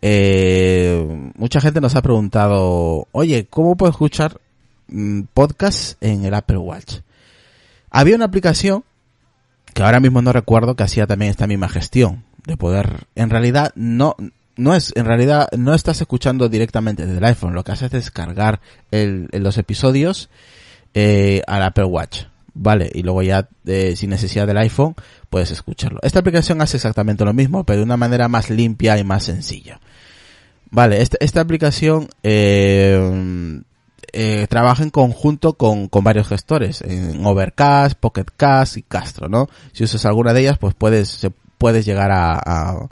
eh, 0.01 1.31
mucha 1.35 1.61
gente 1.61 1.81
nos 1.81 1.95
ha 1.95 2.01
preguntado, 2.01 3.07
oye, 3.11 3.45
¿cómo 3.49 3.75
puedo 3.75 3.91
escuchar 3.91 4.39
mm, 4.87 5.21
podcast 5.33 6.01
en 6.03 6.25
el 6.25 6.33
Apple 6.33 6.57
Watch? 6.57 7.01
Había 7.91 8.15
una 8.15 8.25
aplicación 8.25 8.83
que 9.73 9.83
ahora 9.83 9.99
mismo 9.99 10.21
no 10.21 10.33
recuerdo 10.33 10.75
que 10.75 10.83
hacía 10.83 11.07
también 11.07 11.31
esta 11.31 11.47
misma 11.47 11.69
gestión 11.69 12.23
de 12.45 12.57
poder, 12.57 13.05
en 13.15 13.29
realidad 13.29 13.71
no, 13.75 14.15
no 14.55 14.73
es, 14.75 14.91
en 14.95 15.05
realidad 15.05 15.47
no 15.57 15.73
estás 15.75 16.01
escuchando 16.01 16.49
directamente 16.49 17.05
desde 17.05 17.19
el 17.19 17.25
iPhone, 17.25 17.53
lo 17.53 17.63
que 17.63 17.71
haces 17.73 17.85
es 17.85 17.91
descargar 17.91 18.59
el, 18.91 19.27
el- 19.31 19.43
los 19.43 19.57
episodios 19.57 20.29
eh, 20.95 21.43
al 21.47 21.61
Apple 21.63 21.83
Watch, 21.85 22.23
vale, 22.55 22.89
y 22.93 23.03
luego 23.03 23.21
ya 23.21 23.47
eh, 23.65 23.95
sin 23.95 24.09
necesidad 24.09 24.47
del 24.47 24.57
iPhone 24.57 24.95
puedes 25.29 25.51
escucharlo. 25.51 25.99
Esta 26.01 26.19
aplicación 26.19 26.61
hace 26.61 26.77
exactamente 26.77 27.23
lo 27.23 27.33
mismo, 27.33 27.63
pero 27.63 27.77
de 27.77 27.83
una 27.85 27.97
manera 27.97 28.27
más 28.27 28.49
limpia 28.49 28.97
y 28.97 29.03
más 29.03 29.23
sencilla. 29.25 29.79
Vale, 30.71 31.01
esta, 31.01 31.17
esta 31.19 31.41
aplicación 31.41 32.07
eh, 32.23 33.61
eh, 34.13 34.47
trabaja 34.49 34.83
en 34.83 34.89
conjunto 34.89 35.53
con, 35.53 35.87
con 35.87 36.03
varios 36.03 36.27
gestores, 36.27 36.81
en 36.81 37.25
Overcast, 37.25 37.97
Pocket 37.99 38.25
Cast 38.35 38.77
y 38.77 38.83
Castro, 38.83 39.29
¿no? 39.29 39.47
Si 39.71 39.83
usas 39.83 40.05
alguna 40.05 40.33
de 40.33 40.41
ellas, 40.41 40.57
pues 40.57 40.73
puedes, 40.75 41.27
puedes 41.57 41.85
llegar 41.85 42.11
a, 42.11 42.33
a, 42.37 42.87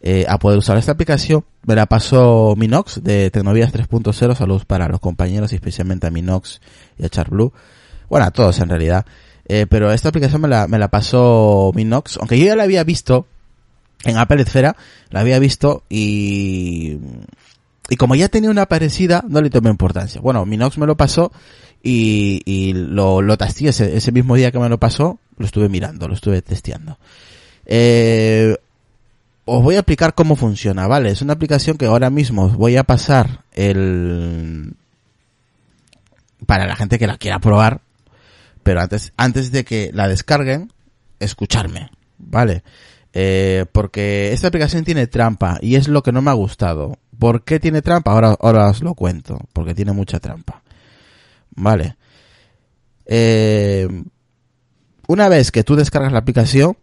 eh, 0.00 0.26
a 0.28 0.38
poder 0.38 0.58
usar 0.58 0.76
esta 0.76 0.92
aplicación. 0.92 1.44
Me 1.62 1.74
la 1.74 1.86
pasó 1.86 2.54
Minox 2.56 3.02
de 3.02 3.30
Tecnovías 3.30 3.72
3.0, 3.72 4.34
saludos 4.34 4.64
para 4.64 4.88
los 4.88 5.00
compañeros 5.00 5.52
y 5.52 5.54
especialmente 5.54 6.06
a 6.06 6.10
Minox 6.10 6.60
y 6.98 7.06
a 7.06 7.08
Charblue. 7.08 7.52
Bueno, 8.08 8.26
a 8.26 8.30
todos 8.30 8.58
en 8.60 8.68
realidad. 8.68 9.06
Eh, 9.46 9.66
pero 9.68 9.92
esta 9.92 10.10
aplicación 10.10 10.42
me 10.42 10.48
la, 10.48 10.68
me 10.68 10.78
la 10.78 10.88
pasó 10.88 11.72
Minox, 11.74 12.18
aunque 12.18 12.38
yo 12.38 12.46
ya 12.46 12.56
la 12.56 12.64
había 12.64 12.84
visto 12.84 13.26
en 14.04 14.18
Apple 14.18 14.42
Esfera, 14.42 14.76
la 15.10 15.20
había 15.20 15.38
visto 15.38 15.84
y, 15.88 16.98
y 17.88 17.96
como 17.96 18.14
ya 18.14 18.28
tenía 18.28 18.50
una 18.50 18.66
parecida, 18.66 19.24
no 19.28 19.40
le 19.40 19.50
tomé 19.50 19.70
importancia. 19.70 20.20
Bueno, 20.20 20.44
Minox 20.46 20.78
me 20.78 20.86
lo 20.86 20.96
pasó 20.96 21.32
y, 21.82 22.40
y 22.46 22.72
lo, 22.72 23.20
lo 23.20 23.36
testé 23.36 23.68
ese, 23.68 24.12
mismo 24.12 24.36
día 24.36 24.50
que 24.50 24.58
me 24.58 24.68
lo 24.68 24.78
pasó, 24.78 25.18
lo 25.36 25.44
estuve 25.44 25.68
mirando, 25.68 26.08
lo 26.08 26.14
estuve 26.14 26.40
testeando. 26.40 26.98
Eh, 27.66 28.56
os 29.44 29.62
voy 29.62 29.74
a 29.74 29.80
explicar 29.80 30.14
cómo 30.14 30.36
funciona, 30.36 30.86
¿vale? 30.86 31.10
Es 31.10 31.20
una 31.20 31.34
aplicación 31.34 31.76
que 31.76 31.86
ahora 31.86 32.08
mismo 32.08 32.44
os 32.44 32.56
voy 32.56 32.76
a 32.76 32.84
pasar 32.84 33.44
el... 33.52 34.74
para 36.46 36.66
la 36.66 36.76
gente 36.76 36.98
que 36.98 37.06
la 37.06 37.18
quiera 37.18 37.38
probar, 37.38 37.82
pero 38.62 38.80
antes, 38.80 39.12
antes 39.18 39.52
de 39.52 39.64
que 39.64 39.90
la 39.92 40.08
descarguen, 40.08 40.72
escucharme, 41.20 41.90
¿vale? 42.16 42.62
Eh, 43.12 43.66
porque 43.70 44.32
esta 44.32 44.48
aplicación 44.48 44.84
tiene 44.84 45.06
trampa 45.06 45.58
y 45.60 45.76
es 45.76 45.86
lo 45.86 46.02
que 46.02 46.12
no 46.12 46.22
me 46.22 46.30
ha 46.30 46.34
gustado. 46.34 46.96
¿Por 47.18 47.44
qué 47.44 47.60
tiene 47.60 47.82
trampa? 47.82 48.12
Ahora, 48.12 48.36
ahora 48.40 48.68
os 48.68 48.82
lo 48.82 48.94
cuento, 48.94 49.38
porque 49.52 49.74
tiene 49.74 49.92
mucha 49.92 50.20
trampa. 50.20 50.62
Vale. 51.50 51.96
Eh, 53.06 53.88
una 55.06 55.28
vez 55.28 55.50
que 55.50 55.64
tú 55.64 55.76
descargas 55.76 56.12
la 56.12 56.18
aplicación, 56.18 56.76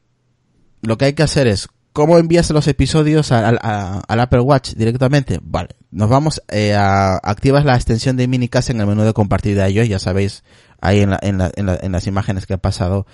lo 0.82 0.98
que 0.98 1.06
hay 1.06 1.14
que 1.14 1.24
hacer 1.24 1.48
es 1.48 1.68
cómo 1.94 2.18
envías 2.18 2.50
los 2.52 2.68
episodios 2.68 3.32
al, 3.32 3.60
Apple 3.62 4.42
Watch 4.42 4.74
directamente. 4.74 5.40
Vale, 5.42 5.76
nos 5.92 6.10
vamos 6.10 6.42
eh, 6.50 6.74
a 6.74 7.16
activas 7.18 7.66
la 7.66 7.76
extensión 7.76 8.18
de 8.18 8.28
Minicast 8.28 8.70
en 8.70 8.82
el 8.82 8.88
menú 8.88 9.04
de 9.04 9.14
compartir 9.14 9.58
de 9.58 9.70
iOS, 9.70 9.90
ya 9.90 10.00
sabéis 10.00 10.44
ahí 10.80 11.02
en 11.02 11.92
las 11.92 12.08
imágenes 12.08 12.46
que 12.46 12.56
he 12.56 12.58
pasado 12.58 13.06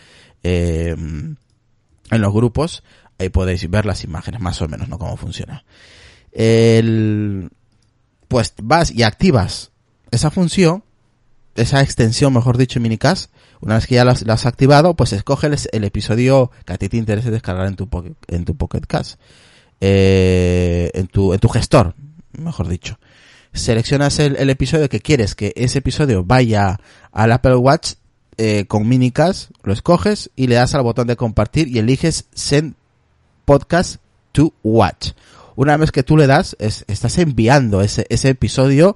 eh, 0.43 0.95
en 2.12 2.21
los 2.21 2.34
grupos, 2.34 2.84
ahí 3.19 3.30
podéis 3.30 3.69
ver 3.69 3.86
las 3.86 4.03
imágenes 4.03 4.41
más 4.41 4.62
o 4.62 4.67
menos, 4.67 4.88
¿no? 4.88 4.97
Cómo 4.97 5.17
funciona. 5.17 5.65
El, 6.38 7.50
pues 8.28 8.54
vas 8.62 8.91
y 8.91 9.04
activas 9.04 9.71
esa 10.12 10.30
función, 10.30 10.84
esa 11.56 11.82
extensión, 11.82 12.34
mejor 12.34 12.58
dicho, 12.58 12.80
en 12.80 12.84
Minicast. 12.84 13.32
Una 13.60 13.76
vez 13.76 13.88
que 13.88 13.95
ya 13.95 14.06
la 14.06 14.12
has, 14.12 14.45
activado, 14.45 14.95
pues 14.95 15.13
escoges 15.13 15.67
el 15.71 15.84
episodio 15.84 16.52
que 16.65 16.73
a 16.73 16.78
ti 16.78 16.89
te 16.89 16.97
interese 16.97 17.32
descargar 17.32 17.67
en 17.67 17.76
tu 17.76 17.89
en 18.28 18.45
tu 18.45 18.56
Pocket 18.56 18.82
Cast. 18.88 19.19
Eh, 19.82 20.91
en 20.93 21.08
tu, 21.08 21.34
en 21.34 21.39
tu 21.39 21.50
gestor, 21.50 21.95
mejor 22.34 22.67
dicho. 22.67 23.00
Seleccionas 23.54 24.19
el, 24.19 24.36
el 24.36 24.50
episodio 24.52 24.89
que 24.89 25.02
quieres 25.02 25.34
que 25.34 25.54
ese 25.56 25.80
episodio 25.80 26.23
vaya 26.23 26.80
al 27.12 27.32
Apple 27.32 27.56
Watch 27.56 27.93
eh, 28.39 28.65
con 28.67 28.88
Minicast, 28.88 29.50
lo 29.63 29.73
escoges 29.73 30.30
y 30.36 30.45
le 30.45 30.56
das 30.56 30.76
al 30.76 30.84
botón 30.84 31.08
de 31.08 31.15
compartir 31.15 31.67
y 31.69 31.80
eliges 31.80 32.28
Send 32.36 32.76
Podcast 33.45 33.95
to 34.32 34.54
Watch. 34.62 35.13
Una 35.58 35.76
vez 35.76 35.91
que 35.91 36.04
tú 36.04 36.15
le 36.15 36.26
das, 36.28 36.56
es- 36.60 36.86
estás 36.88 37.17
enviando 37.17 37.82
ese, 37.82 38.06
ese 38.10 38.30
episodio, 38.30 38.96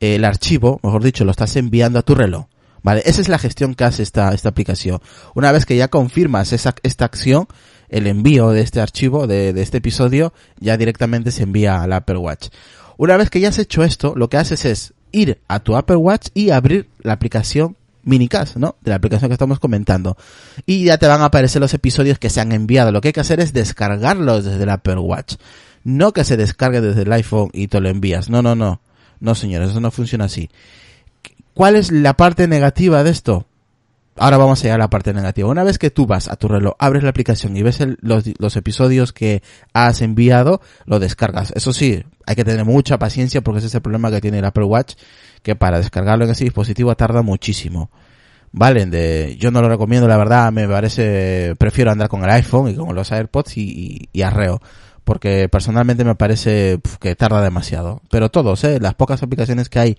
eh, 0.00 0.14
el 0.14 0.24
archivo, 0.24 0.80
mejor 0.82 1.02
dicho, 1.04 1.24
lo 1.26 1.32
estás 1.32 1.54
enviando 1.56 1.98
a 1.98 2.02
tu 2.02 2.14
reloj. 2.14 2.46
Vale, 2.82 3.02
esa 3.04 3.20
es 3.20 3.28
la 3.28 3.38
gestión 3.38 3.74
que 3.74 3.84
hace 3.84 4.02
esta, 4.02 4.32
esta 4.32 4.48
aplicación. 4.48 5.00
Una 5.34 5.50
vez 5.52 5.66
que 5.66 5.76
ya 5.76 5.88
confirmas 5.88 6.52
esa, 6.52 6.74
esta 6.84 7.04
acción, 7.04 7.48
el 7.88 8.06
envío 8.06 8.50
de 8.50 8.60
este 8.62 8.80
archivo, 8.80 9.26
de, 9.26 9.52
de 9.52 9.62
este 9.62 9.78
episodio, 9.78 10.32
ya 10.60 10.76
directamente 10.76 11.32
se 11.32 11.42
envía 11.42 11.82
al 11.82 11.92
Apple 11.92 12.18
Watch. 12.18 12.48
Una 12.96 13.16
vez 13.16 13.28
que 13.28 13.40
ya 13.40 13.48
has 13.48 13.58
hecho 13.58 13.82
esto, 13.82 14.14
lo 14.16 14.28
que 14.30 14.36
haces 14.36 14.64
es 14.64 14.94
ir 15.12 15.40
a 15.48 15.58
tu 15.60 15.76
Apple 15.76 15.96
Watch 15.96 16.28
y 16.34 16.50
abrir 16.50 16.88
la 17.02 17.12
aplicación 17.14 17.76
Minicast, 18.04 18.54
¿no? 18.56 18.76
De 18.82 18.90
la 18.90 18.96
aplicación 18.96 19.28
que 19.30 19.34
estamos 19.34 19.58
comentando. 19.58 20.16
Y 20.64 20.84
ya 20.84 20.96
te 20.96 21.08
van 21.08 21.22
a 21.22 21.26
aparecer 21.26 21.60
los 21.60 21.74
episodios 21.74 22.20
que 22.20 22.30
se 22.30 22.40
han 22.40 22.52
enviado. 22.52 22.92
Lo 22.92 23.00
que 23.00 23.08
hay 23.08 23.12
que 23.12 23.20
hacer 23.20 23.40
es 23.40 23.52
descargarlos 23.52 24.44
desde 24.44 24.62
el 24.62 24.70
Apple 24.70 24.98
Watch. 24.98 25.34
No 25.86 26.12
que 26.12 26.24
se 26.24 26.36
descargue 26.36 26.80
desde 26.80 27.02
el 27.02 27.12
iPhone 27.12 27.50
y 27.52 27.68
te 27.68 27.80
lo 27.80 27.88
envías. 27.88 28.28
No, 28.28 28.42
no, 28.42 28.56
no. 28.56 28.80
No, 29.20 29.36
señores, 29.36 29.70
eso 29.70 29.80
no 29.80 29.92
funciona 29.92 30.24
así. 30.24 30.50
¿Cuál 31.54 31.76
es 31.76 31.92
la 31.92 32.14
parte 32.14 32.48
negativa 32.48 33.04
de 33.04 33.10
esto? 33.10 33.46
Ahora 34.16 34.36
vamos 34.36 34.58
a 34.58 34.62
llegar 34.64 34.80
a 34.80 34.84
la 34.84 34.90
parte 34.90 35.14
negativa. 35.14 35.48
Una 35.48 35.62
vez 35.62 35.78
que 35.78 35.90
tú 35.90 36.06
vas 36.06 36.28
a 36.28 36.34
tu 36.36 36.48
reloj, 36.48 36.74
abres 36.80 37.04
la 37.04 37.10
aplicación 37.10 37.56
y 37.56 37.62
ves 37.62 37.80
el- 37.80 37.98
los, 38.00 38.24
los 38.38 38.56
episodios 38.56 39.12
que 39.12 39.42
has 39.74 40.02
enviado, 40.02 40.60
lo 40.86 40.98
descargas. 40.98 41.52
Eso 41.54 41.72
sí, 41.72 42.02
hay 42.26 42.34
que 42.34 42.44
tener 42.44 42.64
mucha 42.64 42.98
paciencia 42.98 43.42
porque 43.42 43.58
ese 43.58 43.68
es 43.68 43.74
el 43.76 43.82
problema 43.82 44.10
que 44.10 44.20
tiene 44.20 44.40
el 44.40 44.44
Apple 44.44 44.64
Watch, 44.64 44.94
que 45.42 45.54
para 45.54 45.78
descargarlo 45.78 46.24
en 46.24 46.32
ese 46.32 46.44
dispositivo 46.44 46.96
tarda 46.96 47.22
muchísimo. 47.22 47.90
Vale, 48.52 48.86
de, 48.86 49.36
yo 49.38 49.50
no 49.50 49.60
lo 49.60 49.68
recomiendo, 49.68 50.08
la 50.08 50.16
verdad, 50.16 50.50
me 50.50 50.66
parece, 50.66 51.54
prefiero 51.58 51.90
andar 51.92 52.08
con 52.08 52.24
el 52.24 52.30
iPhone 52.30 52.70
y 52.70 52.74
con 52.74 52.94
los 52.94 53.12
AirPods 53.12 53.56
y, 53.58 53.62
y, 53.62 54.08
y 54.12 54.22
arreo. 54.22 54.60
Porque 55.06 55.48
personalmente 55.48 56.04
me 56.04 56.16
parece 56.16 56.80
que 56.98 57.14
tarda 57.14 57.40
demasiado. 57.40 58.02
Pero 58.10 58.28
todos, 58.28 58.64
¿eh? 58.64 58.80
las 58.80 58.94
pocas 58.94 59.22
aplicaciones 59.22 59.68
que 59.68 59.78
hay 59.78 59.98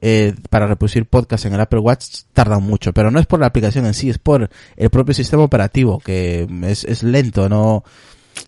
eh, 0.00 0.34
para 0.48 0.66
reproducir 0.66 1.04
podcast 1.04 1.44
en 1.44 1.52
el 1.52 1.60
Apple 1.60 1.80
Watch 1.80 2.22
tardan 2.32 2.62
mucho, 2.62 2.94
pero 2.94 3.10
no 3.10 3.20
es 3.20 3.26
por 3.26 3.38
la 3.38 3.48
aplicación 3.48 3.84
en 3.84 3.92
sí, 3.92 4.08
es 4.08 4.16
por 4.16 4.48
el 4.76 4.88
propio 4.90 5.12
sistema 5.12 5.42
operativo 5.42 5.98
que 5.98 6.48
es, 6.62 6.84
es 6.84 7.02
lento, 7.02 7.50
no, 7.50 7.84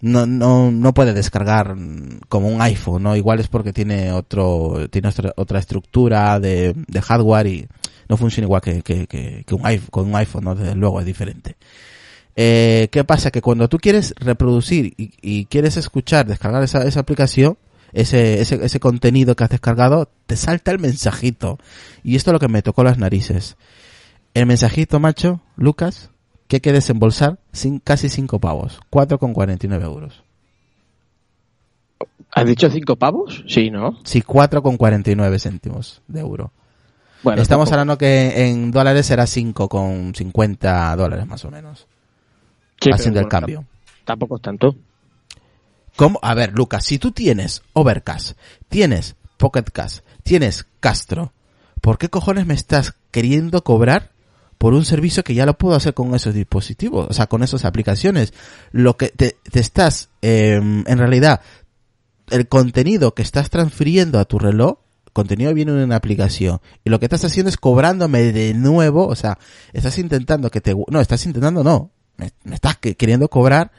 no, 0.01 0.25
no, 0.25 0.71
no 0.71 0.95
puede 0.95 1.13
descargar 1.13 1.77
como 2.31 2.49
un 2.49 2.63
iPhone, 2.63 3.03
¿no? 3.03 3.15
Igual 3.15 3.41
es 3.41 3.49
porque 3.49 3.75
tiene 3.75 4.11
otro, 4.11 4.89
tiene 4.91 5.09
otra, 5.09 5.35
otra 5.37 5.59
estructura 5.59 6.41
de, 6.41 6.75
de 6.75 7.03
hardware 7.03 7.47
y 7.49 7.69
no 8.09 8.17
funciona 8.17 8.47
igual 8.47 8.63
que, 8.63 8.81
que, 8.81 9.07
que, 9.07 9.45
que 9.47 9.55
un 9.55 9.67
iPhone, 9.67 9.89
con 9.91 10.07
un 10.07 10.17
iPhone, 10.17 10.45
¿no? 10.45 10.55
Desde 10.55 10.75
luego 10.75 11.01
es 11.01 11.07
diferente. 11.07 11.57
Eh, 12.41 12.87
¿Qué 12.93 13.03
pasa? 13.03 13.33
Que 13.33 13.43
cuando 13.43 13.69
tú 13.69 13.79
quieres 13.79 14.15
reproducir 14.17 14.95
y, 14.97 15.11
y 15.21 15.47
quieres 15.47 15.77
escuchar, 15.77 16.25
descargar 16.25 16.63
esa, 16.63 16.85
esa 16.85 17.01
aplicación, 17.01 17.59
ese, 17.93 18.41
ese, 18.41 18.65
ese 18.65 18.79
contenido 18.79 19.35
que 19.35 19.43
has 19.43 19.51
descargado, 19.51 20.09
te 20.27 20.37
salta 20.37 20.71
el 20.71 20.79
mensajito. 20.79 21.59
Y 22.05 22.15
esto 22.15 22.31
es 22.31 22.33
lo 22.35 22.39
que 22.39 22.47
me 22.47 22.63
tocó 22.63 22.85
las 22.85 22.97
narices. 22.97 23.57
El 24.35 24.47
mensajito, 24.47 25.01
macho, 25.01 25.41
Lucas, 25.57 26.11
que 26.47 26.57
hay 26.57 26.61
que 26.61 26.73
desembolsar 26.73 27.41
sin, 27.53 27.81
casi 27.81 28.09
5 28.09 28.39
pavos. 28.39 28.79
4,49 28.93 29.83
euros. 29.83 30.23
¿Has 32.31 32.47
dicho 32.47 32.71
cinco 32.71 32.95
pavos? 32.95 33.43
Sí, 33.49 33.69
¿no? 33.69 33.99
Sí, 34.05 34.23
4,49 34.23 35.41
céntimos 35.41 36.03
de 36.07 36.21
euro. 36.21 36.53
Bueno, 37.25 37.43
Estamos 37.43 37.73
hablando 37.73 37.99
que 37.99 38.49
en 38.49 38.71
dólares 38.71 39.07
será 39.07 39.25
5,50 39.25 40.95
dólares 40.95 41.27
más 41.27 41.45
o 41.45 41.51
menos. 41.51 41.89
Sí, 42.81 42.91
haciendo 42.93 43.21
el 43.21 43.29
cambio. 43.29 43.65
Tampoco 44.05 44.37
es 44.37 44.43
tanto. 44.43 44.75
¿Cómo? 45.97 46.19
A 46.23 46.35
ver, 46.35 46.53
Lucas, 46.53 46.85
si 46.85 46.99
tú 46.99 47.11
tienes 47.11 47.63
Overcast, 47.73 48.39
tienes 48.69 49.17
Pocket 49.37 49.65
Cast, 49.73 50.05
tienes 50.23 50.67
Castro, 50.81 51.33
¿por 51.81 51.99
qué 51.99 52.09
cojones 52.09 52.47
me 52.47 52.55
estás 52.55 52.95
queriendo 53.11 53.65
cobrar 53.65 54.13
por 54.59 54.75
un 54.75 54.85
servicio 54.85 55.25
que 55.25 55.35
ya 55.35 55.47
lo 55.47 55.59
puedo 55.59 55.75
hacer 55.75 55.95
con 55.95 56.15
esos 56.15 56.35
dispositivos? 56.35 57.09
O 57.11 57.13
sea, 57.13 57.27
con 57.27 57.43
esas 57.43 57.65
aplicaciones. 57.65 58.33
Lo 58.71 58.97
que 58.97 59.09
te, 59.09 59.39
te 59.51 59.61
estás, 59.61 60.11
eh, 60.23 60.55
en 60.55 60.99
realidad, 60.99 61.41
el 62.31 62.49
contenido 62.49 63.15
que 63.15 63.23
estás 63.23 63.51
transfiriendo 63.51 64.19
a 64.19 64.25
tu 64.25 64.39
reloj, 64.39 64.79
el 65.07 65.13
contenido 65.13 65.55
viene 65.55 65.73
en 65.73 65.79
una 65.79 65.97
aplicación. 65.97 66.61
Y 66.85 66.91
lo 66.91 66.99
que 66.99 67.07
estás 67.07 67.25
haciendo 67.25 67.49
es 67.49 67.57
cobrándome 67.57 68.33
de 68.33 68.55
nuevo, 68.55 69.07
o 69.07 69.17
sea, 69.17 69.39
estás 69.73 69.99
intentando 69.99 70.51
que 70.51 70.61
te, 70.61 70.75
no, 70.89 71.01
estás 71.01 71.27
intentando 71.27 71.65
no, 71.65 71.91
me, 72.19 72.31
me 72.45 72.55
estás 72.57 72.77
que- 72.77 72.95
queriendo 72.95 73.29
cobrar 73.29 73.71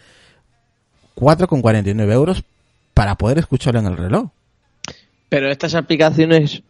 4,49 1.16 2.12
euros 2.12 2.44
para 2.94 3.16
poder 3.16 3.38
escucharlo 3.38 3.80
en 3.80 3.86
el 3.88 3.98
reloj. 3.98 4.30
Pero 5.30 5.50
estas 5.52 5.76
aplicaciones 5.76 6.64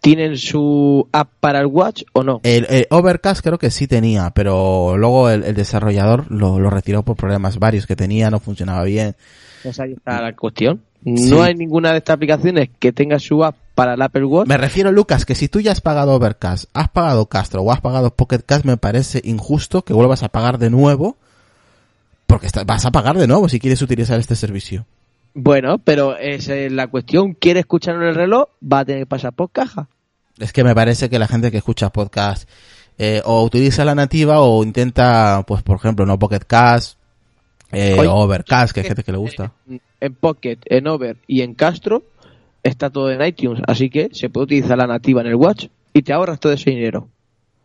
tienen 0.00 0.36
su 0.38 1.06
app 1.12 1.28
para 1.40 1.60
el 1.60 1.66
Watch 1.66 2.02
o 2.12 2.22
no? 2.22 2.40
El, 2.42 2.66
el 2.70 2.86
Overcast 2.90 3.42
creo 3.44 3.58
que 3.58 3.70
sí 3.70 3.86
tenía, 3.86 4.30
pero 4.30 4.96
luego 4.96 5.28
el, 5.30 5.44
el 5.44 5.54
desarrollador 5.54 6.30
lo, 6.30 6.58
lo 6.58 6.70
retiró 6.70 7.02
por 7.02 7.16
problemas 7.16 7.58
varios 7.58 7.86
que 7.86 7.96
tenía, 7.96 8.30
no 8.30 8.40
funcionaba 8.40 8.82
bien. 8.84 9.14
Pues 9.62 9.78
ahí 9.78 9.92
está 9.92 10.22
la 10.22 10.34
cuestión. 10.34 10.82
No 11.04 11.16
Sí. 11.18 11.34
hay 11.34 11.54
ninguna 11.54 11.92
de 11.92 11.98
estas 11.98 12.14
aplicaciones 12.14 12.70
que 12.78 12.92
tenga 12.92 13.18
su 13.18 13.44
app 13.44 13.56
para 13.80 13.94
el 13.94 14.02
Apple 14.02 14.24
Watch. 14.24 14.46
Me 14.46 14.58
refiero, 14.58 14.92
Lucas, 14.92 15.24
que 15.24 15.34
si 15.34 15.48
tú 15.48 15.58
ya 15.58 15.72
has 15.72 15.80
pagado 15.80 16.12
Overcast, 16.12 16.66
has 16.74 16.90
pagado 16.90 17.24
Castro 17.30 17.62
o 17.62 17.72
has 17.72 17.80
pagado 17.80 18.14
Pocketcast, 18.14 18.66
me 18.66 18.76
parece 18.76 19.22
injusto 19.24 19.86
que 19.86 19.94
vuelvas 19.94 20.22
a 20.22 20.28
pagar 20.28 20.58
de 20.58 20.68
nuevo, 20.68 21.16
porque 22.26 22.48
vas 22.66 22.84
a 22.84 22.90
pagar 22.90 23.16
de 23.16 23.26
nuevo 23.26 23.48
si 23.48 23.58
quieres 23.58 23.80
utilizar 23.80 24.20
este 24.20 24.36
servicio. 24.36 24.84
Bueno, 25.32 25.78
pero 25.78 26.14
esa 26.18 26.56
es 26.56 26.70
la 26.70 26.88
cuestión. 26.88 27.32
¿Quiere 27.32 27.60
escucharlo 27.60 28.02
en 28.02 28.08
el 28.08 28.16
reloj? 28.16 28.48
Va 28.62 28.80
a 28.80 28.84
tener 28.84 29.04
que 29.04 29.06
pasar 29.06 29.32
por 29.32 29.50
caja. 29.50 29.88
Es 30.38 30.52
que 30.52 30.62
me 30.62 30.74
parece 30.74 31.08
que 31.08 31.18
la 31.18 31.26
gente 31.26 31.50
que 31.50 31.56
escucha 31.56 31.88
podcast 31.88 32.46
eh, 32.98 33.22
o 33.24 33.42
utiliza 33.42 33.86
la 33.86 33.94
nativa 33.94 34.40
o 34.40 34.62
intenta, 34.62 35.42
pues 35.46 35.62
por 35.62 35.78
ejemplo, 35.78 36.04
no 36.04 36.18
Pocket 36.18 36.40
Cast 36.46 36.98
eh, 37.72 37.96
Overcast, 37.98 38.74
que 38.74 38.80
hay 38.80 38.88
gente 38.88 39.04
que 39.04 39.12
le 39.12 39.18
gusta. 39.18 39.52
En 40.00 40.14
Pocket, 40.16 40.58
en 40.66 40.86
Over 40.86 41.16
y 41.26 41.40
en 41.40 41.54
Castro 41.54 42.02
está 42.62 42.90
todo 42.90 43.10
en 43.10 43.22
iTunes. 43.22 43.62
Así 43.66 43.90
que 43.90 44.10
se 44.12 44.28
puede 44.30 44.44
utilizar 44.44 44.78
la 44.78 44.86
nativa 44.86 45.20
en 45.20 45.28
el 45.28 45.34
Watch 45.34 45.66
y 45.92 46.02
te 46.02 46.12
ahorras 46.12 46.40
todo 46.40 46.52
ese 46.52 46.70
dinero. 46.70 47.08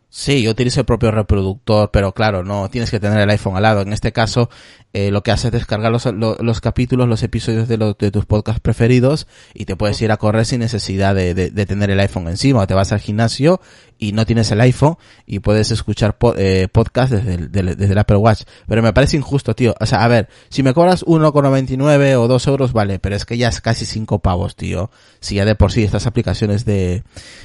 Sí, 0.10 0.42
yo 0.42 0.52
utilizo 0.52 0.80
el 0.80 0.86
propio 0.86 1.12
reproductor, 1.12 1.92
pero 1.92 2.14
claro, 2.14 2.42
no 2.42 2.70
tienes 2.70 2.90
que 2.90 3.02
tener 3.02 3.20
el 3.20 3.30
iPhone 3.30 3.58
al 3.58 3.64
lado. 3.64 3.82
En 3.82 3.92
este 3.92 4.14
caso, 4.14 4.50
eh, 4.98 5.12
lo 5.12 5.24
que 5.24 5.32
hace 5.32 5.48
es 5.48 5.52
descargar 5.54 5.92
los, 5.92 6.06
lo- 6.06 6.38
los 6.40 6.62
capítulos, 6.62 7.10
los 7.10 7.22
episodios 7.22 7.68
de, 7.68 7.76
los- 7.78 7.98
de 7.98 8.12
tus 8.12 8.26
podcasts 8.26 8.62
preferidos 8.62 9.28
y 9.54 9.66
te 9.66 9.76
puedes 9.76 10.02
ir 10.02 10.10
a 10.14 10.16
correr 10.18 10.46
sin 10.46 10.62
necesidad 10.62 11.14
de, 11.14 11.34
de- 11.34 11.50
de 11.50 11.66
tener 11.66 11.90
el 11.90 12.00
iPhone 12.00 12.30
encima. 12.30 12.62
O 12.62 12.68
te 12.68 12.74
vas 12.76 12.94
al 12.94 13.00
gimnasio 13.02 13.60
y 13.98 14.14
no 14.14 14.26
tienes 14.26 14.52
el 14.52 14.62
iPhone 14.62 14.96
y 15.26 15.40
puedes 15.40 15.72
escuchar 15.72 16.18
po- 16.18 16.34
eh, 16.38 16.68
podcast 16.72 17.12
desde 17.12 17.34
el, 17.36 17.52
del- 17.52 17.76
desde 17.76 17.92
el 17.92 17.98
Apple 17.98 18.16
Watch. 18.18 18.44
Pero 18.70 18.82
me 18.82 18.94
parece 18.94 19.18
injusto, 19.18 19.54
tío. 19.54 19.76
O 19.82 19.86
sea, 19.86 20.04
a 20.04 20.08
ver, 20.08 20.30
si 20.50 20.64
me 20.64 20.74
cobras 20.74 21.04
1,99 21.06 22.16
o 22.16 22.28
2 22.30 22.48
euros, 22.48 22.72
vale, 22.72 23.00
pero 23.00 23.16
es 23.18 23.26
que 23.26 23.38
ya 23.38 23.50
es 23.50 23.60
casi 23.60 23.86
5 23.86 24.20
pavos, 24.20 24.56
tío. 24.56 24.92
Si 25.20 25.36
ya 25.36 25.44
de 25.46 25.56
por 25.56 25.72
sí 25.74 25.84
estas 25.84 26.08
aplicaciones 26.08 26.64
de, 26.66 27.04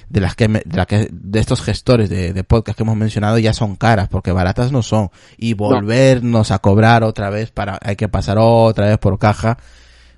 de 0.08 0.20
las 0.20 0.34
que, 0.36 0.46
me- 0.48 0.62
de, 0.64 0.76
la 0.76 0.86
que, 0.86 1.08
de 1.10 1.40
estos 1.40 1.62
gestores 1.62 2.08
de, 2.10 2.32
de 2.32 2.44
podcast 2.44 2.76
que 2.76 2.82
hemos 2.84 2.96
mencionado 2.96 3.38
ya 3.38 3.52
son 3.52 3.74
caras, 3.76 4.08
porque 4.08 4.30
baratas 4.32 4.70
no 4.70 4.82
son. 4.82 5.10
Y 5.36 5.54
volvernos 5.54 6.50
a 6.50 6.58
cobrar 6.60 7.02
otra 7.04 7.30
vez 7.30 7.39
para, 7.48 7.78
hay 7.82 7.96
que 7.96 8.08
pasar 8.08 8.36
otra 8.38 8.86
vez 8.86 8.98
por 8.98 9.18
caja. 9.18 9.56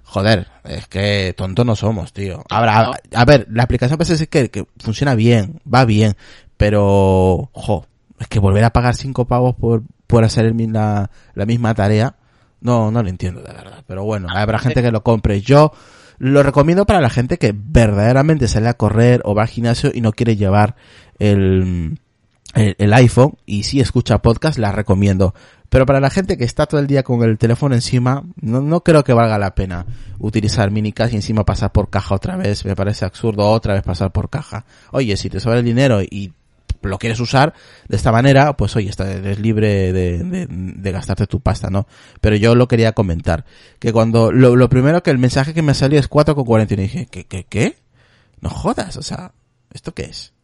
Joder, 0.05 0.49
es 0.65 0.89
que 0.89 1.35
tonto 1.37 1.65
no 1.65 1.75
somos, 1.77 2.13
tío. 2.13 2.45
Ahora, 2.51 2.81
a, 2.81 3.21
a 3.21 3.25
ver, 3.25 3.47
la 3.51 3.63
aplicación 3.63 3.97
parece 3.97 4.17
ser 4.17 4.29
que, 4.29 4.51
que 4.51 4.67
funciona 4.79 5.15
bien, 5.15 5.61
va 5.73 5.85
bien, 5.85 6.17
pero, 6.57 7.49
jo, 7.53 7.87
es 8.19 8.29
que 8.29 8.39
volver 8.39 8.65
a 8.65 8.73
pagar 8.73 8.95
cinco 8.95 9.27
pavos 9.27 9.55
por, 9.55 9.83
por 10.07 10.25
hacer 10.25 10.45
el 10.45 10.73
la, 10.73 11.11
la 11.35 11.47
misma 11.47 11.75
tarea, 11.75 12.17
no, 12.61 12.91
no 12.91 13.03
lo 13.03 13.09
entiendo 13.09 13.41
de 13.43 13.53
verdad. 13.53 13.85
Pero 13.87 14.05
bueno, 14.05 14.29
habrá 14.31 14.59
gente 14.59 14.83
que 14.83 14.93
lo 14.93 15.03
compre. 15.03 15.41
Yo 15.41 15.73
lo 16.19 16.43
recomiendo 16.43 16.87
para 16.87 17.01
la 17.01 17.11
gente 17.11 17.39
que 17.39 17.53
verdaderamente 17.55 18.47
sale 18.49 18.69
a 18.69 18.75
correr 18.75 19.23
o 19.25 19.35
va 19.35 19.43
al 19.43 19.49
gimnasio 19.49 19.91
y 19.93 20.01
no 20.01 20.13
quiere 20.13 20.37
llevar 20.37 20.77
el, 21.19 21.99
el, 22.55 22.77
el 22.79 22.93
iPhone 22.93 23.37
y 23.47 23.65
si 23.65 23.81
escucha 23.81 24.23
podcast, 24.23 24.59
la 24.59 24.71
recomiendo. 24.71 25.35
Pero 25.73 25.87
para 25.87 26.01
la 26.01 26.11
gente 26.11 26.37
que 26.37 26.45
está 26.45 26.67
todo 26.67 26.83
el 26.83 26.87
día 26.87 27.03
con 27.03 27.23
el 27.23 27.39
teléfono 27.39 27.75
encima, 27.75 28.25
no, 28.43 28.61
no 28.61 28.83
creo 28.83 29.05
que 29.05 29.15
valga 29.15 29.39
la 29.39 29.55
pena 29.55 29.87
utilizar 30.19 30.71
minicas 30.71 31.15
y 31.15 31.17
encima 31.17 31.47
pasar 31.47 31.73
por 31.73 31.89
caja 31.89 32.15
otra 32.15 32.37
vez. 32.37 32.67
Me 32.67 32.77
parece 32.77 33.07
absurdo 33.07 33.49
otra 33.49 33.73
vez 33.73 33.83
pasar 33.83 34.13
por 34.13 34.29
caja. 34.29 34.67
Oye, 34.91 35.17
si 35.17 35.31
te 35.31 35.41
sobra 35.41 35.61
el 35.61 35.65
dinero 35.65 36.03
y 36.03 36.35
lo 36.83 36.99
quieres 36.99 37.19
usar 37.21 37.55
de 37.89 37.97
esta 37.97 38.13
manera, 38.13 38.55
pues 38.55 38.77
oye, 38.77 38.91
eres 38.99 39.39
libre 39.41 39.95
de, 39.95 40.47
de, 40.47 40.93
gastarte 40.93 41.27
tu 41.27 41.41
pasta, 41.41 41.71
¿no? 41.71 41.87
Pero 42.21 42.37
yo 42.37 42.55
lo 42.55 42.69
quería 42.69 42.93
comentar. 42.93 43.47
Que 43.79 43.95
cuando, 43.95 44.31
lo, 44.31 44.57
lo 44.57 44.69
primero 44.69 45.03
que 45.03 45.11
el 45.11 45.17
mensaje 45.17 45.55
que 45.55 45.63
me 45.63 45.73
salió 45.73 45.99
es 45.99 46.11
4,40 46.11 46.71
y 46.73 46.77
dije, 46.77 47.07
¿qué, 47.11 47.25
qué, 47.25 47.45
qué? 47.45 47.79
No 48.43 48.51
jodas, 48.51 48.99
o 48.99 49.03
sea, 49.03 49.33
¿esto 49.73 49.95
qué 49.95 50.03
es? 50.03 50.35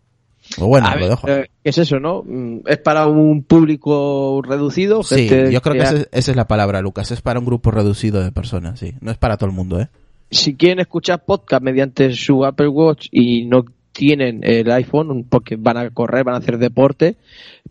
Bueno, 0.56 0.88
lo 0.98 1.08
dejo. 1.08 1.28
eh, 1.28 1.50
¿Qué 1.62 1.70
es 1.70 1.78
eso, 1.78 2.00
no? 2.00 2.22
Mm, 2.26 2.61
¿Es 2.66 2.78
para 2.78 3.06
un 3.06 3.42
público 3.42 4.40
reducido? 4.42 5.02
Sí, 5.02 5.28
Gente 5.28 5.52
yo 5.52 5.61
creo 5.61 5.74
que 5.74 5.80
que- 5.80 5.84
esa 5.87 5.96
es, 5.96 6.08
esa 6.12 6.30
es 6.30 6.37
la 6.37 6.46
palabra, 6.48 6.80
Lucas. 6.80 7.11
Es 7.11 7.20
para 7.20 7.38
un 7.38 7.44
grupo 7.46 7.70
reducido 7.70 8.22
de 8.22 8.32
personas, 8.32 8.78
sí. 8.78 8.94
No 9.00 9.11
es 9.11 9.18
para 9.18 9.37
todo 9.37 9.50
el 9.50 9.56
mundo, 9.56 9.80
¿eh? 9.80 9.88
si 10.30 10.56
quieren 10.56 10.78
escuchar 10.80 11.24
podcast 11.24 11.62
mediante 11.62 12.12
su 12.12 12.44
Apple 12.44 12.68
Watch 12.68 13.08
y 13.11 13.46
no 13.46 13.64
tienen 13.92 14.40
el 14.42 14.70
iPhone 14.70 15.24
porque 15.28 15.56
van 15.56 15.78
a 15.78 15.88
correr, 15.90 16.22
van 16.22 16.34
a 16.34 16.38
hacer 16.38 16.58
deporte, 16.58 17.16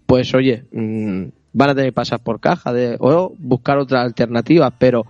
pues 0.07 0.33
oye, 0.33 0.63
mm, 0.71 1.25
van 1.53 1.69
a 1.69 1.75
tener 1.75 1.89
que 1.91 1.93
pasar 1.93 2.19
por 2.19 2.39
caja 2.39 2.73
de, 2.73 2.97
o 2.99 3.31
buscar 3.37 3.77
otra 3.77 4.01
alternativa. 4.01 4.71
Pero 4.71 5.05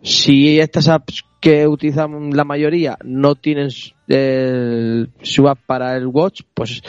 si 0.00 0.60
estas 0.60 0.88
apps 0.88 1.24
que 1.42 1.66
utilizan 1.66 2.30
la 2.30 2.44
mayoría 2.44 2.96
no 3.04 3.34
tienen 3.34 3.68
el- 4.06 5.10
su 5.22 5.48
app 5.48 5.58
para 5.66 5.96
el 5.96 6.06
Watch, 6.06 6.42
pues 6.54 6.82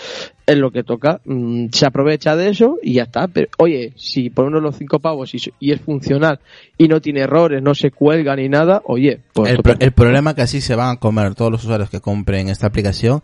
es 0.45 0.57
lo 0.57 0.69
que 0.71 0.83
toca. 0.83 1.21
Mm, 1.25 1.67
se 1.71 1.85
aprovecha 1.87 2.35
de 2.35 2.49
eso 2.49 2.77
y 2.83 2.93
ya 2.93 3.03
está. 3.03 3.27
Pero 3.27 3.47
oye, 3.57 3.93
si 3.95 4.29
por 4.29 4.45
uno 4.45 4.57
de 4.57 4.61
los 4.63 4.77
cinco 4.77 4.99
pavos 4.99 5.33
y, 5.33 5.39
y 5.59 5.71
es 5.71 5.81
funcional 5.81 6.39
y 6.77 6.87
no 6.87 7.01
tiene 7.01 7.21
errores, 7.21 7.63
no 7.63 7.73
se 7.73 7.89
cuelga 7.89 8.35
ni 8.35 8.47
nada, 8.47 8.83
oye, 8.85 9.21
pues 9.33 9.51
el, 9.51 9.57
pro- 9.63 9.75
el 9.79 9.91
problema 9.91 10.35
que 10.35 10.43
así 10.43 10.61
se 10.61 10.75
van 10.75 10.97
a 10.97 10.99
comer 10.99 11.33
todos 11.33 11.51
los 11.51 11.63
usuarios 11.63 11.89
que 11.89 11.99
compren 11.99 12.47
esta 12.49 12.67
aplicación 12.67 13.23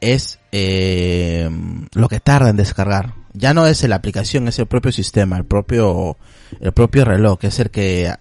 es 0.00 0.38
eh, 0.52 1.50
lo 1.94 2.08
que 2.08 2.20
tarda 2.20 2.48
en 2.50 2.56
descargar. 2.56 3.14
Ya 3.32 3.54
no 3.54 3.66
es 3.66 3.86
la 3.88 3.96
aplicación, 3.96 4.48
es 4.48 4.58
el 4.58 4.66
propio 4.66 4.92
sistema, 4.92 5.36
el 5.36 5.44
propio, 5.44 6.16
el 6.60 6.72
propio 6.72 7.04
reloj, 7.04 7.38
que 7.38 7.46
es 7.48 7.58
el 7.60 7.70
que 7.70 8.12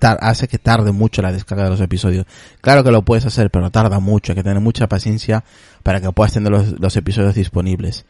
hace 0.00 0.48
que 0.48 0.58
tarde 0.58 0.92
mucho 0.92 1.22
la 1.22 1.32
descarga 1.32 1.64
de 1.64 1.70
los 1.70 1.80
episodios. 1.80 2.26
Claro 2.60 2.84
que 2.84 2.90
lo 2.90 3.02
puedes 3.02 3.26
hacer, 3.26 3.50
pero 3.50 3.70
tarda 3.70 4.00
mucho, 4.00 4.32
hay 4.32 4.36
que 4.36 4.42
tener 4.42 4.60
mucha 4.60 4.88
paciencia 4.88 5.44
para 5.82 6.00
que 6.00 6.10
puedas 6.12 6.32
tener 6.32 6.52
los, 6.52 6.80
los 6.80 6.96
episodios 6.96 7.34
disponibles. 7.34 8.04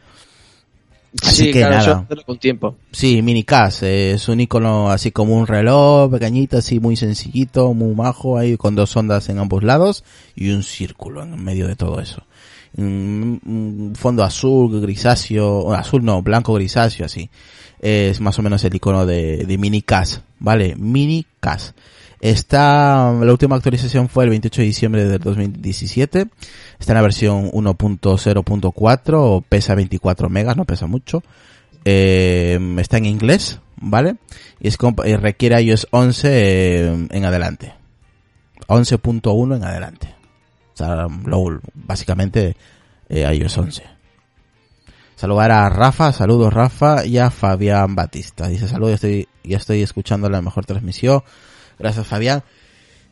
Así 1.23 1.45
sí, 1.45 1.51
que 1.51 1.59
claro, 1.59 2.05
nada. 2.09 2.23
con 2.25 2.37
tiempo. 2.37 2.75
Sí, 2.91 3.21
Minicast, 3.21 3.83
eh, 3.83 4.11
es 4.11 4.27
un 4.27 4.41
icono 4.41 4.89
así 4.89 5.11
como 5.11 5.35
un 5.35 5.47
reloj 5.47 6.11
pequeñito, 6.11 6.57
así 6.57 6.79
muy 6.79 6.97
sencillito, 6.97 7.73
muy 7.73 7.95
majo, 7.95 8.37
ahí 8.37 8.57
con 8.57 8.75
dos 8.75 8.95
ondas 8.97 9.29
en 9.29 9.39
ambos 9.39 9.63
lados 9.63 10.03
y 10.35 10.49
un 10.49 10.63
círculo 10.63 11.23
en 11.23 11.41
medio 11.41 11.67
de 11.67 11.75
todo 11.75 12.01
eso. 12.01 12.23
Un, 12.75 13.39
un 13.45 13.93
fondo 13.95 14.23
azul, 14.23 14.81
grisáceo, 14.81 15.73
azul 15.73 16.03
no, 16.03 16.21
blanco 16.21 16.53
grisáceo, 16.53 17.05
así. 17.05 17.29
Es 17.79 18.19
más 18.19 18.37
o 18.37 18.41
menos 18.41 18.63
el 18.65 18.75
icono 18.75 19.05
de, 19.05 19.45
de 19.45 19.57
Minicast, 19.57 20.21
¿vale? 20.45 20.75
Minicast. 20.77 21.75
Está, 22.21 23.11
la 23.11 23.31
última 23.31 23.55
actualización 23.55 24.09
fue 24.09 24.23
el 24.23 24.29
28 24.29 24.61
de 24.61 24.67
diciembre 24.67 25.05
del 25.05 25.19
2017. 25.19 26.27
Está 26.79 26.93
en 26.93 26.95
la 26.95 27.01
versión 27.01 27.51
1.0.4, 27.51 29.43
pesa 29.49 29.75
24 29.75 30.29
megas, 30.29 30.55
no 30.55 30.65
pesa 30.65 30.85
mucho. 30.85 31.23
Eh, 31.83 32.59
está 32.77 32.97
en 32.97 33.05
inglés, 33.05 33.59
¿vale? 33.77 34.17
Y 34.59 34.67
es 34.67 34.77
y 35.05 35.15
requiere 35.15 35.59
iOS 35.61 35.87
11 35.89 36.29
eh, 36.31 37.07
en 37.09 37.25
adelante. 37.25 37.73
11.1 38.67 39.55
en 39.55 39.63
adelante. 39.63 40.15
O 40.73 40.77
sea, 40.77 41.07
básicamente 41.73 42.55
eh, 43.09 43.35
iOS 43.35 43.57
11. 43.57 43.94
Saludar 45.25 45.49
a 45.49 45.69
Rafa, 45.69 46.13
saludos 46.13 46.53
Rafa 46.53 47.03
y 47.03 47.17
a 47.17 47.31
Fabián 47.31 47.95
Batista. 47.95 48.47
Dice 48.47 48.67
saludos, 48.67 48.91
ya 48.91 48.93
estoy, 48.93 49.27
ya 49.43 49.57
estoy 49.57 49.81
escuchando 49.81 50.29
la 50.29 50.39
mejor 50.39 50.67
transmisión. 50.67 51.23
Gracias 51.79 52.05
Fabián. 52.05 52.43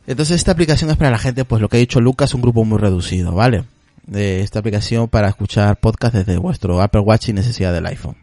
Entonces 0.06 0.36
esta 0.36 0.52
aplicación 0.52 0.90
es 0.90 0.96
para 0.96 1.10
la 1.10 1.18
gente, 1.18 1.44
pues 1.44 1.60
lo 1.60 1.68
que 1.68 1.76
ha 1.76 1.80
dicho 1.80 2.00
Lucas, 2.00 2.32
un 2.34 2.42
grupo 2.42 2.64
muy 2.64 2.78
reducido, 2.78 3.32
¿vale? 3.32 3.64
De 4.06 4.42
esta 4.42 4.60
aplicación 4.60 5.08
para 5.08 5.28
escuchar 5.28 5.80
podcast 5.80 6.14
desde 6.14 6.36
vuestro 6.36 6.80
Apple 6.80 7.00
Watch 7.00 7.24
sin 7.24 7.34
necesidad 7.34 7.72
del 7.72 7.86
iPhone. 7.86 8.14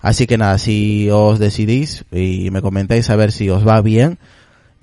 Así 0.00 0.26
que 0.26 0.38
nada, 0.38 0.56
si 0.56 1.10
os 1.10 1.38
decidís 1.38 2.06
y 2.10 2.50
me 2.50 2.62
comentáis 2.62 3.10
a 3.10 3.16
ver 3.16 3.32
si 3.32 3.50
os 3.50 3.68
va 3.68 3.82
bien, 3.82 4.18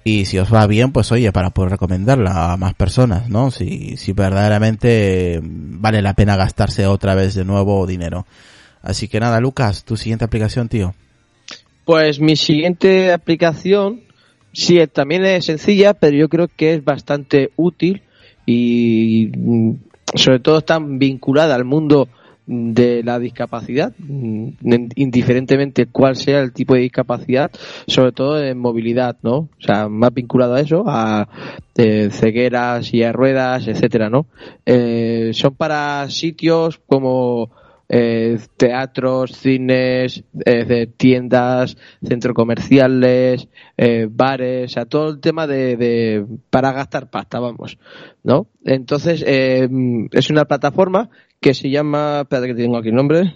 y 0.04 0.26
si 0.26 0.40
os 0.40 0.54
va 0.54 0.66
bien, 0.68 0.92
pues 0.92 1.12
oye, 1.12 1.32
para 1.32 1.50
poder 1.50 1.72
recomendarla 1.72 2.54
a 2.54 2.58
más 2.58 2.74
personas, 2.74 3.30
¿no? 3.30 3.52
Si, 3.52 3.98
si 3.98 4.14
verdaderamente 4.14 5.42
vale 5.44 6.02
la 6.02 6.14
pena 6.14 6.38
gastarse 6.38 6.88
otra 6.88 7.14
vez 7.16 7.36
de 7.36 7.44
nuevo 7.44 7.86
dinero. 7.86 8.26
Así 8.82 9.08
que 9.08 9.20
nada, 9.20 9.40
Lucas, 9.42 9.84
tu 9.84 9.98
siguiente 9.98 10.26
aplicación, 10.26 10.70
tío. 10.70 10.94
Pues 11.84 12.20
mi 12.20 12.36
siguiente 12.36 13.12
aplicación, 13.12 14.02
sí, 14.54 14.80
también 14.88 15.26
es 15.26 15.46
sencilla, 15.46 15.94
pero 15.94 16.18
yo 16.18 16.30
creo 16.30 16.48
que 16.48 16.74
es 16.74 16.84
bastante 16.84 17.52
útil 17.56 18.02
y 18.46 19.32
mm, 19.36 19.72
sobre 20.16 20.40
todo 20.40 20.60
está 20.60 20.80
vinculada 20.80 21.56
al 21.56 21.66
mundo 21.66 22.08
de 22.48 23.04
la 23.04 23.20
discapacidad, 23.20 23.94
mm, 23.98 24.50
indiferentemente 24.96 25.86
cuál 25.86 26.16
sea 26.16 26.40
el 26.40 26.54
tipo 26.54 26.74
de 26.74 26.82
discapacidad, 26.82 27.52
sobre 27.88 28.14
todo 28.14 28.42
en 28.42 28.58
movilidad, 28.58 29.18
¿no? 29.22 29.36
O 29.36 29.50
sea, 29.60 29.90
más 29.90 30.14
vinculado 30.14 30.56
a 30.56 30.62
eso, 30.62 30.84
a 30.88 31.28
eh, 31.76 32.10
cegueras 32.10 32.94
y 32.94 33.04
a 33.04 33.12
ruedas, 33.12 33.68
etcétera, 33.68 34.10
¿no? 34.10 34.28
Eh, 34.66 35.32
son 35.34 35.56
para 35.56 36.10
sitios 36.10 36.80
como 36.88 37.52
eh, 37.90 38.38
teatros, 38.58 39.32
cines, 39.32 40.24
eh, 40.46 40.88
tiendas, 40.98 41.78
centros 42.04 42.34
comerciales, 42.34 43.48
eh, 43.78 44.08
bares, 44.10 44.72
o 44.72 44.74
sea, 44.74 44.86
todo 44.86 45.10
el 45.10 45.20
tema 45.20 45.48
de, 45.48 45.78
de 45.78 46.26
para 46.50 46.74
gastar 46.74 47.10
pasta, 47.10 47.40
vamos, 47.40 47.78
¿no? 48.24 48.48
Entonces, 48.66 49.24
eh, 49.26 49.70
es 50.12 50.30
una 50.30 50.46
plataforma 50.46 51.10
que 51.40 51.54
se 51.54 51.70
llama, 51.70 52.22
espérate 52.22 52.48
que 52.48 52.56
tengo 52.56 52.78
aquí 52.78 52.90
el 52.90 52.96
nombre, 52.96 53.36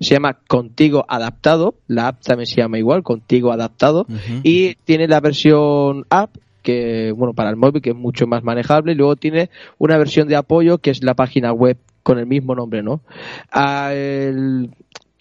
se 0.00 0.14
llama 0.14 0.34
Contigo 0.48 1.04
Adaptado, 1.08 1.74
la 1.86 2.08
app 2.08 2.22
también 2.22 2.46
se 2.46 2.56
llama 2.56 2.78
igual, 2.78 3.02
Contigo 3.02 3.52
Adaptado, 3.52 4.06
y 4.42 4.74
tiene 4.84 5.06
la 5.08 5.20
versión 5.20 6.04
app 6.10 6.36
que 6.62 7.12
bueno 7.16 7.34
para 7.34 7.50
el 7.50 7.56
móvil 7.56 7.82
que 7.82 7.90
es 7.90 7.96
mucho 7.96 8.26
más 8.28 8.44
manejable 8.44 8.92
y 8.92 8.94
luego 8.94 9.16
tiene 9.16 9.50
una 9.78 9.98
versión 9.98 10.28
de 10.28 10.36
apoyo 10.36 10.78
que 10.78 10.90
es 10.90 11.02
la 11.02 11.14
página 11.14 11.52
web 11.52 11.76
con 12.04 12.20
el 12.20 12.26
mismo 12.26 12.54
nombre 12.54 12.84
no 12.84 13.00
Ah, 13.50 13.90
el- 13.92 14.70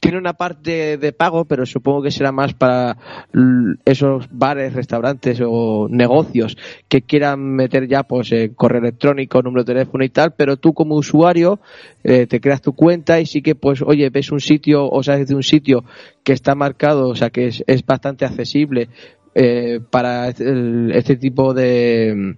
tiene 0.02 0.18
una 0.18 0.34
parte 0.34 0.98
de 0.98 1.14
pago 1.14 1.46
pero 1.46 1.66
supongo 1.66 2.02
que 2.02 2.12
será 2.12 2.32
más 2.34 2.54
para 2.56 2.98
esos 3.86 4.26
bares 4.32 4.74
restaurantes 4.74 5.40
o 5.46 5.88
negocios 5.90 6.58
que 6.90 7.04
quieran 7.04 7.40
meter 7.56 7.88
ya 7.88 8.04
pues 8.04 8.32
eh, 8.32 8.52
correo 8.56 8.82
electrónico 8.82 9.42
número 9.44 9.64
de 9.64 9.74
teléfono 9.74 10.04
y 10.04 10.10
tal 10.10 10.34
pero 10.34 10.58
tú 10.58 10.74
como 10.74 10.96
usuario 10.96 11.60
eh, 12.04 12.26
te 12.28 12.42
creas 12.42 12.62
tu 12.62 12.74
cuenta 12.74 13.20
y 13.22 13.28
sí 13.28 13.42
que 13.44 13.54
pues 13.56 13.82
oye 13.84 14.10
ves 14.10 14.32
un 14.32 14.42
sitio 14.42 14.90
o 14.90 15.04
sabes 15.04 15.28
de 15.28 15.36
un 15.36 15.44
sitio 15.44 15.86
que 16.24 16.34
está 16.34 16.56
marcado 16.56 17.08
o 17.08 17.16
sea 17.16 17.30
que 17.30 17.48
es, 17.48 17.64
es 17.68 17.86
bastante 17.86 18.26
accesible 18.26 18.90
eh, 19.36 19.80
para 19.92 20.30
el- 20.30 20.92
este 20.96 21.16
tipo 21.16 21.54
de 21.54 22.36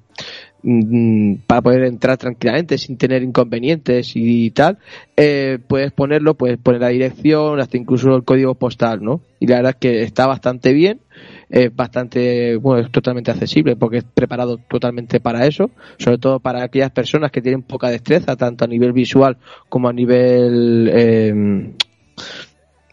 mm, 0.63 1.35
para 1.47 1.61
poder 1.61 1.83
entrar 1.83 2.17
tranquilamente 2.17 2.77
sin 2.77 2.97
tener 2.97 3.23
inconvenientes 3.23 4.13
y 4.15 4.51
tal 4.51 4.79
eh, 5.15 5.59
puedes 5.67 5.91
ponerlo 5.91 6.35
puedes 6.35 6.57
poner 6.57 6.81
la 6.81 6.89
dirección 6.89 7.59
hasta 7.59 7.77
incluso 7.77 8.15
el 8.15 8.23
código 8.23 8.55
postal 8.55 9.03
no 9.03 9.21
y 9.39 9.47
la 9.47 9.57
verdad 9.57 9.71
es 9.71 9.77
que 9.77 10.03
está 10.03 10.25
bastante 10.25 10.73
bien 10.73 11.01
es 11.49 11.73
bastante 11.75 12.55
bueno 12.57 12.85
es 12.85 12.91
totalmente 12.91 13.31
accesible 13.31 13.75
porque 13.75 13.97
es 13.97 14.03
preparado 14.03 14.57
totalmente 14.57 15.19
para 15.19 15.45
eso 15.45 15.69
sobre 15.99 16.17
todo 16.17 16.39
para 16.39 16.63
aquellas 16.63 16.91
personas 16.91 17.31
que 17.31 17.41
tienen 17.41 17.61
poca 17.61 17.89
destreza 17.89 18.35
tanto 18.35 18.65
a 18.65 18.67
nivel 18.67 18.93
visual 18.93 19.37
como 19.69 19.89
a 19.89 19.93
nivel 19.93 20.89
eh, 20.93 21.73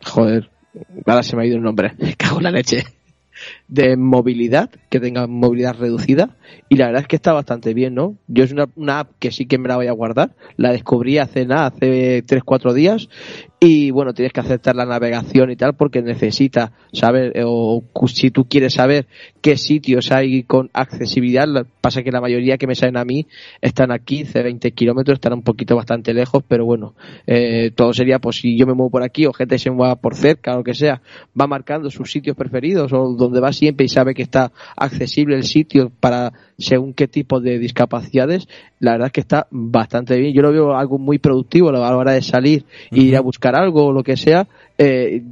joder 0.05 0.51
ahora 1.07 1.23
se 1.23 1.37
me 1.37 1.43
ha 1.43 1.47
ido 1.47 1.57
el 1.57 1.63
nombre 1.63 1.93
cago 2.19 2.39
en 2.39 2.45
la 2.45 2.51
leche 2.51 2.85
de 3.71 3.97
movilidad, 3.97 4.69
que 4.91 4.99
tenga 4.99 5.27
movilidad 5.29 5.77
reducida, 5.79 6.37
y 6.69 6.77
la 6.77 6.87
verdad 6.87 7.03
es 7.03 7.09
que 7.09 7.17
está 7.17 7.33
bastante 7.33 7.73
bien, 7.73 7.95
¿no? 7.95 8.17
Yo 8.27 8.43
es 8.43 8.53
una, 8.53 8.67
una 8.75 9.01
app 9.01 9.13
que 9.21 9.31
sí 9.31 9.47
que 9.47 9.59
me 9.59 9.69
la 9.69 9.77
voy 9.77 9.87
a 9.87 9.93
guardar, 9.93 10.35
la 10.57 10.73
descubrí 10.73 11.19
hace 11.19 11.47
nada, 11.47 11.67
hace 11.67 12.25
3-4 12.25 12.73
días, 12.75 13.09
y 13.61 13.91
bueno, 13.91 14.15
tienes 14.15 14.33
que 14.33 14.41
aceptar 14.41 14.75
la 14.75 14.87
navegación 14.87 15.51
y 15.51 15.57
tal, 15.57 15.75
porque 15.75 16.01
necesita 16.01 16.73
saber, 16.93 17.35
o 17.45 17.85
si 18.07 18.31
tú 18.31 18.47
quieres 18.49 18.73
saber 18.73 19.07
qué 19.43 19.59
sitios 19.59 20.11
hay 20.11 20.43
con 20.45 20.71
accesibilidad, 20.73 21.47
pasa 21.83 22.03
que 22.03 22.11
la 22.11 22.23
mayoría 22.23 22.57
que 22.57 22.67
me 22.67 22.75
salen 22.75 22.97
a 22.97 23.05
mí 23.05 23.27
están 23.61 23.93
a 23.93 23.99
15, 23.99 24.43
20 24.43 24.73
kilómetros, 24.73 25.17
están 25.17 25.35
un 25.35 25.43
poquito 25.43 25.77
bastante 25.77 26.15
lejos, 26.15 26.43
pero 26.49 26.65
bueno, 26.65 26.95
eh, 27.27 27.71
todo 27.75 27.93
sería, 27.93 28.19
pues 28.19 28.37
si 28.37 28.59
yo 28.59 28.67
me 28.67 28.73
muevo 28.73 28.91
por 28.91 29.03
aquí 29.03 29.27
o 29.27 29.33
gente 29.35 29.59
se 29.59 29.71
mueva 29.71 29.97
por 29.97 30.15
cerca 30.15 30.55
o 30.55 30.59
lo 30.59 30.65
que 30.65 30.75
sea, 30.75 31.03
va 31.39 31.47
marcando 31.47 31.91
sus 31.91 32.11
sitios 32.11 32.37
preferidos 32.37 32.93
o 32.95 33.13
donde 33.13 33.41
va 33.41 33.53
siempre 33.61 33.85
y 33.85 33.89
sabe 33.91 34.15
que 34.15 34.23
está 34.23 34.53
accesible 34.75 35.37
el 35.37 35.45
sitio 35.45 35.93
para 36.01 36.33
según 36.59 36.95
qué 36.95 37.09
tipo 37.09 37.41
de 37.41 37.59
discapacidades, 37.59 38.49
la 38.79 38.93
verdad 38.93 39.09
es 39.09 39.13
que 39.13 39.21
está 39.21 39.49
bastante 39.51 40.17
bien. 40.17 40.33
Yo 40.33 40.41
lo 40.41 40.51
veo 40.51 40.75
algo 40.75 40.99
muy 40.99 41.19
productivo 41.19 41.69
a 41.69 41.73
la 41.73 41.95
hora 41.95 42.13
de 42.13 42.23
salir 42.23 42.65
y 42.91 43.03
ir 43.09 43.17
a 43.19 43.21
buscar 43.21 43.55
algo 43.55 43.89
o 43.89 43.93
lo 43.93 44.03
que 44.03 44.17
sea, 44.17 44.49
eh, 44.79 45.23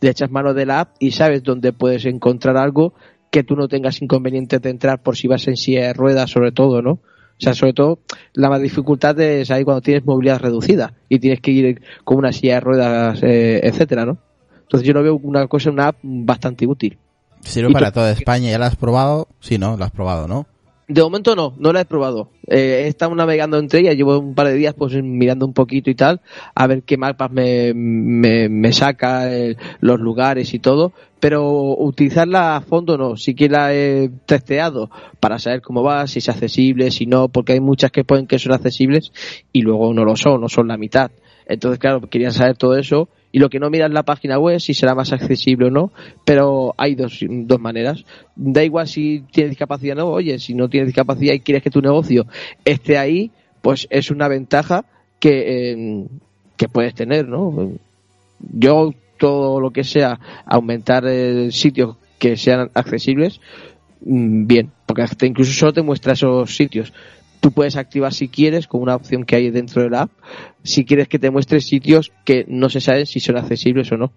le 0.00 0.10
echas 0.10 0.30
mano 0.30 0.54
de 0.54 0.64
la 0.64 0.80
app 0.80 0.94
y 1.00 1.10
sabes 1.10 1.42
dónde 1.42 1.74
puedes 1.74 2.06
encontrar 2.06 2.56
algo 2.56 2.94
que 3.30 3.42
tú 3.42 3.56
no 3.56 3.68
tengas 3.68 4.00
inconveniente 4.00 4.58
de 4.58 4.70
entrar 4.70 5.02
por 5.02 5.14
si 5.14 5.28
vas 5.28 5.46
en 5.46 5.58
silla 5.58 5.88
de 5.88 5.92
ruedas 5.92 6.30
sobre 6.30 6.52
todo, 6.52 6.80
¿no? 6.80 6.92
O 6.92 7.40
sea, 7.40 7.52
sobre 7.52 7.74
todo, 7.74 7.98
la 8.32 8.48
más 8.48 8.62
dificultad 8.62 9.20
es 9.20 9.50
ahí 9.50 9.64
cuando 9.64 9.82
tienes 9.82 10.06
movilidad 10.06 10.40
reducida 10.40 10.94
y 11.10 11.18
tienes 11.18 11.42
que 11.42 11.50
ir 11.50 11.82
con 12.04 12.16
una 12.16 12.32
silla 12.32 12.54
de 12.54 12.60
ruedas, 12.60 13.22
eh, 13.22 13.60
etcétera, 13.62 14.06
¿no? 14.06 14.16
Entonces 14.62 14.88
yo 14.88 14.94
lo 14.94 15.02
veo 15.02 15.20
una 15.22 15.46
cosa, 15.46 15.70
una 15.70 15.88
app 15.88 15.98
bastante 16.02 16.66
útil. 16.66 16.96
Sirve 17.46 17.70
¿Y 17.70 17.72
para 17.72 17.92
toda 17.92 18.10
España. 18.10 18.50
¿Ya 18.50 18.58
la 18.58 18.66
has 18.66 18.76
probado? 18.76 19.28
Sí, 19.40 19.58
¿no? 19.58 19.76
La 19.76 19.86
has 19.86 19.92
probado, 19.92 20.26
¿no? 20.28 20.46
De 20.88 21.02
momento 21.02 21.34
no, 21.34 21.52
no 21.58 21.72
la 21.72 21.80
he 21.80 21.84
probado. 21.84 22.30
Eh, 22.46 22.82
he 22.84 22.86
estado 22.86 23.12
navegando 23.12 23.58
entre 23.58 23.80
ellas, 23.80 23.96
llevo 23.96 24.20
un 24.20 24.36
par 24.36 24.46
de 24.46 24.54
días 24.54 24.72
pues 24.72 24.94
mirando 25.02 25.44
un 25.44 25.52
poquito 25.52 25.90
y 25.90 25.96
tal, 25.96 26.20
a 26.54 26.66
ver 26.68 26.84
qué 26.84 26.96
mapas 26.96 27.32
me, 27.32 27.74
me, 27.74 28.48
me 28.48 28.72
saca, 28.72 29.34
eh, 29.34 29.56
los 29.80 29.98
lugares 29.98 30.54
y 30.54 30.60
todo, 30.60 30.92
pero 31.18 31.76
utilizarla 31.76 32.54
a 32.54 32.60
fondo 32.60 32.96
no, 32.96 33.16
sí 33.16 33.34
que 33.34 33.48
la 33.48 33.74
he 33.74 34.10
testeado 34.26 34.88
para 35.18 35.40
saber 35.40 35.60
cómo 35.60 35.82
va, 35.82 36.06
si 36.06 36.20
es 36.20 36.28
accesible, 36.28 36.92
si 36.92 37.06
no, 37.06 37.28
porque 37.30 37.54
hay 37.54 37.60
muchas 37.60 37.90
que 37.90 38.04
ponen 38.04 38.28
que 38.28 38.38
son 38.38 38.52
accesibles 38.52 39.10
y 39.52 39.62
luego 39.62 39.92
no 39.92 40.04
lo 40.04 40.14
son, 40.14 40.40
no 40.40 40.48
son 40.48 40.68
la 40.68 40.76
mitad. 40.76 41.10
Entonces, 41.46 41.78
claro, 41.78 42.00
quería 42.02 42.30
saber 42.30 42.56
todo 42.56 42.76
eso. 42.76 43.08
Y 43.32 43.38
lo 43.38 43.50
que 43.50 43.60
no 43.60 43.70
mira 43.70 43.86
en 43.86 43.94
la 43.94 44.02
página 44.02 44.38
web 44.38 44.60
si 44.60 44.74
será 44.74 44.94
más 44.94 45.12
accesible 45.12 45.66
o 45.66 45.70
no, 45.70 45.92
pero 46.24 46.74
hay 46.78 46.94
dos, 46.94 47.20
dos 47.28 47.60
maneras. 47.60 48.04
Da 48.34 48.64
igual 48.64 48.88
si 48.88 49.24
tienes 49.30 49.50
discapacidad 49.50 49.98
o 49.98 50.00
no, 50.00 50.08
oye, 50.08 50.38
si 50.38 50.54
no 50.54 50.68
tienes 50.68 50.88
discapacidad 50.88 51.34
y 51.34 51.40
quieres 51.40 51.62
que 51.62 51.70
tu 51.70 51.80
negocio 51.80 52.26
esté 52.64 52.98
ahí, 52.98 53.30
pues 53.60 53.86
es 53.90 54.10
una 54.10 54.28
ventaja 54.28 54.86
que, 55.20 55.72
eh, 55.72 56.06
que 56.56 56.68
puedes 56.68 56.94
tener, 56.94 57.28
¿no? 57.28 57.72
Yo 58.40 58.92
todo 59.18 59.60
lo 59.60 59.70
que 59.70 59.84
sea 59.84 60.18
aumentar 60.46 61.04
sitios 61.50 61.96
que 62.18 62.36
sean 62.36 62.70
accesibles, 62.74 63.40
mm, 64.04 64.46
bien, 64.46 64.70
porque 64.86 65.02
hasta 65.02 65.26
incluso 65.26 65.52
solo 65.52 65.72
te 65.72 65.82
muestra 65.82 66.14
esos 66.14 66.54
sitios 66.54 66.92
tú 67.46 67.52
puedes 67.52 67.76
activar 67.76 68.12
si 68.12 68.26
quieres, 68.26 68.66
con 68.66 68.82
una 68.82 68.96
opción 68.96 69.22
que 69.22 69.36
hay 69.36 69.50
dentro 69.50 69.80
de 69.80 69.88
la 69.88 70.02
app, 70.02 70.10
si 70.64 70.84
quieres 70.84 71.06
que 71.06 71.20
te 71.20 71.30
muestre 71.30 71.60
sitios 71.60 72.10
que 72.24 72.44
no 72.48 72.68
se 72.68 72.80
sabe 72.80 73.06
si 73.06 73.20
son 73.20 73.36
accesibles 73.36 73.92
o 73.92 73.96
no. 73.96 74.12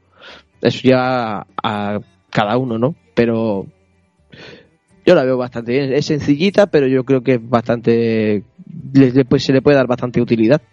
Eso 0.63 0.79
ya 0.81 1.45
a 1.61 1.99
cada 2.31 2.57
uno, 2.57 2.79
¿no? 2.79 2.95
Pero 3.13 3.67
yo 5.05 5.13
la 5.13 5.25
veo 5.25 5.37
bastante 5.37 5.73
bien. 5.73 5.93
Es 5.93 6.07
sencillita, 6.07 6.65
pero 6.71 6.87
yo 6.87 7.03
creo 7.03 7.21
que 7.21 7.33
es 7.35 7.49
bastante. 7.49 8.41
pues 9.29 9.43
se 9.43 9.53
le 9.53 9.61
puede 9.61 9.77
dar 9.77 9.85
bastante 9.85 10.21
utilidad. 10.21 10.63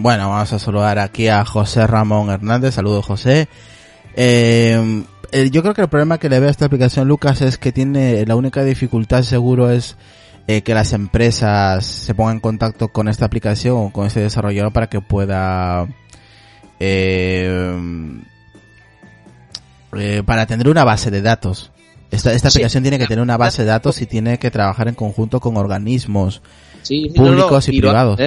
Bueno, 0.00 0.30
vamos 0.30 0.52
a 0.52 0.60
saludar 0.60 1.00
aquí 1.00 1.26
a 1.26 1.44
José 1.44 1.84
Ramón 1.86 2.30
Hernández. 2.30 2.74
Saludos, 2.74 3.04
José. 3.04 3.48
Eh, 4.14 5.02
eh, 5.32 5.50
yo 5.50 5.62
creo 5.62 5.74
que 5.74 5.82
el 5.82 5.88
problema 5.88 6.18
que 6.18 6.28
le 6.28 6.38
veo 6.38 6.46
a 6.48 6.52
esta 6.52 6.66
aplicación, 6.66 7.08
Lucas, 7.08 7.42
es 7.42 7.58
que 7.58 7.72
tiene 7.72 8.24
la 8.24 8.36
única 8.36 8.62
dificultad 8.62 9.22
seguro 9.22 9.70
es 9.70 9.96
eh, 10.46 10.62
que 10.62 10.72
las 10.72 10.92
empresas 10.92 11.84
se 11.84 12.14
pongan 12.14 12.36
en 12.36 12.40
contacto 12.40 12.88
con 12.88 13.08
esta 13.08 13.24
aplicación 13.26 13.76
o 13.76 13.92
con 13.92 14.06
este 14.06 14.20
desarrollador 14.20 14.72
para 14.72 14.88
que 14.88 15.00
pueda 15.00 15.88
eh, 16.78 17.68
eh, 19.96 20.22
para 20.24 20.46
tener 20.46 20.68
una 20.68 20.84
base 20.84 21.10
de 21.10 21.22
datos. 21.22 21.72
Esta, 22.12 22.32
esta 22.32 22.50
Sí. 22.50 22.58
aplicación 22.58 22.84
tiene 22.84 23.00
que 23.00 23.06
tener 23.06 23.22
una 23.22 23.36
base 23.36 23.62
de 23.62 23.68
datos 23.68 24.00
y 24.00 24.06
tiene 24.06 24.38
que 24.38 24.52
trabajar 24.52 24.86
en 24.86 24.94
conjunto 24.94 25.40
con 25.40 25.56
organismos. 25.56 26.40
Sí, 26.82 27.12
Públicos 27.16 27.68
y 27.68 27.80
privados. 27.80 28.20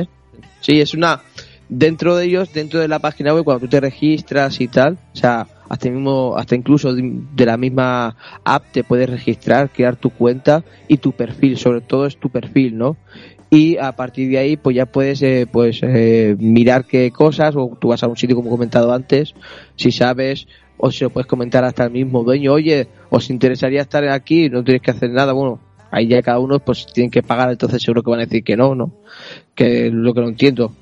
Sí, 0.60 0.80
es 0.80 0.94
una. 0.94 1.20
Dentro 1.74 2.18
de 2.18 2.26
ellos, 2.26 2.52
dentro 2.52 2.82
de 2.82 2.90
la 2.90 3.00
página 3.00 3.34
web, 3.34 3.46
cuando 3.46 3.62
tú 3.62 3.70
te 3.70 3.80
registras 3.80 4.60
y 4.60 4.68
tal, 4.68 4.98
o 5.14 5.16
sea, 5.16 5.48
hasta 5.70 5.90
mismo, 5.90 6.36
hasta 6.36 6.54
incluso 6.54 6.94
de, 6.94 7.46
la 7.46 7.56
misma 7.56 8.18
app 8.44 8.66
te 8.74 8.84
puedes 8.84 9.10
registrar, 9.10 9.70
crear 9.70 9.96
tu 9.96 10.10
cuenta 10.10 10.66
y 10.90 10.98
tu 10.98 11.14
perfil, 11.14 11.58
sobre 11.58 11.80
todo 11.80 12.06
es 12.06 12.18
tu 12.18 12.30
perfil, 12.30 12.78
¿no? 12.78 12.98
Y 13.50 13.78
a 13.78 13.94
partir 13.94 14.30
de 14.30 14.38
ahí, 14.38 14.58
pues 14.58 14.76
ya 14.76 14.86
puedes, 14.86 15.22
eh, 15.22 15.48
pues, 15.50 15.80
eh, 15.82 16.36
mirar 16.38 16.84
qué 16.84 17.10
cosas, 17.10 17.56
o 17.56 17.78
tú 17.80 17.88
vas 17.88 18.04
a 18.04 18.08
un 18.10 18.18
sitio 18.18 18.36
como 18.36 18.50
he 18.50 18.52
comentado 18.52 18.92
antes, 18.92 19.34
si 19.78 19.94
sabes, 19.94 20.48
o 20.76 20.92
se 20.92 21.06
lo 21.06 21.10
puedes 21.10 21.28
comentar 21.28 21.64
hasta 21.64 21.86
el 21.86 21.92
mismo 21.92 22.22
dueño, 22.26 22.52
oye, 22.52 22.90
os 23.10 23.30
interesaría 23.30 23.80
estar 23.80 24.06
aquí, 24.10 24.50
no 24.50 24.62
tienes 24.62 24.82
que 24.82 24.92
hacer 24.92 25.10
nada, 25.12 25.32
bueno, 25.32 25.62
ahí 25.92 26.08
ya 26.08 26.22
cada 26.22 26.40
uno 26.40 26.60
pues 26.60 26.88
tienen 26.92 27.12
que 27.12 27.22
pagar, 27.22 27.52
entonces 27.52 27.82
seguro 27.82 28.02
que 28.02 28.10
van 28.10 28.22
a 28.22 28.26
decir 28.26 28.44
que 28.44 28.58
no, 28.58 28.74
¿no? 28.74 28.92
Que 29.56 29.90
lo 29.92 30.14
que 30.14 30.22
no 30.22 30.30
entiendo. 30.30 30.74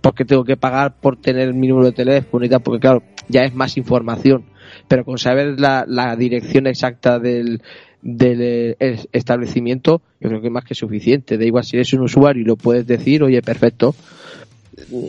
¿Por 0.00 0.14
qué 0.14 0.24
tengo 0.24 0.44
que 0.44 0.56
pagar 0.56 0.94
por 1.00 1.16
tener 1.16 1.52
mi 1.54 1.68
número 1.68 1.86
de 1.86 1.92
teléfono 1.92 2.44
y 2.44 2.48
tal? 2.48 2.60
Porque 2.62 2.80
claro, 2.80 3.02
ya 3.28 3.42
es 3.44 3.54
más 3.54 3.76
información. 3.76 4.44
Pero 4.88 5.04
con 5.04 5.18
saber 5.18 5.58
la, 5.60 5.84
la 5.86 6.14
dirección 6.16 6.66
exacta 6.66 7.18
del, 7.18 7.60
del 8.02 8.38
eh, 8.40 8.76
es- 8.78 9.08
establecimiento, 9.12 10.02
yo 10.20 10.28
creo 10.28 10.40
que 10.40 10.46
es 10.46 10.52
más 10.52 10.64
que 10.64 10.74
suficiente. 10.74 11.36
Da 11.38 11.44
igual 11.44 11.64
si 11.64 11.76
eres 11.76 11.92
un 11.92 12.02
usuario 12.02 12.42
y 12.42 12.46
lo 12.46 12.56
puedes 12.56 12.86
decir, 12.86 13.22
oye, 13.22 13.42
perfecto. 13.42 13.94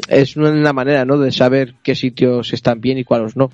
Es 0.10 0.36
una 0.36 0.74
manera, 0.74 1.06
¿no? 1.06 1.18
De 1.18 1.32
saber 1.32 1.76
qué 1.84 1.96
sitios 1.96 2.52
están 2.54 2.82
bien 2.82 2.98
y 2.98 3.04
cuáles 3.04 3.38
no. 3.38 3.52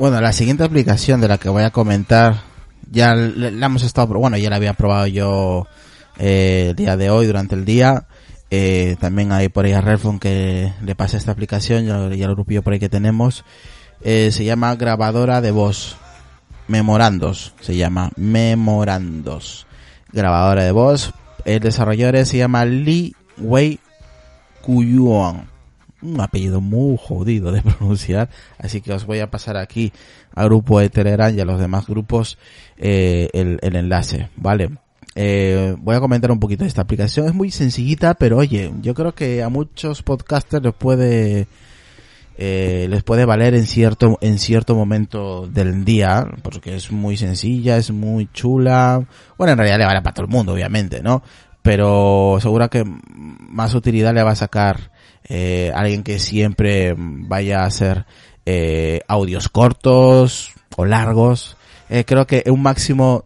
Bueno, 0.00 0.18
la 0.22 0.32
siguiente 0.32 0.64
aplicación 0.64 1.20
de 1.20 1.28
la 1.28 1.36
que 1.36 1.50
voy 1.50 1.62
a 1.62 1.72
comentar, 1.72 2.36
ya 2.90 3.14
la 3.14 3.66
hemos 3.66 3.82
estado, 3.82 4.06
bueno, 4.14 4.38
ya 4.38 4.48
la 4.48 4.56
había 4.56 4.72
probado 4.72 5.06
yo 5.06 5.66
eh, 6.18 6.68
el 6.70 6.74
día 6.74 6.96
de 6.96 7.10
hoy, 7.10 7.26
durante 7.26 7.54
el 7.54 7.66
día. 7.66 8.06
Eh, 8.50 8.96
también 8.98 9.30
hay 9.30 9.50
por 9.50 9.66
ahí 9.66 9.74
a 9.74 9.82
Redphone 9.82 10.18
que 10.18 10.72
le 10.82 10.94
pasa 10.94 11.18
esta 11.18 11.32
aplicación, 11.32 11.84
ya, 11.84 12.08
ya 12.16 12.24
el 12.24 12.34
grupillo 12.34 12.62
por 12.62 12.72
ahí 12.72 12.78
que 12.78 12.88
tenemos. 12.88 13.44
Eh, 14.00 14.30
se 14.32 14.42
llama 14.42 14.74
grabadora 14.74 15.42
de 15.42 15.50
voz. 15.50 15.98
Memorandos, 16.66 17.52
se 17.60 17.76
llama 17.76 18.10
Memorandos. 18.16 19.66
Grabadora 20.14 20.64
de 20.64 20.72
voz. 20.72 21.12
El 21.44 21.60
desarrollador 21.60 22.24
se 22.24 22.38
llama 22.38 22.64
Lee 22.64 23.14
Wei 23.36 23.78
Kuyuan 24.62 25.50
un 26.02 26.20
apellido 26.20 26.60
muy 26.60 26.96
jodido 27.00 27.52
de 27.52 27.62
pronunciar, 27.62 28.30
así 28.58 28.80
que 28.80 28.92
os 28.92 29.06
voy 29.06 29.20
a 29.20 29.30
pasar 29.30 29.56
aquí 29.56 29.92
al 30.34 30.46
grupo 30.46 30.80
de 30.80 30.90
Telegram 30.90 31.34
y 31.34 31.40
a 31.40 31.44
los 31.44 31.60
demás 31.60 31.86
grupos 31.86 32.38
eh, 32.76 33.28
el, 33.32 33.58
el 33.62 33.76
enlace, 33.76 34.28
¿vale? 34.36 34.70
Eh, 35.16 35.74
voy 35.78 35.96
a 35.96 36.00
comentar 36.00 36.30
un 36.30 36.38
poquito 36.38 36.64
de 36.64 36.68
esta 36.68 36.82
aplicación, 36.82 37.26
es 37.26 37.34
muy 37.34 37.50
sencillita, 37.50 38.14
pero 38.14 38.38
oye, 38.38 38.72
yo 38.80 38.94
creo 38.94 39.14
que 39.14 39.42
a 39.42 39.48
muchos 39.48 40.02
podcasters 40.02 40.64
les 40.64 40.74
puede 40.74 41.48
eh, 42.42 42.86
les 42.88 43.02
puede 43.02 43.26
valer 43.26 43.54
en 43.54 43.66
cierto 43.66 44.16
en 44.22 44.38
cierto 44.38 44.74
momento 44.74 45.46
del 45.46 45.84
día 45.84 46.26
porque 46.42 46.74
es 46.74 46.90
muy 46.90 47.18
sencilla 47.18 47.76
es 47.76 47.90
muy 47.90 48.30
chula 48.32 49.06
bueno 49.36 49.52
en 49.52 49.58
realidad 49.58 49.78
le 49.78 49.84
vale 49.84 50.00
para 50.00 50.14
todo 50.14 50.24
el 50.24 50.32
mundo 50.32 50.54
obviamente 50.54 51.02
no 51.02 51.22
pero 51.60 52.38
seguro 52.40 52.70
que 52.70 52.82
más 52.84 53.74
utilidad 53.74 54.14
le 54.14 54.22
va 54.22 54.30
a 54.30 54.36
sacar 54.36 54.90
eh, 55.30 55.70
alguien 55.74 56.02
que 56.02 56.18
siempre 56.18 56.94
vaya 56.98 57.62
a 57.62 57.66
hacer 57.66 58.04
eh, 58.44 59.00
audios 59.06 59.48
cortos 59.48 60.52
o 60.76 60.84
largos 60.84 61.56
Eh, 61.92 62.04
creo 62.04 62.24
que 62.24 62.44
un 62.46 62.62
máximo 62.62 63.24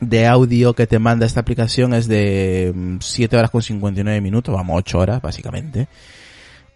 de 0.00 0.26
audio 0.26 0.72
que 0.72 0.86
te 0.86 0.98
manda 0.98 1.26
esta 1.26 1.40
aplicación 1.40 1.92
es 1.92 2.08
de 2.08 2.72
mm, 2.74 2.96
7 3.00 3.36
horas 3.36 3.50
con 3.50 3.60
59 3.60 4.20
minutos, 4.22 4.54
vamos, 4.54 4.78
8 4.78 4.98
horas 4.98 5.20
básicamente. 5.20 5.88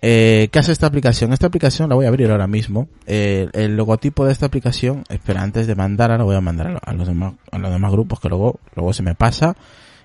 Eh, 0.02 0.48
¿Qué 0.52 0.58
hace 0.58 0.72
esta 0.72 0.86
aplicación? 0.86 1.32
Esta 1.32 1.46
aplicación 1.46 1.88
la 1.88 1.94
voy 1.94 2.04
a 2.04 2.08
abrir 2.08 2.30
ahora 2.30 2.46
mismo. 2.46 2.88
Eh, 3.06 3.48
el 3.54 3.76
logotipo 3.76 4.26
de 4.26 4.32
esta 4.32 4.44
aplicación, 4.46 5.04
espera, 5.08 5.42
antes 5.42 5.66
de 5.66 5.74
mandarla, 5.74 6.18
la 6.18 6.24
voy 6.24 6.36
a 6.36 6.40
mandar 6.42 6.80
a 6.84 6.92
los 6.92 7.08
demás, 7.08 7.32
a 7.50 7.58
los 7.58 7.70
demás 7.70 7.92
grupos 7.92 8.20
que 8.20 8.28
luego, 8.28 8.60
luego 8.74 8.92
se 8.92 9.02
me 9.02 9.14
pasa 9.14 9.56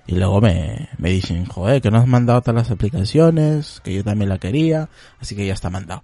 y 0.06 0.16
luego 0.16 0.40
me, 0.40 0.88
me 0.98 1.10
dicen, 1.10 1.44
joder, 1.46 1.80
que 1.80 1.90
no 1.90 1.98
has 1.98 2.06
mandado 2.06 2.40
todas 2.40 2.62
las 2.62 2.70
aplicaciones, 2.70 3.80
que 3.84 3.94
yo 3.94 4.04
también 4.04 4.28
la 4.28 4.38
quería, 4.38 4.88
así 5.20 5.36
que 5.36 5.46
ya 5.46 5.52
está 5.52 5.70
mandado. 5.70 6.02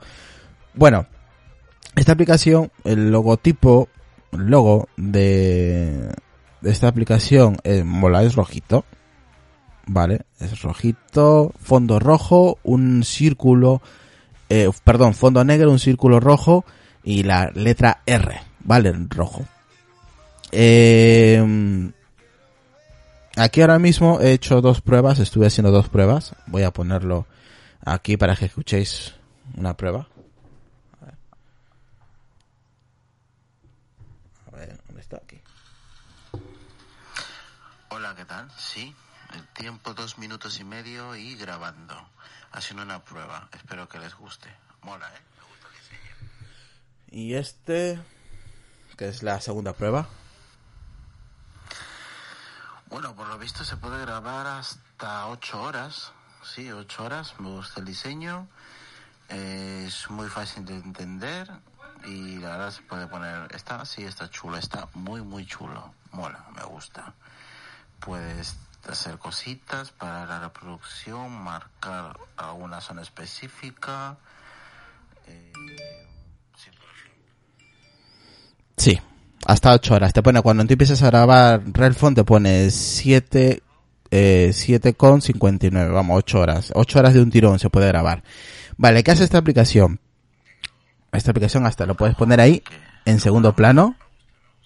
Bueno, 0.75 1.07
esta 1.97 2.13
aplicación, 2.13 2.71
el 2.85 3.11
logotipo, 3.11 3.89
el 4.33 4.47
logo 4.47 4.89
de, 4.97 6.09
de 6.61 6.71
esta 6.71 6.89
aplicación, 6.89 7.57
eh, 7.65 7.83
mola, 7.83 8.23
es 8.23 8.35
rojito. 8.35 8.85
Vale, 9.91 10.27
es 10.39 10.61
rojito, 10.63 11.53
fondo 11.59 11.99
rojo, 11.99 12.59
un 12.63 13.03
círculo, 13.05 13.81
eh, 14.51 14.69
perdón, 14.85 15.15
fondo 15.15 15.43
negro, 15.45 15.71
un 15.71 15.79
círculo 15.79 16.21
rojo 16.21 16.67
y 17.03 17.23
la 17.23 17.51
letra 17.55 18.03
R, 18.05 18.39
vale, 18.61 18.93
rojo. 19.09 19.47
Eh, 20.53 21.91
aquí 23.39 23.61
ahora 23.61 23.79
mismo 23.79 24.21
he 24.21 24.33
hecho 24.33 24.61
dos 24.61 24.81
pruebas, 24.81 25.19
estuve 25.19 25.47
haciendo 25.47 25.71
dos 25.71 25.89
pruebas. 25.89 26.35
Voy 26.47 26.65
a 26.65 26.73
ponerlo 26.73 27.27
aquí 27.85 28.17
para 28.17 28.37
que 28.37 28.47
escuchéis 28.47 29.15
una 29.57 29.77
prueba. 29.77 30.09
A 31.01 31.05
ver. 31.05 31.15
A 34.47 34.51
ver, 34.57 34.81
¿dónde 34.87 35.01
está 35.01 35.17
aquí? 35.17 35.41
Hola, 37.91 38.15
¿qué 38.17 38.25
tal? 38.25 38.51
Sí, 38.59 38.95
el 39.35 39.47
tiempo 39.49 39.95
dos 39.95 40.19
minutos 40.19 40.59
y 40.61 40.65
medio 40.65 41.17
y 41.17 41.37
grabando. 41.37 41.95
Haciendo 42.53 42.83
una 42.83 43.05
prueba. 43.05 43.49
Espero 43.53 43.89
que 43.89 43.99
les 43.99 44.15
guste. 44.15 44.49
Mola, 44.83 45.07
¿eh? 45.09 45.21
Me 45.37 45.45
gusta 45.49 45.69
el 45.69 45.75
diseño. 45.75 46.31
Y 47.11 47.35
este, 47.35 48.01
que 48.97 49.09
es 49.09 49.23
la 49.23 49.41
segunda 49.41 49.75
prueba. 49.75 50.09
Bueno, 52.91 53.15
por 53.15 53.29
lo 53.29 53.39
visto 53.39 53.65
se 53.65 53.77
puede 53.77 54.01
grabar 54.01 54.47
hasta 54.47 55.29
ocho 55.29 55.61
horas. 55.61 56.13
Sí, 56.43 56.71
ocho 56.73 57.05
horas. 57.05 57.39
Me 57.39 57.49
gusta 57.49 57.81
el 57.81 57.87
diseño. 57.87 58.49
Es 59.29 60.09
muy 60.09 60.29
fácil 60.29 60.65
de 60.65 60.77
entender. 60.77 61.51
Y 62.07 62.39
la 62.39 62.51
verdad 62.51 62.71
se 62.71 62.83
puede 62.83 63.07
poner... 63.07 63.55
Está, 63.55 63.85
sí, 63.85 64.05
está 64.05 64.31
chulo. 64.31 64.57
Está 64.57 64.89
muy, 64.95 65.21
muy 65.21 65.45
chulo. 65.45 65.93
Mola, 66.13 66.47
me 66.57 66.63
gusta. 66.65 67.13
Puedes 68.01 68.57
hacer 68.89 69.19
cositas 69.19 69.91
para 69.91 70.25
la 70.25 70.41
reproducción, 70.41 71.31
marcar 71.43 72.19
alguna 72.39 72.81
zona 72.81 73.03
específica. 73.03 74.17
Eh, 75.27 75.53
sí. 76.57 76.71
Sí, 78.79 79.01
hasta 79.47 79.73
8 79.73 79.95
horas. 79.95 80.13
Te 80.13 80.23
pone, 80.23 80.41
cuando 80.43 80.65
tú 80.65 80.73
empiezas 80.75 81.03
a 81.03 81.07
grabar 81.11 81.63
Redphone, 81.73 82.15
te 82.17 82.25
pone 82.25 82.71
7, 82.71 83.63
eh, 84.11 84.51
7,59, 84.53 85.93
vamos, 85.93 86.19
8 86.19 86.41
horas. 86.41 86.73
8 86.75 86.99
horas 86.99 87.15
de 87.15 87.21
un 87.23 87.31
tirón 87.31 87.59
se 87.59 87.71
puede 87.71 87.89
grabar. 87.89 88.23
Vale, 88.77 89.03
¿qué 89.03 89.11
hace 89.11 89.25
esta 89.25 89.39
aplicación? 89.39 90.01
Esta 91.13 91.31
aplicación 91.31 91.67
hasta 91.67 91.87
lo 91.87 91.97
puedes 91.97 92.15
poner 92.17 92.41
ahí 92.41 92.63
en 93.05 93.21
segundo 93.21 93.55
plano. 93.55 93.97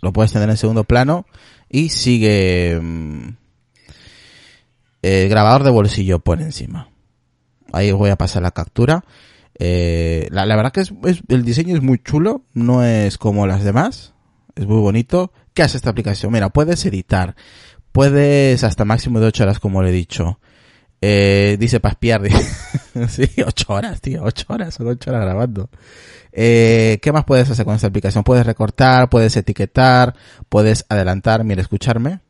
Lo 0.00 0.12
puedes 0.12 0.32
tener 0.32 0.50
en 0.50 0.56
segundo 0.56 0.82
plano 0.84 1.26
y 1.68 1.90
sigue 1.90 2.78
mm, 2.82 3.28
el 5.02 5.28
grabador 5.28 5.62
de 5.62 5.70
bolsillo 5.70 6.18
pone 6.18 6.42
encima. 6.44 6.88
Ahí 7.72 7.92
voy 7.92 8.10
a 8.10 8.16
pasar 8.16 8.42
la 8.42 8.50
captura. 8.50 9.04
Eh, 9.58 10.26
la, 10.30 10.44
la 10.46 10.56
verdad 10.56 10.72
que 10.72 10.80
es- 10.80 10.92
el 11.28 11.44
diseño 11.44 11.76
es 11.76 11.82
muy 11.82 11.98
chulo, 11.98 12.42
no 12.52 12.82
es 12.84 13.16
como 13.18 13.46
las 13.46 13.62
demás, 13.64 14.11
es 14.54 14.66
muy 14.66 14.80
bonito. 14.80 15.32
¿Qué 15.54 15.62
hace 15.62 15.76
esta 15.76 15.90
aplicación? 15.90 16.32
Mira, 16.32 16.48
puedes 16.50 16.84
editar, 16.86 17.34
puedes 17.92 18.64
hasta 18.64 18.84
máximo 18.84 19.20
de 19.20 19.26
8 19.26 19.44
horas 19.44 19.58
como 19.58 19.82
le 19.82 19.90
he 19.90 19.92
dicho. 19.92 20.38
Eh, 21.00 21.56
dice 21.58 21.80
dice. 21.80 23.08
sí, 23.08 23.42
8 23.44 23.72
horas, 23.72 24.00
tío, 24.00 24.22
8 24.22 24.46
horas, 24.48 24.74
son 24.74 24.86
8 24.88 25.10
horas 25.10 25.22
grabando. 25.22 25.68
Eh, 26.32 26.98
¿Qué 27.02 27.12
más 27.12 27.24
puedes 27.24 27.50
hacer 27.50 27.64
con 27.64 27.74
esta 27.74 27.88
aplicación? 27.88 28.24
Puedes 28.24 28.46
recortar, 28.46 29.10
puedes 29.10 29.36
etiquetar, 29.36 30.14
puedes 30.48 30.86
adelantar, 30.88 31.44
mira, 31.44 31.60
escucharme. 31.60 32.20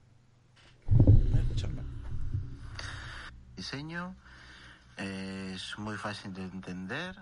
diseño 3.57 4.17
eh, 4.97 5.53
es 5.55 5.79
muy 5.79 5.97
fácil 5.97 6.35
de 6.35 6.43
entender 6.43 7.15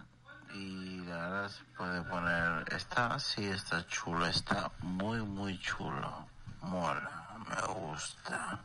y 0.55 1.05
la 1.07 1.17
verdad 1.17 1.49
se 1.49 1.65
puede 1.77 2.03
poner 2.03 2.65
está 2.73 3.19
sí 3.19 3.47
está 3.47 3.87
chulo 3.87 4.27
está 4.27 4.71
muy 4.81 5.21
muy 5.23 5.59
chulo. 5.61 6.27
Mola 6.63 7.37
me 7.49 7.75
gusta. 7.75 8.61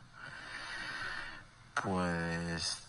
Puedes 1.82 2.82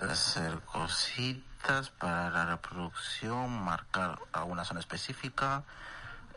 hacer 0.00 0.60
cositas 0.60 1.90
para 1.90 2.30
la 2.30 2.46
reproducción 2.46 3.62
marcar 3.64 4.18
alguna 4.32 4.64
zona 4.64 4.80
específica. 4.80 5.64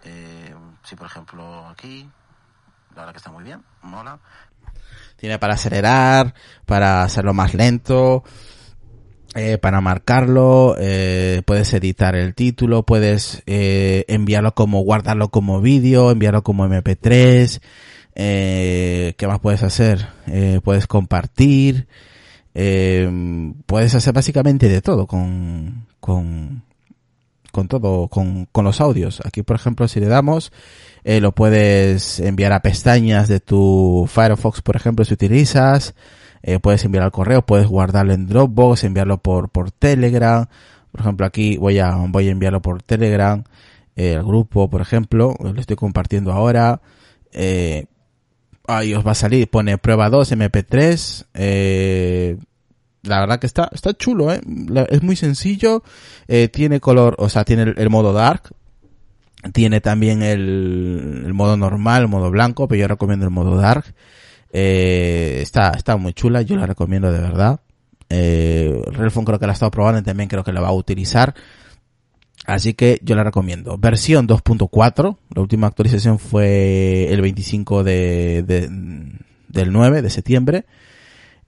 Eh, 0.04 0.56
si 0.84 0.95
por 0.95 1.08
ejemplo 1.08 1.68
aquí 1.68 2.10
la 2.91 3.01
verdad 3.01 3.14
que 3.14 3.18
está 3.18 3.32
muy 3.32 3.43
bien 3.43 3.64
mola. 3.82 4.20
Tiene 5.16 5.39
para 5.39 5.54
acelerar, 5.54 6.34
para 6.66 7.04
hacerlo 7.04 7.34
más 7.34 7.54
lento, 7.54 8.24
eh, 9.36 9.57
para 9.57 9.81
marcarlo, 9.81 10.75
eh, 10.79 11.41
puedes 11.45 11.73
editar 11.73 12.15
el 12.15 12.36
título, 12.36 12.84
puedes 12.84 13.43
eh, 13.45 14.05
enviarlo 14.07 14.53
como, 14.53 14.81
guardarlo 14.81 15.29
como 15.29 15.61
vídeo, 15.61 16.11
enviarlo 16.11 16.43
como 16.43 16.65
MP3, 16.67 17.61
eh, 18.15 19.15
¿qué 19.17 19.27
más 19.27 19.39
puedes 19.39 19.63
hacer? 19.63 20.07
Eh, 20.27 20.59
puedes 20.63 20.88
compartir, 20.88 21.88
eh, 22.53 23.09
puedes 23.65 23.95
hacer 23.95 24.13
básicamente 24.13 24.69
de 24.69 24.81
todo 24.81 25.07
con, 25.07 25.88
con, 25.99 26.63
con 27.51 27.67
todo, 27.67 28.07
con, 28.07 28.45
con 28.51 28.65
los 28.65 28.81
audios. 28.81 29.21
Aquí, 29.25 29.41
por 29.41 29.55
ejemplo, 29.55 29.88
si 29.88 29.99
le 29.99 30.07
damos, 30.07 30.51
lo 31.03 31.31
puedes 31.34 32.19
enviar 32.19 32.53
a 32.53 32.61
pestañas 32.61 33.27
de 33.27 33.39
tu 33.39 34.07
Firefox, 34.07 34.61
por 34.61 34.75
ejemplo, 34.75 35.03
si 35.05 35.13
utilizas. 35.13 35.95
Eh, 36.43 36.59
puedes 36.59 36.83
enviar 36.83 37.05
al 37.05 37.11
correo, 37.11 37.45
puedes 37.45 37.67
guardarlo 37.67 38.13
en 38.13 38.27
Dropbox, 38.27 38.83
enviarlo 38.83 39.17
por, 39.17 39.49
por 39.49 39.71
Telegram. 39.71 40.45
Por 40.91 41.01
ejemplo, 41.01 41.25
aquí 41.25 41.57
voy 41.57 41.79
a, 41.79 41.95
voy 41.95 42.27
a 42.27 42.31
enviarlo 42.31 42.61
por 42.61 42.83
Telegram, 42.83 43.43
eh, 43.95 44.13
el 44.13 44.23
grupo, 44.23 44.69
por 44.69 44.81
ejemplo, 44.81 45.35
lo 45.39 45.59
estoy 45.59 45.75
compartiendo 45.75 46.31
ahora. 46.31 46.81
Eh, 47.31 47.85
ahí 48.67 48.93
os 48.93 49.05
va 49.05 49.11
a 49.11 49.15
salir, 49.15 49.49
pone 49.49 49.77
prueba 49.77 50.09
2 50.09 50.31
MP3, 50.33 51.25
eh, 51.33 52.37
la 53.03 53.19
verdad 53.19 53.39
que 53.39 53.47
está, 53.47 53.69
está 53.73 53.93
chulo, 53.93 54.31
¿eh? 54.31 54.41
Es 54.89 55.03
muy 55.03 55.15
sencillo, 55.15 55.83
eh, 56.27 56.47
tiene 56.47 56.79
color, 56.79 57.15
o 57.19 57.27
sea, 57.29 57.43
tiene 57.43 57.63
el, 57.63 57.75
el 57.77 57.89
modo 57.89 58.13
dark, 58.13 58.55
tiene 59.51 59.81
también 59.81 60.21
el, 60.23 61.23
el 61.25 61.33
modo 61.33 61.57
normal, 61.57 62.03
el 62.03 62.07
modo 62.07 62.31
blanco, 62.31 62.67
pero 62.67 62.79
yo 62.79 62.87
recomiendo 62.87 63.25
el 63.25 63.31
modo 63.31 63.57
dark. 63.57 63.93
Eh, 64.56 65.39
está, 65.41 65.72
está 65.72 65.97
muy 65.97 66.14
chula, 66.14 66.43
yo 66.43 66.56
la 66.56 66.66
recomiendo 66.68 67.12
de 67.12 67.20
verdad. 67.20 67.60
Eh, 68.10 68.80
Relfon 68.91 69.26
creo 69.26 69.39
que 69.39 69.47
la 69.47 69.54
ha 69.54 69.56
estado 69.56 69.72
probando 69.72 69.99
y 69.99 70.04
también 70.04 70.30
creo 70.30 70.43
que 70.43 70.54
la 70.54 70.62
va 70.62 70.68
a 70.70 70.74
utilizar. 70.74 71.34
Así 72.45 72.74
que 72.74 72.99
yo 73.04 73.16
la 73.16 73.24
recomiendo. 73.24 73.78
Versión 73.78 74.28
2.4. 74.28 75.18
La 75.34 75.41
última 75.41 75.68
actualización 75.68 76.20
fue 76.20 77.08
el 77.12 77.22
25 77.22 77.84
de, 77.84 78.43
de- 78.43 78.70
del 79.47 79.72
9 79.72 80.01
de 80.01 80.10
septiembre. 80.10 80.66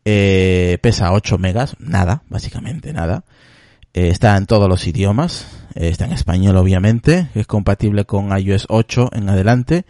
Eh, 0.06 0.78
pesa 0.82 1.12
8 1.12 1.38
megas. 1.38 1.76
Nada, 1.80 2.24
básicamente 2.30 2.94
nada. 2.94 3.24
Eh, 3.94 4.08
está 4.10 4.36
en 4.38 4.46
todos 4.46 4.70
los 4.70 4.88
idiomas. 4.88 5.48
Eh, 5.76 5.90
está 5.90 6.06
en 6.06 6.14
español, 6.14 6.56
obviamente. 6.58 7.28
Es 7.36 7.46
compatible 7.46 8.06
con 8.06 8.36
iOS 8.38 8.66
8 8.70 9.10
en 9.14 9.30
adelante. 9.30 9.86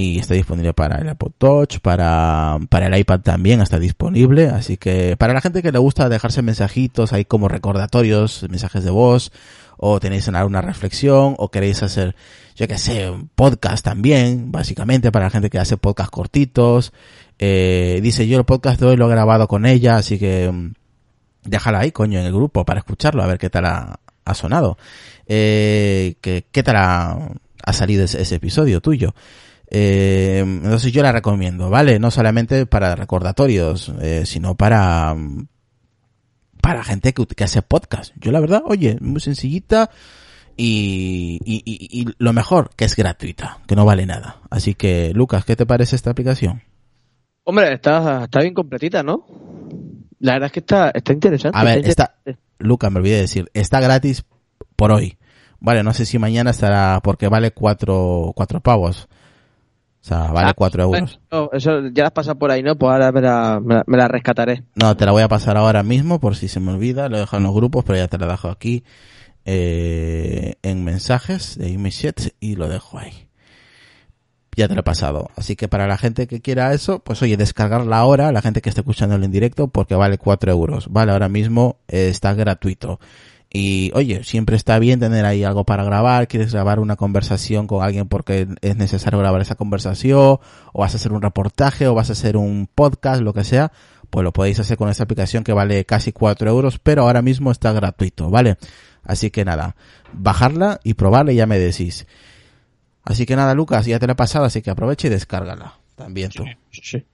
Y 0.00 0.20
está 0.20 0.34
disponible 0.34 0.74
para 0.74 0.98
el 0.98 1.08
Apple 1.08 1.32
Touch, 1.36 1.80
para, 1.80 2.56
para 2.68 2.86
el 2.86 2.96
iPad 2.96 3.18
también 3.18 3.60
está 3.60 3.80
disponible. 3.80 4.46
Así 4.46 4.76
que 4.76 5.16
para 5.16 5.34
la 5.34 5.40
gente 5.40 5.60
que 5.60 5.72
le 5.72 5.78
gusta 5.80 6.08
dejarse 6.08 6.40
mensajitos 6.40 7.12
ahí 7.12 7.24
como 7.24 7.48
recordatorios, 7.48 8.46
mensajes 8.48 8.84
de 8.84 8.92
voz, 8.92 9.32
o 9.76 9.98
tenéis 9.98 10.28
una, 10.28 10.44
una 10.44 10.60
reflexión, 10.62 11.34
o 11.36 11.50
queréis 11.50 11.82
hacer, 11.82 12.14
yo 12.54 12.68
que 12.68 12.78
sé, 12.78 13.10
un 13.10 13.28
podcast 13.34 13.84
también, 13.84 14.52
básicamente 14.52 15.10
para 15.10 15.24
la 15.24 15.30
gente 15.30 15.50
que 15.50 15.58
hace 15.58 15.76
podcast 15.76 16.10
cortitos. 16.10 16.92
Eh, 17.40 17.98
dice 18.00 18.28
yo 18.28 18.38
el 18.38 18.44
podcast 18.44 18.78
de 18.78 18.86
hoy 18.86 18.96
lo 18.96 19.08
he 19.08 19.10
grabado 19.10 19.48
con 19.48 19.66
ella, 19.66 19.96
así 19.96 20.16
que 20.16 20.48
mm, 20.48 20.74
déjala 21.42 21.80
ahí, 21.80 21.90
coño, 21.90 22.20
en 22.20 22.26
el 22.26 22.32
grupo 22.32 22.64
para 22.64 22.78
escucharlo, 22.78 23.24
a 23.24 23.26
ver 23.26 23.38
qué 23.38 23.50
tal 23.50 23.66
ha, 23.66 23.98
sonado. 24.34 24.78
Eh, 25.26 26.14
que, 26.20 26.44
qué 26.52 26.62
tal 26.62 26.76
ha, 26.76 27.72
salido 27.72 28.04
ese 28.04 28.32
episodio 28.36 28.80
tuyo. 28.80 29.12
Eh, 29.70 30.38
entonces 30.40 30.92
yo 30.92 31.02
la 31.02 31.12
recomiendo, 31.12 31.68
¿vale? 31.70 31.98
No 31.98 32.10
solamente 32.10 32.64
para 32.66 32.96
recordatorios, 32.96 33.92
eh, 34.00 34.22
sino 34.24 34.54
para, 34.54 35.14
para 36.60 36.84
gente 36.84 37.12
que, 37.12 37.26
que 37.26 37.44
hace 37.44 37.62
podcast. 37.62 38.14
Yo 38.16 38.32
la 38.32 38.40
verdad, 38.40 38.62
oye, 38.64 38.96
muy 39.00 39.20
sencillita 39.20 39.90
y, 40.56 41.38
y, 41.44 41.62
y- 41.64 42.00
y 42.02 42.06
lo 42.18 42.32
mejor, 42.32 42.70
que 42.76 42.84
es 42.84 42.96
gratuita, 42.96 43.58
que 43.66 43.76
no 43.76 43.84
vale 43.84 44.06
nada. 44.06 44.40
Así 44.50 44.74
que, 44.74 45.12
Lucas, 45.14 45.44
¿qué 45.44 45.54
te 45.56 45.66
parece 45.66 45.96
esta 45.96 46.10
aplicación? 46.10 46.62
Hombre, 47.44 47.72
está, 47.74 48.24
está 48.24 48.40
bien 48.40 48.54
completita, 48.54 49.02
¿no? 49.02 49.26
La 50.20 50.32
verdad 50.34 50.46
es 50.46 50.52
que 50.52 50.60
está, 50.60 50.90
está 50.90 51.12
interesante. 51.12 51.56
A 51.56 51.64
ver, 51.64 51.78
está 51.86 52.14
está, 52.26 52.40
Lucas, 52.58 52.90
me 52.90 52.98
olvidé 52.98 53.14
de 53.16 53.20
decir, 53.22 53.50
está 53.54 53.80
gratis 53.80 54.24
por 54.76 54.90
hoy. 54.92 55.16
Vale, 55.60 55.82
no 55.82 55.92
sé 55.92 56.06
si 56.06 56.18
mañana 56.18 56.50
estará, 56.50 57.00
porque 57.02 57.28
vale 57.28 57.52
cuatro, 57.52 58.32
cuatro 58.34 58.60
pavos. 58.60 59.08
O 60.00 60.04
sea, 60.08 60.30
vale 60.32 60.50
Ah, 60.50 60.54
cuatro 60.54 60.82
euros. 60.84 61.20
Eso 61.52 61.88
ya 61.92 62.04
las 62.04 62.12
pasa 62.12 62.34
por 62.36 62.50
ahí, 62.50 62.62
¿no? 62.62 62.76
Pues 62.76 62.90
ahora 62.92 63.12
me 63.12 63.20
la, 63.20 63.60
me 63.62 63.74
la- 63.74 63.84
me 63.86 63.96
la 63.98 64.08
rescataré. 64.08 64.62
No, 64.74 64.96
te 64.96 65.04
la 65.04 65.12
voy 65.12 65.22
a 65.22 65.28
pasar 65.28 65.56
ahora 65.56 65.82
mismo 65.82 66.18
por 66.20 66.36
si 66.36 66.48
se 66.48 66.60
me 66.60 66.72
olvida. 66.72 67.08
Lo 67.08 67.18
dejo 67.18 67.36
en 67.36 67.42
los 67.42 67.54
grupos, 67.54 67.84
pero 67.84 67.98
ya 67.98 68.08
te 68.08 68.16
la 68.16 68.26
dejo 68.26 68.48
aquí 68.48 68.84
eh, 69.44 70.54
en 70.62 70.84
mensajes 70.84 71.58
de 71.58 71.70
Imagechat 71.70 72.20
y 72.40 72.56
lo 72.56 72.68
dejo 72.68 72.98
ahí. 72.98 73.28
Ya 74.56 74.66
te 74.66 74.74
lo 74.74 74.80
he 74.80 74.84
pasado. 74.84 75.30
Así 75.36 75.54
que 75.56 75.68
para 75.68 75.86
la 75.86 75.96
gente 75.98 76.26
que 76.26 76.40
quiera 76.40 76.72
eso, 76.74 76.98
pues 76.98 77.22
oye, 77.22 77.36
descargarla 77.36 77.98
ahora, 77.98 78.32
la 78.32 78.42
gente 78.42 78.60
que 78.60 78.68
esté 78.68 78.80
escuchándolo 78.80 79.24
en 79.24 79.30
directo, 79.30 79.68
porque 79.68 79.94
vale 79.94 80.18
4 80.18 80.50
euros. 80.50 80.88
Vale, 80.90 81.12
ahora 81.12 81.28
mismo 81.28 81.76
eh, 81.86 82.08
está 82.08 82.34
gratuito. 82.34 82.98
Y 83.50 83.90
oye, 83.94 84.24
siempre 84.24 84.56
está 84.56 84.78
bien 84.78 85.00
tener 85.00 85.24
ahí 85.24 85.42
algo 85.42 85.64
para 85.64 85.82
grabar, 85.82 86.28
quieres 86.28 86.52
grabar 86.52 86.80
una 86.80 86.96
conversación 86.96 87.66
con 87.66 87.82
alguien 87.82 88.06
porque 88.06 88.46
es 88.60 88.76
necesario 88.76 89.18
grabar 89.18 89.40
esa 89.40 89.54
conversación, 89.54 90.38
o 90.72 90.80
vas 90.80 90.92
a 90.92 90.96
hacer 90.98 91.12
un 91.12 91.22
reportaje, 91.22 91.86
o 91.86 91.94
vas 91.94 92.10
a 92.10 92.12
hacer 92.12 92.36
un 92.36 92.68
podcast, 92.72 93.22
lo 93.22 93.32
que 93.32 93.44
sea, 93.44 93.72
pues 94.10 94.22
lo 94.22 94.32
podéis 94.32 94.60
hacer 94.60 94.76
con 94.76 94.90
esta 94.90 95.04
aplicación 95.04 95.44
que 95.44 95.54
vale 95.54 95.86
casi 95.86 96.12
4 96.12 96.50
euros, 96.50 96.78
pero 96.78 97.02
ahora 97.02 97.22
mismo 97.22 97.50
está 97.50 97.72
gratuito, 97.72 98.30
¿vale? 98.30 98.58
Así 99.02 99.30
que 99.30 99.46
nada, 99.46 99.76
bajarla 100.12 100.80
y 100.84 100.94
probarla 100.94 101.32
y 101.32 101.36
ya 101.36 101.46
me 101.46 101.58
decís. 101.58 102.06
Así 103.04 103.24
que 103.24 103.36
nada, 103.36 103.54
Lucas, 103.54 103.86
ya 103.86 103.98
te 103.98 104.06
la 104.06 104.12
he 104.12 104.16
pasado, 104.16 104.44
así 104.44 104.60
que 104.60 104.70
aprovecha 104.70 105.06
y 105.06 105.10
descárgala. 105.10 105.78
También 105.94 106.30
tú. 106.30 106.44
Sí, 106.70 106.80
sí. 106.82 107.06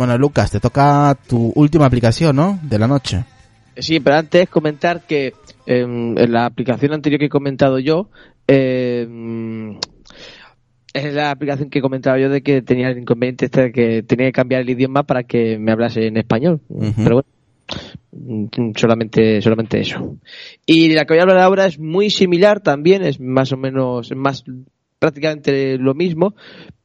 Bueno, 0.00 0.16
Lucas, 0.16 0.50
te 0.50 0.60
toca 0.60 1.14
tu 1.28 1.52
última 1.56 1.84
aplicación, 1.84 2.34
¿no? 2.34 2.58
De 2.62 2.78
la 2.78 2.88
noche. 2.88 3.22
Sí, 3.76 4.00
pero 4.00 4.16
antes 4.16 4.48
comentar 4.48 5.02
que 5.02 5.34
em, 5.66 6.16
en 6.16 6.32
la 6.32 6.46
aplicación 6.46 6.94
anterior 6.94 7.18
que 7.18 7.26
he 7.26 7.28
comentado 7.28 7.78
yo, 7.78 8.08
em, 8.46 9.78
Es 10.94 11.12
la 11.12 11.30
aplicación 11.30 11.68
que 11.68 11.82
comentaba 11.82 12.18
yo 12.18 12.30
de 12.30 12.40
que 12.40 12.62
tenía 12.62 12.88
el 12.88 12.96
inconveniente 12.96 13.44
este 13.44 13.64
de 13.64 13.72
que 13.72 14.02
tenía 14.02 14.28
que 14.28 14.32
cambiar 14.32 14.62
el 14.62 14.70
idioma 14.70 15.02
para 15.02 15.24
que 15.24 15.58
me 15.58 15.70
hablase 15.70 16.06
en 16.06 16.16
español. 16.16 16.62
Pero 16.96 17.16
bueno, 17.16 17.28
mm, 18.12 18.70
solamente, 18.76 19.42
solamente 19.42 19.80
eso. 19.80 20.16
Y 20.64 20.94
la 20.94 21.04
que 21.04 21.12
voy 21.12 21.18
a 21.18 21.24
hablar 21.24 21.40
ahora 21.40 21.66
es 21.66 21.78
muy 21.78 22.08
similar 22.08 22.60
también, 22.60 23.04
es 23.04 23.20
más 23.20 23.52
o 23.52 23.58
menos, 23.58 24.16
más 24.16 24.44
prácticamente 24.98 25.76
lo 25.76 25.92
mismo, 25.92 26.34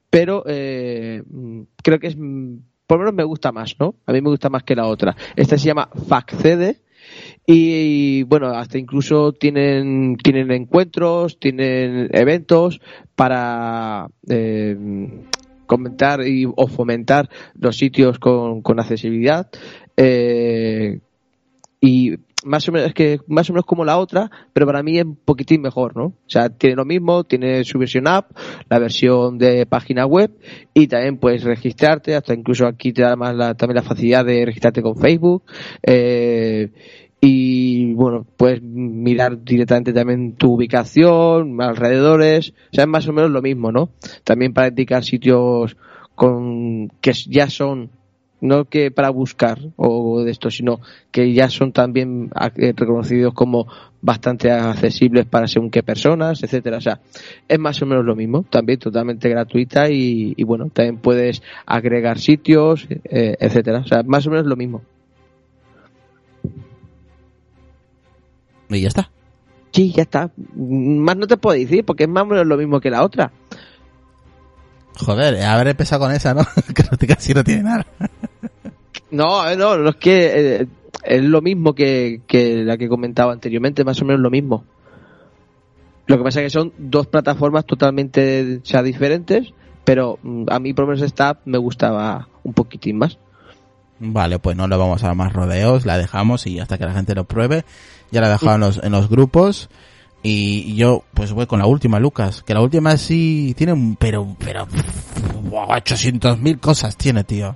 pero 0.10 0.44
eh, 0.48 1.24
mm, 1.26 1.62
creo 1.82 2.00
que 2.00 2.08
es, 2.08 2.18
mm, 2.18 2.58
por 2.88 2.98
lo 2.98 3.06
menos 3.06 3.16
me 3.16 3.24
gusta 3.24 3.52
más, 3.52 3.76
¿no? 3.80 3.96
A 4.06 4.14
mí 4.14 4.22
me 4.22 4.30
gusta 4.30 4.50
más 4.50 4.64
que 4.64 4.76
la 4.76 4.88
otra. 4.88 5.16
Esta 5.36 5.58
se 5.58 5.68
llama 5.68 5.90
FacCede. 6.08 6.82
Y 7.46 8.24
bueno, 8.24 8.48
hasta 8.48 8.80
incluso 8.80 9.34
tienen, 9.34 10.18
tienen 10.18 10.52
encuentros, 10.52 11.40
tienen 11.40 12.10
eventos 12.12 12.82
para 13.16 14.08
eh, 14.28 14.76
comentar 15.68 16.28
y, 16.28 16.46
o 16.46 16.68
fomentar 16.68 17.30
los 17.54 17.78
sitios 17.78 18.18
con, 18.18 18.62
con 18.62 18.80
accesibilidad. 18.80 19.50
Eh, 19.98 21.00
y 21.80 22.18
más 22.46 22.70
o 22.70 22.72
menos, 22.72 22.90
es 22.90 22.94
que 22.94 23.20
más 23.28 23.50
o 23.50 23.54
menos 23.54 23.66
como 23.66 23.84
la 23.84 23.98
otra, 23.98 24.30
pero 24.54 24.66
para 24.66 24.84
mí 24.84 24.98
es 24.98 25.06
un 25.06 25.16
poquitín 25.16 25.62
mejor, 25.62 25.98
¿no? 25.98 26.06
O 26.06 26.14
sea, 26.28 26.50
tiene 26.50 26.76
lo 26.76 26.86
mismo, 26.86 27.24
tiene 27.24 27.64
su 27.64 27.80
versión 27.80 28.08
app, 28.08 28.32
la 28.70 28.80
versión 28.80 29.38
de 29.38 29.66
página 29.66 30.06
web 30.06 30.32
y 30.74 30.88
también 30.88 31.18
puedes 31.18 31.44
registrarte, 31.44 32.16
hasta 32.16 32.34
incluso 32.34 32.68
aquí 32.68 32.94
te 32.94 33.02
da 33.02 33.16
más 33.16 33.36
la, 33.36 33.56
también 33.56 33.76
la 33.76 33.84
facilidad 33.84 34.24
de 34.24 34.46
registrarte 34.46 34.82
con 34.82 34.96
Facebook. 34.96 35.44
Eh, 35.84 36.72
y 37.20 37.94
bueno, 37.94 38.26
puedes 38.38 38.62
mirar 38.62 39.44
directamente 39.44 39.94
también 39.94 40.34
tu 40.34 40.54
ubicación, 40.54 41.60
alrededores, 41.60 42.52
o 42.72 42.76
sea, 42.76 42.84
es 42.84 42.90
más 42.90 43.08
o 43.08 43.14
menos 43.14 43.32
lo 43.32 43.42
mismo, 43.42 43.72
¿no? 43.72 43.90
También 44.24 44.54
para 44.54 44.68
indicar 44.68 45.04
sitios 45.04 45.76
con 46.14 46.90
que 47.02 47.14
ya 47.28 47.50
son 47.50 47.90
no 48.48 48.66
que 48.66 48.92
para 48.92 49.10
buscar 49.10 49.60
o 49.76 50.24
de 50.24 50.32
esto, 50.32 50.50
sino 50.50 50.80
que 51.12 51.34
ya 51.34 51.50
son 51.50 51.72
también 51.72 52.30
eh, 52.58 52.74
reconocidos 52.76 53.34
como 53.34 53.68
bastante 54.02 54.52
accesibles 54.52 55.26
para 55.26 55.48
según 55.48 55.72
qué 55.72 55.84
personas, 55.84 56.44
etcétera. 56.44 56.78
O 56.78 56.82
sea, 56.82 57.02
es 57.48 57.60
más 57.60 57.82
o 57.82 57.86
menos 57.86 58.06
lo 58.06 58.16
mismo, 58.16 58.44
también 58.44 58.80
totalmente 58.80 59.30
gratuita 59.30 59.90
y, 59.90 60.34
y 60.38 60.44
bueno, 60.44 60.70
también 60.72 60.98
puedes 60.98 61.42
agregar 61.66 62.20
sitios, 62.20 62.88
eh, 62.90 63.36
etcétera. 63.40 63.80
O 63.80 63.88
sea, 63.88 64.04
más 64.04 64.26
o 64.28 64.30
menos 64.30 64.46
lo 64.46 64.56
mismo. 64.56 64.84
Y 68.70 68.82
ya 68.82 68.88
está. 68.88 69.10
Sí, 69.72 69.92
ya 69.92 70.04
está. 70.04 70.32
Más 70.56 71.18
no 71.18 71.28
te 71.28 71.38
puedo 71.38 71.58
decir 71.58 71.84
porque 71.84 72.04
es 72.04 72.10
más 72.10 72.24
o 72.24 72.28
menos 72.28 72.46
lo 72.46 72.58
mismo 72.58 72.80
que 72.80 72.90
la 72.90 73.04
otra. 73.04 73.32
Joder, 74.98 75.44
haber 75.44 75.68
empezado 75.68 76.06
con 76.06 76.14
esa, 76.14 76.34
¿no? 76.34 76.44
que 77.00 77.08
casi 77.08 77.34
no 77.34 77.44
tiene 77.44 77.64
nada. 77.64 77.86
No, 79.12 79.48
eh, 79.48 79.56
no, 79.56 79.78
no 79.78 79.90
es 79.90 79.96
que 79.96 80.62
eh, 80.62 80.68
es 81.04 81.24
lo 81.24 81.42
mismo 81.42 81.74
que, 81.74 82.22
que 82.28 82.64
la 82.64 82.78
que 82.78 82.90
comentaba 82.90 83.32
anteriormente, 83.32 83.84
más 83.84 84.02
o 84.02 84.06
menos 84.06 84.22
lo 84.22 84.30
mismo. 84.30 84.66
Lo 86.08 86.18
que 86.18 86.24
pasa 86.24 86.42
es 86.42 86.46
que 86.46 86.60
son 86.60 86.74
dos 86.78 87.08
plataformas 87.08 87.66
totalmente 87.66 88.62
sea, 88.64 88.84
diferentes, 88.84 89.54
pero 89.84 90.20
mm, 90.22 90.46
a 90.50 90.60
mí 90.60 90.74
por 90.74 90.86
lo 90.86 90.92
menos 90.92 91.04
esta 91.04 91.40
me 91.46 91.58
gustaba 91.58 92.30
un 92.44 92.54
poquitín 92.54 92.98
más. 92.98 93.18
Vale, 94.00 94.40
pues 94.40 94.58
no 94.58 94.68
le 94.68 94.76
vamos 94.76 95.04
a 95.04 95.08
dar 95.08 95.16
más 95.16 95.34
rodeos, 95.34 95.86
la 95.86 95.98
dejamos 95.98 96.48
y 96.48 96.60
hasta 96.60 96.78
que 96.78 96.86
la 96.86 96.94
gente 96.94 97.16
lo 97.16 97.24
pruebe. 97.24 97.64
Ya 98.12 98.22
la 98.22 98.28
he 98.28 98.32
dejado 98.32 98.56
en 98.56 98.62
los, 98.62 98.84
en 98.84 98.92
los 98.92 99.10
grupos. 99.10 99.70
Y 100.22 100.76
yo, 100.76 101.04
pues 101.14 101.34
voy 101.34 101.46
con 101.46 101.60
la 101.60 101.68
última, 101.68 102.00
Lucas. 102.00 102.44
Que 102.44 102.56
la 102.56 102.62
última 102.62 102.98
sí 102.98 103.54
tiene 103.56 103.74
un, 103.74 103.96
pero, 103.96 104.36
pero, 104.40 104.68
800 105.52 106.40
mil 106.40 106.60
cosas 106.60 106.98
tiene, 106.98 107.24
tío. 107.24 107.56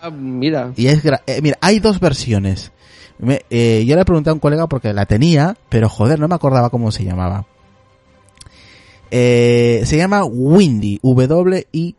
Ah, 0.00 0.10
Mira, 0.10 0.72
Y 0.76 0.86
es, 0.86 1.04
gra- 1.04 1.22
eh, 1.26 1.40
mira, 1.42 1.58
hay 1.60 1.78
dos 1.80 2.00
versiones. 2.00 2.72
Me- 3.18 3.42
eh, 3.50 3.84
yo 3.86 3.94
le 3.96 4.04
pregunté 4.04 4.30
a 4.30 4.32
un 4.32 4.38
colega 4.40 4.66
porque 4.66 4.92
la 4.92 5.06
tenía, 5.06 5.56
pero 5.68 5.88
joder, 5.88 6.18
no 6.18 6.26
me 6.28 6.34
acordaba 6.34 6.70
cómo 6.70 6.90
se 6.90 7.04
llamaba. 7.04 7.46
Eh, 9.10 9.82
se 9.84 9.96
llama 9.96 10.24
Windy, 10.24 10.98
W-I-N-D-Y. 11.02 11.96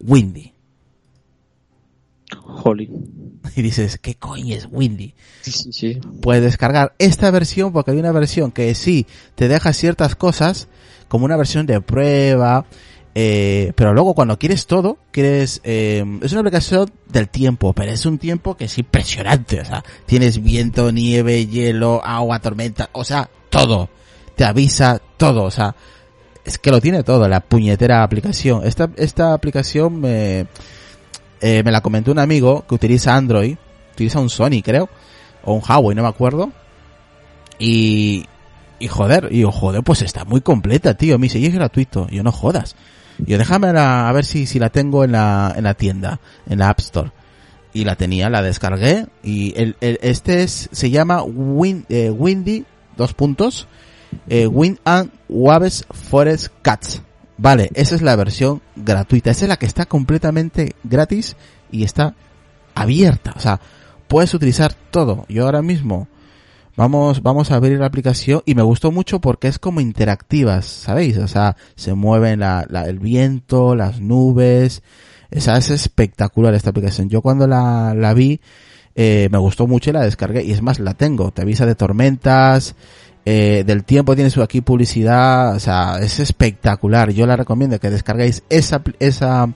Windy. 0.00 0.52
Holly. 2.44 2.90
Y 3.56 3.62
dices, 3.62 3.98
¿qué 3.98 4.14
coño 4.14 4.54
es 4.54 4.68
Windy? 4.70 5.14
Sí, 5.40 5.50
sí, 5.50 5.72
sí. 5.72 5.98
Puedes 6.20 6.42
descargar 6.44 6.92
esta 6.98 7.30
versión 7.30 7.72
porque 7.72 7.90
hay 7.92 7.96
una 7.98 8.12
versión 8.12 8.52
que 8.52 8.72
sí 8.74 9.06
te 9.34 9.48
deja 9.48 9.72
ciertas 9.72 10.14
cosas, 10.14 10.68
como 11.08 11.24
una 11.24 11.36
versión 11.36 11.64
de 11.66 11.80
prueba, 11.80 12.66
eh, 13.20 13.72
pero 13.74 13.92
luego 13.92 14.14
cuando 14.14 14.38
quieres 14.38 14.68
todo, 14.68 14.96
quieres, 15.10 15.60
eh, 15.64 16.04
es 16.22 16.30
una 16.30 16.42
aplicación 16.42 16.88
del 17.08 17.28
tiempo, 17.28 17.72
pero 17.72 17.90
es 17.90 18.06
un 18.06 18.16
tiempo 18.16 18.56
que 18.56 18.66
es 18.66 18.78
impresionante, 18.78 19.60
o 19.60 19.64
sea, 19.64 19.82
tienes 20.06 20.40
viento, 20.40 20.92
nieve, 20.92 21.44
hielo, 21.48 22.00
agua, 22.04 22.38
tormenta, 22.38 22.90
o 22.92 23.02
sea, 23.02 23.28
todo, 23.50 23.88
te 24.36 24.44
avisa 24.44 25.02
todo, 25.16 25.42
o 25.42 25.50
sea, 25.50 25.74
es 26.44 26.58
que 26.58 26.70
lo 26.70 26.80
tiene 26.80 27.02
todo, 27.02 27.26
la 27.26 27.40
puñetera 27.40 28.04
aplicación. 28.04 28.64
Esta, 28.64 28.88
esta 28.94 29.34
aplicación 29.34 30.00
me, 30.00 30.46
eh, 31.40 31.62
me 31.64 31.72
la 31.72 31.80
comentó 31.80 32.12
un 32.12 32.20
amigo 32.20 32.66
que 32.68 32.76
utiliza 32.76 33.16
Android, 33.16 33.56
utiliza 33.94 34.20
un 34.20 34.30
Sony 34.30 34.62
creo, 34.62 34.88
o 35.42 35.54
un 35.54 35.62
Huawei, 35.68 35.96
no 35.96 36.02
me 36.02 36.08
acuerdo. 36.08 36.52
Y, 37.58 38.26
y 38.78 38.86
joder, 38.86 39.26
y 39.32 39.40
yo, 39.40 39.50
joder, 39.50 39.82
pues 39.82 40.02
está 40.02 40.24
muy 40.24 40.40
completa, 40.40 40.94
tío. 40.94 41.18
Me 41.18 41.24
dice, 41.24 41.40
y 41.40 41.46
es 41.46 41.54
gratuito. 41.54 42.06
Y 42.08 42.18
yo, 42.18 42.22
no 42.22 42.30
jodas. 42.30 42.76
Y 43.26 43.32
yo, 43.32 43.38
déjame 43.38 43.72
la- 43.72 44.08
a 44.08 44.12
ver 44.12 44.24
si, 44.24 44.46
si 44.46 44.58
la 44.58 44.70
tengo 44.70 45.04
en 45.04 45.12
la, 45.12 45.52
en 45.56 45.64
la 45.64 45.74
tienda, 45.74 46.20
en 46.48 46.58
la 46.60 46.68
App 46.70 46.80
Store. 46.80 47.12
Y 47.72 47.84
la 47.84 47.96
tenía, 47.96 48.30
la 48.30 48.42
descargué. 48.42 49.06
Y 49.22 49.52
el, 49.60 49.76
el- 49.80 49.98
este 50.02 50.42
es, 50.42 50.68
se 50.72 50.90
llama 50.90 51.22
Win, 51.22 51.84
eh, 51.88 52.10
Windy, 52.10 52.64
dos 52.96 53.14
puntos, 53.14 53.66
eh, 54.28 54.46
Wind 54.46 54.78
and 54.84 55.10
Waves 55.28 55.84
Forest 55.90 56.48
Cats. 56.62 57.02
Vale, 57.36 57.70
esa 57.74 57.94
es 57.94 58.02
la 58.02 58.16
versión 58.16 58.62
gratuita. 58.74 59.30
Esa 59.30 59.44
es 59.44 59.48
la 59.48 59.56
que 59.58 59.66
está 59.66 59.86
completamente 59.86 60.74
gratis 60.82 61.36
y 61.70 61.84
está 61.84 62.14
abierta. 62.74 63.32
O 63.36 63.40
sea, 63.40 63.60
puedes 64.08 64.34
utilizar 64.34 64.72
todo. 64.90 65.24
Yo 65.28 65.44
ahora 65.44 65.62
mismo 65.62 66.08
vamos, 66.78 67.22
vamos 67.22 67.50
a 67.50 67.56
abrir 67.56 67.78
la 67.78 67.84
aplicación 67.86 68.40
y 68.46 68.54
me 68.54 68.62
gustó 68.62 68.90
mucho 68.90 69.20
porque 69.20 69.48
es 69.48 69.58
como 69.58 69.80
interactivas, 69.82 70.64
¿sabéis? 70.64 71.18
O 71.18 71.28
sea, 71.28 71.56
se 71.74 71.92
mueven 71.92 72.40
la, 72.40 72.64
la- 72.70 72.86
el 72.86 72.98
viento, 73.00 73.74
las 73.74 74.00
nubes. 74.00 74.82
O 75.36 75.40
sea, 75.40 75.58
es 75.58 75.68
espectacular 75.70 76.54
esta 76.54 76.70
aplicación. 76.70 77.10
Yo 77.10 77.20
cuando 77.20 77.46
la, 77.46 77.92
la 77.94 78.14
vi, 78.14 78.40
eh, 78.94 79.28
me 79.30 79.36
gustó 79.36 79.66
mucho 79.66 79.90
y 79.90 79.92
la 79.92 80.00
descargué. 80.00 80.42
Y 80.42 80.52
es 80.52 80.62
más, 80.62 80.78
la 80.80 80.94
tengo. 80.94 81.30
Te 81.32 81.42
avisa 81.42 81.66
de 81.66 81.74
tormentas, 81.74 82.74
eh, 83.26 83.62
del 83.66 83.84
tiempo 83.84 84.14
tiene 84.14 84.30
su 84.30 84.40
aquí 84.42 84.62
publicidad. 84.62 85.54
O 85.54 85.60
sea, 85.60 85.98
es 86.00 86.18
espectacular. 86.18 87.10
Yo 87.10 87.26
la 87.26 87.36
recomiendo 87.36 87.78
que 87.78 87.90
descarguéis 87.90 88.42
esa, 88.48 88.82
esa, 89.00 89.52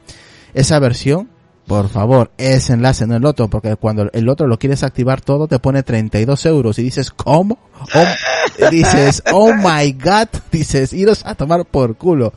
esa 0.52 0.78
versión. 0.78 1.30
Por 1.66 1.88
favor, 1.88 2.30
ese 2.38 2.72
enlace, 2.72 3.06
no 3.06 3.16
el 3.16 3.24
otro, 3.24 3.48
porque 3.48 3.76
cuando 3.76 4.10
el 4.12 4.28
otro 4.28 4.46
lo 4.46 4.58
quieres 4.58 4.82
activar 4.82 5.20
todo 5.20 5.46
te 5.46 5.58
pone 5.60 5.82
32 5.82 6.46
euros 6.46 6.78
y 6.78 6.82
dices, 6.82 7.10
¿cómo? 7.10 7.58
Oh, 7.94 8.68
dices, 8.70 9.22
oh 9.32 9.54
my 9.54 9.92
god, 9.92 10.28
dices, 10.52 10.92
iros 10.92 11.24
a 11.24 11.34
tomar 11.34 11.64
por 11.64 11.96
culo. 11.96 12.32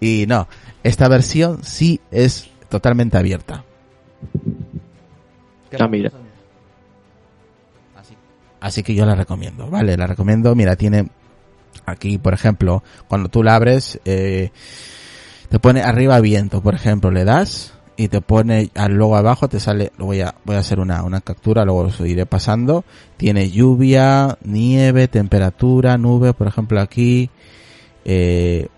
Y 0.00 0.24
no, 0.26 0.48
esta 0.82 1.08
versión 1.08 1.62
sí 1.62 2.00
es 2.10 2.48
totalmente 2.68 3.18
abierta. 3.18 3.64
Ah, 5.78 5.86
mira. 5.86 6.10
Así, 7.96 8.14
así 8.60 8.82
que 8.82 8.94
yo 8.94 9.04
la 9.04 9.14
recomiendo, 9.14 9.68
¿vale? 9.68 9.96
La 9.96 10.06
recomiendo, 10.06 10.54
mira, 10.54 10.74
tiene 10.76 11.10
aquí, 11.84 12.16
por 12.16 12.32
ejemplo, 12.32 12.82
cuando 13.08 13.28
tú 13.28 13.42
la 13.42 13.56
abres, 13.56 14.00
eh, 14.06 14.50
te 15.50 15.58
pone 15.58 15.82
arriba 15.82 16.18
viento, 16.20 16.62
por 16.62 16.74
ejemplo, 16.74 17.10
le 17.10 17.24
das 17.24 17.74
y 18.00 18.08
te 18.08 18.22
pone 18.22 18.70
al 18.76 18.94
luego 18.94 19.14
abajo 19.14 19.46
te 19.46 19.60
sale, 19.60 19.92
voy 19.98 20.22
a, 20.22 20.34
voy 20.46 20.56
a 20.56 20.60
hacer 20.60 20.80
una, 20.80 21.02
una 21.02 21.20
captura, 21.20 21.66
luego 21.66 21.80
os 21.80 22.00
iré 22.00 22.24
pasando, 22.24 22.82
tiene 23.18 23.50
lluvia, 23.50 24.38
nieve, 24.42 25.06
temperatura, 25.06 25.98
nube, 25.98 26.32
por 26.32 26.46
ejemplo 26.46 26.80
aquí, 26.80 27.28
eh, 28.06 28.68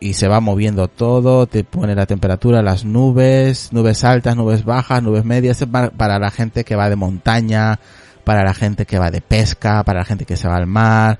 y 0.00 0.14
se 0.14 0.26
va 0.26 0.40
moviendo 0.40 0.88
todo, 0.88 1.46
te 1.46 1.64
pone 1.64 1.94
la 1.94 2.06
temperatura, 2.06 2.62
las 2.62 2.86
nubes, 2.86 3.74
nubes 3.74 4.04
altas, 4.04 4.36
nubes 4.36 4.64
bajas, 4.64 5.02
nubes 5.02 5.26
medias, 5.26 5.62
para, 5.70 5.90
para 5.90 6.18
la 6.18 6.30
gente 6.30 6.64
que 6.64 6.74
va 6.74 6.88
de 6.88 6.96
montaña, 6.96 7.78
para 8.24 8.42
la 8.42 8.54
gente 8.54 8.86
que 8.86 8.98
va 8.98 9.10
de 9.10 9.20
pesca, 9.20 9.84
para 9.84 9.98
la 9.98 10.06
gente 10.06 10.24
que 10.24 10.38
se 10.38 10.48
va 10.48 10.56
al 10.56 10.66
mar, 10.66 11.18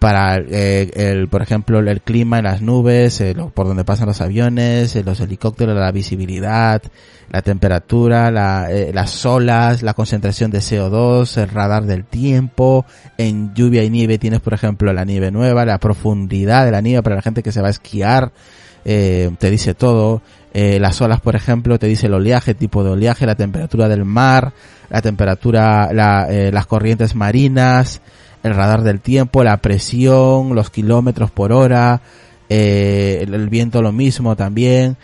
para 0.00 0.38
eh, 0.38 0.90
el, 0.94 1.28
por 1.28 1.42
ejemplo, 1.42 1.78
el 1.78 2.00
clima 2.00 2.38
en 2.38 2.44
las 2.44 2.62
nubes, 2.62 3.20
eh, 3.20 3.36
por 3.54 3.68
donde 3.68 3.84
pasan 3.84 4.06
los 4.06 4.20
aviones, 4.22 4.96
eh, 4.96 5.04
los 5.04 5.20
helicópteros, 5.20 5.76
la 5.76 5.92
visibilidad, 5.92 6.82
la 7.30 7.42
temperatura, 7.42 8.30
la, 8.30 8.72
eh, 8.72 8.92
las 8.94 9.24
olas, 9.26 9.82
la 9.82 9.92
concentración 9.92 10.50
de 10.50 10.60
CO2, 10.60 11.36
el 11.36 11.50
radar 11.50 11.84
del 11.84 12.06
tiempo. 12.06 12.86
En 13.18 13.54
lluvia 13.54 13.84
y 13.84 13.90
nieve 13.90 14.18
tienes, 14.18 14.40
por 14.40 14.54
ejemplo, 14.54 14.90
la 14.94 15.04
nieve 15.04 15.30
nueva, 15.30 15.66
la 15.66 15.78
profundidad 15.78 16.64
de 16.64 16.70
la 16.72 16.80
nieve 16.80 17.02
para 17.02 17.16
la 17.16 17.22
gente 17.22 17.42
que 17.42 17.52
se 17.52 17.60
va 17.60 17.68
a 17.68 17.70
esquiar. 17.70 18.32
eh, 18.86 19.30
te 19.38 19.50
dice 19.50 19.74
todo. 19.74 20.22
Eh, 20.52 20.78
las 20.80 21.00
olas, 21.00 21.20
por 21.20 21.36
ejemplo, 21.36 21.78
te 21.78 21.86
dice 21.86 22.06
el 22.06 22.14
oleaje, 22.14 22.54
tipo 22.54 22.82
de 22.82 22.90
oleaje, 22.90 23.26
la 23.26 23.34
temperatura 23.34 23.88
del 23.88 24.04
mar, 24.04 24.52
la 24.88 25.02
temperatura, 25.02 25.92
la, 25.92 26.26
eh, 26.28 26.50
las 26.50 26.66
corrientes 26.66 27.14
marinas, 27.14 28.00
el 28.42 28.54
radar 28.54 28.82
del 28.82 29.00
tiempo, 29.00 29.44
la 29.44 29.58
presión, 29.58 30.54
los 30.54 30.70
kilómetros 30.70 31.30
por 31.30 31.52
hora, 31.52 32.00
eh, 32.48 33.18
el, 33.22 33.48
viento 33.48 33.82
lo 33.82 33.92
mismo 33.92 34.36
también, 34.36 34.96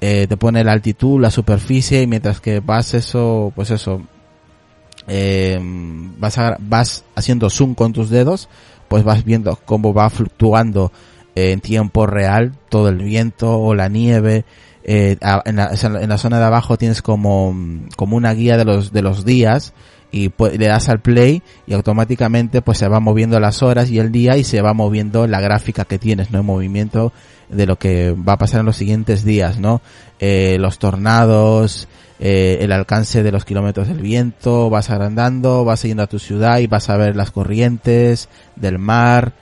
eh, 0.00 0.26
te 0.28 0.36
pone 0.36 0.64
la 0.64 0.72
altitud, 0.72 1.20
la 1.20 1.30
superficie, 1.30 2.02
y 2.02 2.06
mientras 2.06 2.40
que 2.40 2.60
vas 2.60 2.94
eso, 2.94 3.52
pues 3.54 3.70
eso, 3.70 4.02
eh, 5.06 5.58
vas, 6.18 6.38
a- 6.38 6.56
vas 6.60 7.04
haciendo 7.14 7.50
zoom 7.50 7.74
con 7.74 7.92
tus 7.92 8.10
dedos, 8.10 8.48
pues 8.88 9.04
vas 9.04 9.24
viendo 9.24 9.56
cómo 9.64 9.92
va 9.92 10.10
fluctuando 10.10 10.92
eh, 11.34 11.52
en 11.52 11.60
tiempo 11.60 12.06
real 12.06 12.52
todo 12.68 12.88
el 12.88 12.98
viento 12.98 13.58
o 13.58 13.74
la 13.74 13.88
nieve. 13.88 14.44
Eh, 14.84 15.18
en, 15.44 15.56
la, 15.56 15.70
en 15.74 16.08
la 16.08 16.18
zona 16.18 16.38
de 16.38 16.44
abajo 16.46 16.78
tienes 16.78 17.02
como, 17.02 17.54
como 17.96 18.16
una 18.16 18.32
guía 18.32 18.56
de 18.56 18.64
los, 18.64 18.90
de 18.92 19.02
los 19.02 19.26
días 19.26 19.74
y 20.10 20.30
pu- 20.30 20.56
le 20.56 20.66
das 20.66 20.88
al 20.88 21.00
play 21.00 21.42
y 21.66 21.74
automáticamente 21.74 22.62
pues 22.62 22.78
se 22.78 22.88
va 22.88 23.00
moviendo 23.00 23.38
las 23.40 23.62
horas 23.62 23.90
y 23.90 23.98
el 23.98 24.10
día 24.10 24.36
y 24.36 24.44
se 24.44 24.62
va 24.62 24.72
moviendo 24.72 25.26
la 25.26 25.40
gráfica 25.40 25.84
que 25.84 25.98
tienes, 25.98 26.30
¿no? 26.30 26.40
En 26.40 26.46
movimiento 26.46 27.12
de 27.48 27.66
lo 27.66 27.76
que 27.78 28.12
va 28.12 28.34
a 28.34 28.38
pasar 28.38 28.60
en 28.60 28.66
los 28.66 28.76
siguientes 28.76 29.24
días, 29.24 29.58
¿no? 29.58 29.80
Eh, 30.20 30.56
los 30.60 30.78
tornados, 30.78 31.88
eh, 32.20 32.58
el 32.60 32.72
alcance 32.72 33.22
de 33.22 33.32
los 33.32 33.44
kilómetros 33.44 33.88
del 33.88 34.00
viento, 34.00 34.70
vas 34.70 34.90
agrandando, 34.90 35.64
vas 35.64 35.82
yendo 35.82 36.02
a 36.02 36.06
tu 36.08 36.18
ciudad 36.18 36.58
y 36.58 36.66
vas 36.66 36.90
a 36.90 36.96
ver 36.96 37.14
las 37.16 37.30
corrientes 37.30 38.28
del 38.56 38.78
mar, 38.78 39.32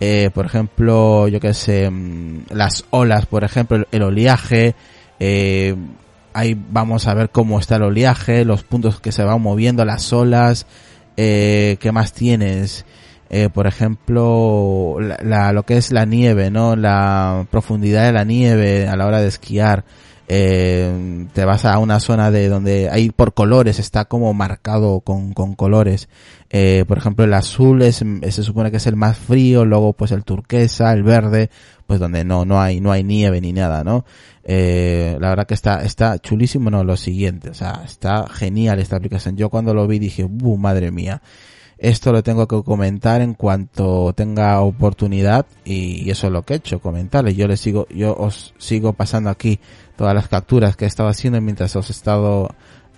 eh, 0.00 0.30
por 0.32 0.46
ejemplo, 0.46 1.28
yo 1.28 1.40
que 1.40 1.52
sé, 1.52 1.90
mm, 1.90 2.44
las 2.50 2.84
olas, 2.90 3.26
por 3.26 3.44
ejemplo, 3.44 3.76
el, 3.78 3.86
el 3.92 4.02
oleaje, 4.02 4.74
eh, 5.18 5.74
ahí 6.32 6.60
vamos 6.70 7.06
a 7.06 7.14
ver 7.14 7.30
cómo 7.30 7.58
está 7.58 7.76
el 7.76 7.82
oleaje, 7.82 8.44
los 8.44 8.62
puntos 8.62 9.00
que 9.00 9.12
se 9.12 9.24
van 9.24 9.40
moviendo, 9.40 9.84
las 9.84 10.12
olas, 10.12 10.66
eh, 11.16 11.76
¿qué 11.80 11.92
más 11.92 12.12
tienes? 12.12 12.84
Eh, 13.28 13.48
por 13.48 13.68
ejemplo, 13.68 14.96
la, 15.00 15.52
lo 15.52 15.64
que 15.64 15.76
es 15.76 15.92
la 15.92 16.04
nieve, 16.04 16.50
¿no? 16.50 16.74
La 16.74 17.46
profundidad 17.50 18.06
de 18.06 18.12
la 18.12 18.24
nieve 18.24 18.88
a 18.88 18.96
la 18.96 19.06
hora 19.06 19.20
de 19.20 19.28
esquiar. 19.28 19.84
Eh, 20.32 21.26
te 21.32 21.44
vas 21.44 21.64
a 21.64 21.78
una 21.78 21.98
zona 21.98 22.30
de 22.30 22.48
donde 22.48 22.88
hay 22.88 23.10
por 23.10 23.34
colores, 23.34 23.80
está 23.80 24.04
como 24.04 24.32
marcado 24.32 25.00
con, 25.00 25.32
con 25.32 25.54
colores. 25.54 26.08
Eh, 26.50 26.84
por 26.86 26.98
ejemplo, 26.98 27.24
el 27.24 27.34
azul 27.34 27.82
es, 27.82 27.96
se 27.96 28.42
supone 28.44 28.70
que 28.70 28.76
es 28.76 28.86
el 28.86 28.94
más 28.94 29.18
frío, 29.18 29.64
luego 29.64 29.92
pues 29.92 30.12
el 30.12 30.24
turquesa, 30.24 30.92
el 30.92 31.02
verde, 31.02 31.50
pues 31.88 31.98
donde 31.98 32.24
no, 32.24 32.44
no 32.44 32.60
hay, 32.60 32.80
no 32.80 32.92
hay 32.92 33.02
nieve 33.02 33.40
ni 33.40 33.52
nada, 33.52 33.82
¿no? 33.82 34.04
Eh, 34.52 35.16
la 35.20 35.28
verdad 35.28 35.46
que 35.46 35.54
está, 35.54 35.84
está 35.84 36.18
chulísimo, 36.18 36.70
no, 36.70 36.82
lo 36.82 36.96
siguiente, 36.96 37.50
o 37.50 37.54
sea, 37.54 37.82
está 37.84 38.26
genial 38.28 38.80
esta 38.80 38.96
aplicación. 38.96 39.36
Yo 39.36 39.48
cuando 39.48 39.74
lo 39.74 39.86
vi 39.86 40.00
dije, 40.00 40.24
¡buh, 40.24 40.56
madre 40.56 40.90
mía! 40.90 41.22
Esto 41.78 42.10
lo 42.10 42.24
tengo 42.24 42.48
que 42.48 42.60
comentar 42.64 43.20
en 43.20 43.34
cuanto 43.34 44.12
tenga 44.12 44.60
oportunidad 44.60 45.46
y, 45.64 46.10
eso 46.10 46.26
es 46.26 46.32
lo 46.32 46.42
que 46.42 46.54
he 46.54 46.56
hecho, 46.56 46.80
comentarles. 46.80 47.36
Yo 47.36 47.46
les 47.46 47.60
sigo, 47.60 47.86
yo 47.90 48.12
os 48.16 48.52
sigo 48.58 48.92
pasando 48.92 49.30
aquí 49.30 49.60
todas 49.96 50.14
las 50.14 50.26
capturas 50.26 50.74
que 50.76 50.84
he 50.84 50.88
estado 50.88 51.08
haciendo 51.08 51.40
mientras 51.40 51.76
os 51.76 51.88
he 51.88 51.92
estado 51.92 52.52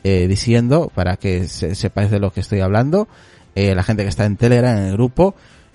eh, 0.04 0.26
diciendo 0.28 0.90
para 0.94 1.18
que 1.18 1.48
se- 1.48 1.74
sepáis 1.74 2.10
de 2.10 2.18
lo 2.18 2.32
que 2.32 2.40
estoy 2.40 2.60
hablando. 2.60 3.08
Eh, 3.54 3.74
la 3.74 3.82
gente 3.82 4.04
que 4.04 4.08
está 4.08 4.24
en 4.24 4.36
Telegram, 4.38 4.78
en 4.78 4.84
el 4.84 4.92
grupo, 4.94 5.34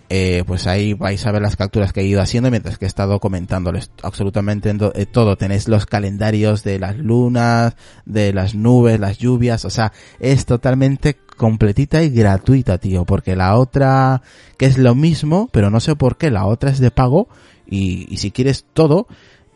eh, 0.09 0.43
pues 0.47 0.67
ahí 0.67 0.93
vais 0.93 1.25
a 1.25 1.31
ver 1.31 1.41
las 1.41 1.55
capturas 1.55 1.91
que 1.91 2.01
he 2.01 2.05
ido 2.05 2.21
haciendo 2.21 2.49
mientras 2.49 2.77
que 2.77 2.85
he 2.85 2.87
estado 2.87 3.19
comentándoles 3.19 3.91
absolutamente 4.03 4.73
eh, 4.95 5.05
todo. 5.05 5.37
Tenéis 5.37 5.67
los 5.67 5.85
calendarios 5.85 6.63
de 6.63 6.79
las 6.79 6.97
lunas, 6.97 7.75
de 8.05 8.33
las 8.33 8.55
nubes, 8.55 8.99
las 8.99 9.17
lluvias, 9.17 9.65
o 9.65 9.69
sea, 9.69 9.91
es 10.19 10.45
totalmente 10.45 11.17
completita 11.35 12.01
y 12.03 12.09
gratuita, 12.09 12.77
tío, 12.77 13.05
porque 13.05 13.35
la 13.35 13.57
otra, 13.57 14.21
que 14.57 14.65
es 14.65 14.77
lo 14.77 14.95
mismo, 14.95 15.49
pero 15.51 15.69
no 15.69 15.79
sé 15.79 15.95
por 15.95 16.17
qué, 16.17 16.31
la 16.31 16.45
otra 16.45 16.71
es 16.71 16.79
de 16.79 16.91
pago 16.91 17.27
y, 17.67 18.07
y 18.09 18.17
si 18.17 18.31
quieres 18.31 18.65
todo, 18.73 19.07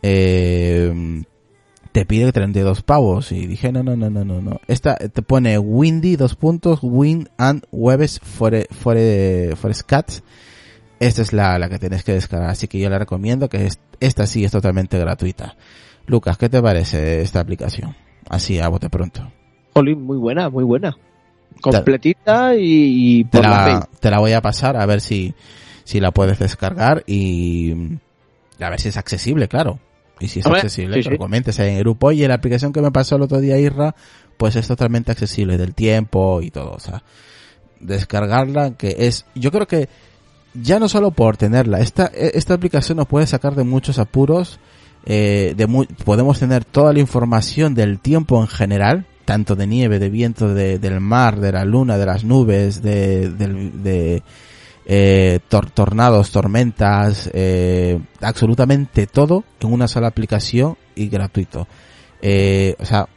eh, 0.02 1.24
te 1.92 2.04
pide 2.06 2.32
32 2.32 2.82
pavos. 2.82 3.32
Y 3.32 3.46
dije 3.46 3.70
no 3.72 3.82
no 3.82 3.96
no 3.96 4.10
no 4.10 4.24
no 4.24 4.40
no. 4.40 4.60
Esta 4.66 4.96
te 4.96 5.22
pone 5.22 5.58
windy 5.58 6.16
dos 6.16 6.34
puntos 6.34 6.80
wind 6.82 7.28
and 7.38 7.64
webs 7.70 8.20
for 8.20 8.66
for 8.70 8.96
for 9.56 9.84
cats. 9.86 10.22
Esta 10.98 11.22
es 11.22 11.32
la, 11.32 11.58
la 11.58 11.68
que 11.68 11.78
tienes 11.78 12.04
que 12.04 12.12
descargar. 12.12 12.50
Así 12.50 12.68
que 12.68 12.78
yo 12.78 12.88
la 12.88 12.98
recomiendo 12.98 13.48
que 13.48 13.66
es, 13.66 13.80
esta 14.00 14.26
sí 14.26 14.44
es 14.44 14.52
totalmente 14.52 14.98
gratuita. 14.98 15.56
Lucas 16.06 16.38
¿qué 16.38 16.48
te 16.48 16.62
parece 16.62 17.22
esta 17.22 17.40
aplicación? 17.40 17.94
así 18.28 18.58
a 18.60 18.68
bote 18.68 18.88
pronto. 18.88 19.30
Jolín, 19.74 20.02
muy 20.02 20.16
buena, 20.16 20.48
muy 20.48 20.64
buena. 20.64 20.96
Completita 21.60 22.56
y, 22.56 23.20
y 23.20 23.24
te 23.24 23.38
por 23.38 23.46
la 23.46 23.88
te 24.00 24.10
la 24.10 24.18
voy 24.18 24.32
a 24.32 24.40
pasar 24.40 24.76
a 24.76 24.86
ver 24.86 25.00
si, 25.00 25.34
si 25.84 26.00
la 26.00 26.10
puedes 26.10 26.38
descargar 26.38 27.04
y 27.06 27.98
a 28.58 28.70
ver 28.70 28.80
si 28.80 28.88
es 28.88 28.96
accesible, 28.96 29.48
claro. 29.48 29.78
Y 30.22 30.28
si 30.28 30.40
es 30.40 30.46
Hombre, 30.46 30.60
accesible, 30.60 30.96
sí, 30.96 31.02
que 31.02 31.10
lo 31.10 31.18
comentes 31.18 31.58
ahí 31.60 31.70
en 31.70 31.76
el 31.76 31.80
grupo. 31.82 32.06
Oye, 32.08 32.26
la 32.28 32.34
aplicación 32.34 32.72
que 32.72 32.80
me 32.80 32.90
pasó 32.92 33.16
el 33.16 33.22
otro 33.22 33.40
día, 33.40 33.58
Irra, 33.58 33.94
pues 34.36 34.56
es 34.56 34.66
totalmente 34.68 35.10
accesible 35.12 35.58
del 35.58 35.74
tiempo 35.74 36.40
y 36.42 36.50
todo. 36.50 36.72
O 36.72 36.80
sea, 36.80 37.02
descargarla, 37.80 38.76
que 38.76 38.94
es, 39.00 39.26
yo 39.34 39.50
creo 39.50 39.66
que 39.66 39.88
ya 40.54 40.78
no 40.78 40.88
solo 40.88 41.10
por 41.10 41.36
tenerla, 41.36 41.80
esta, 41.80 42.06
esta 42.06 42.54
aplicación 42.54 42.98
nos 42.98 43.06
puede 43.08 43.26
sacar 43.26 43.54
de 43.54 43.64
muchos 43.64 43.98
apuros. 43.98 44.58
Eh, 45.04 45.54
de 45.56 45.66
mu- 45.66 45.86
podemos 46.04 46.38
tener 46.38 46.64
toda 46.64 46.92
la 46.92 47.00
información 47.00 47.74
del 47.74 47.98
tiempo 47.98 48.40
en 48.40 48.46
general, 48.46 49.04
tanto 49.24 49.56
de 49.56 49.66
nieve, 49.66 49.98
de 49.98 50.08
viento, 50.10 50.54
de, 50.54 50.78
del 50.78 51.00
mar, 51.00 51.40
de 51.40 51.50
la 51.50 51.64
luna, 51.64 51.98
de 51.98 52.06
las 52.06 52.22
nubes, 52.22 52.82
de, 52.82 53.28
del- 53.30 53.82
de, 53.82 54.22
eh, 54.86 55.40
tor- 55.48 55.70
tornados, 55.70 56.30
tormentas, 56.30 57.30
eh, 57.32 58.00
absolutamente 58.20 59.06
todo 59.06 59.44
en 59.60 59.72
una 59.72 59.88
sola 59.88 60.08
aplicación 60.08 60.76
y 60.94 61.08
gratuito. 61.08 61.66
Eh, 62.20 62.76
o 62.78 62.84
sea, 62.84 63.08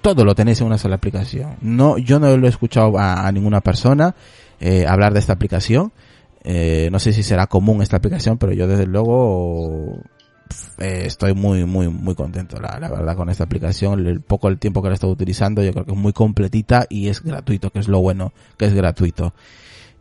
todo 0.00 0.24
lo 0.24 0.34
tenéis 0.34 0.60
en 0.60 0.66
una 0.66 0.78
sola 0.78 0.96
aplicación. 0.96 1.56
No, 1.60 1.98
yo 1.98 2.18
no 2.20 2.36
lo 2.36 2.46
he 2.46 2.50
escuchado 2.50 2.98
a, 2.98 3.30
ninguna 3.32 3.60
persona 3.60 4.14
eh, 4.60 4.86
hablar 4.86 5.12
de 5.12 5.20
esta 5.20 5.32
aplicación. 5.32 5.92
Eh, 6.42 6.88
no 6.92 6.98
sé 6.98 7.12
si 7.14 7.22
será 7.22 7.46
común 7.46 7.80
esta 7.80 7.96
aplicación, 7.96 8.36
pero 8.36 8.52
yo 8.52 8.66
desde 8.66 8.86
luego 8.86 9.98
eh, 10.78 11.04
estoy 11.06 11.32
muy, 11.32 11.64
muy, 11.64 11.88
muy 11.88 12.14
contento, 12.14 12.60
la, 12.60 12.78
la 12.78 12.90
verdad, 12.90 13.16
con 13.16 13.30
esta 13.30 13.44
aplicación. 13.44 14.06
El 14.06 14.20
poco 14.20 14.48
el 14.48 14.58
tiempo 14.58 14.82
que 14.82 14.88
la 14.88 14.92
he 14.92 14.96
estado 14.96 15.12
utilizando, 15.12 15.62
yo 15.62 15.72
creo 15.72 15.86
que 15.86 15.92
es 15.92 15.98
muy 15.98 16.12
completita 16.12 16.86
y 16.90 17.08
es 17.08 17.22
gratuito, 17.22 17.70
que 17.70 17.78
es 17.78 17.88
lo 17.88 18.00
bueno, 18.00 18.34
que 18.58 18.66
es 18.66 18.74
gratuito. 18.74 19.32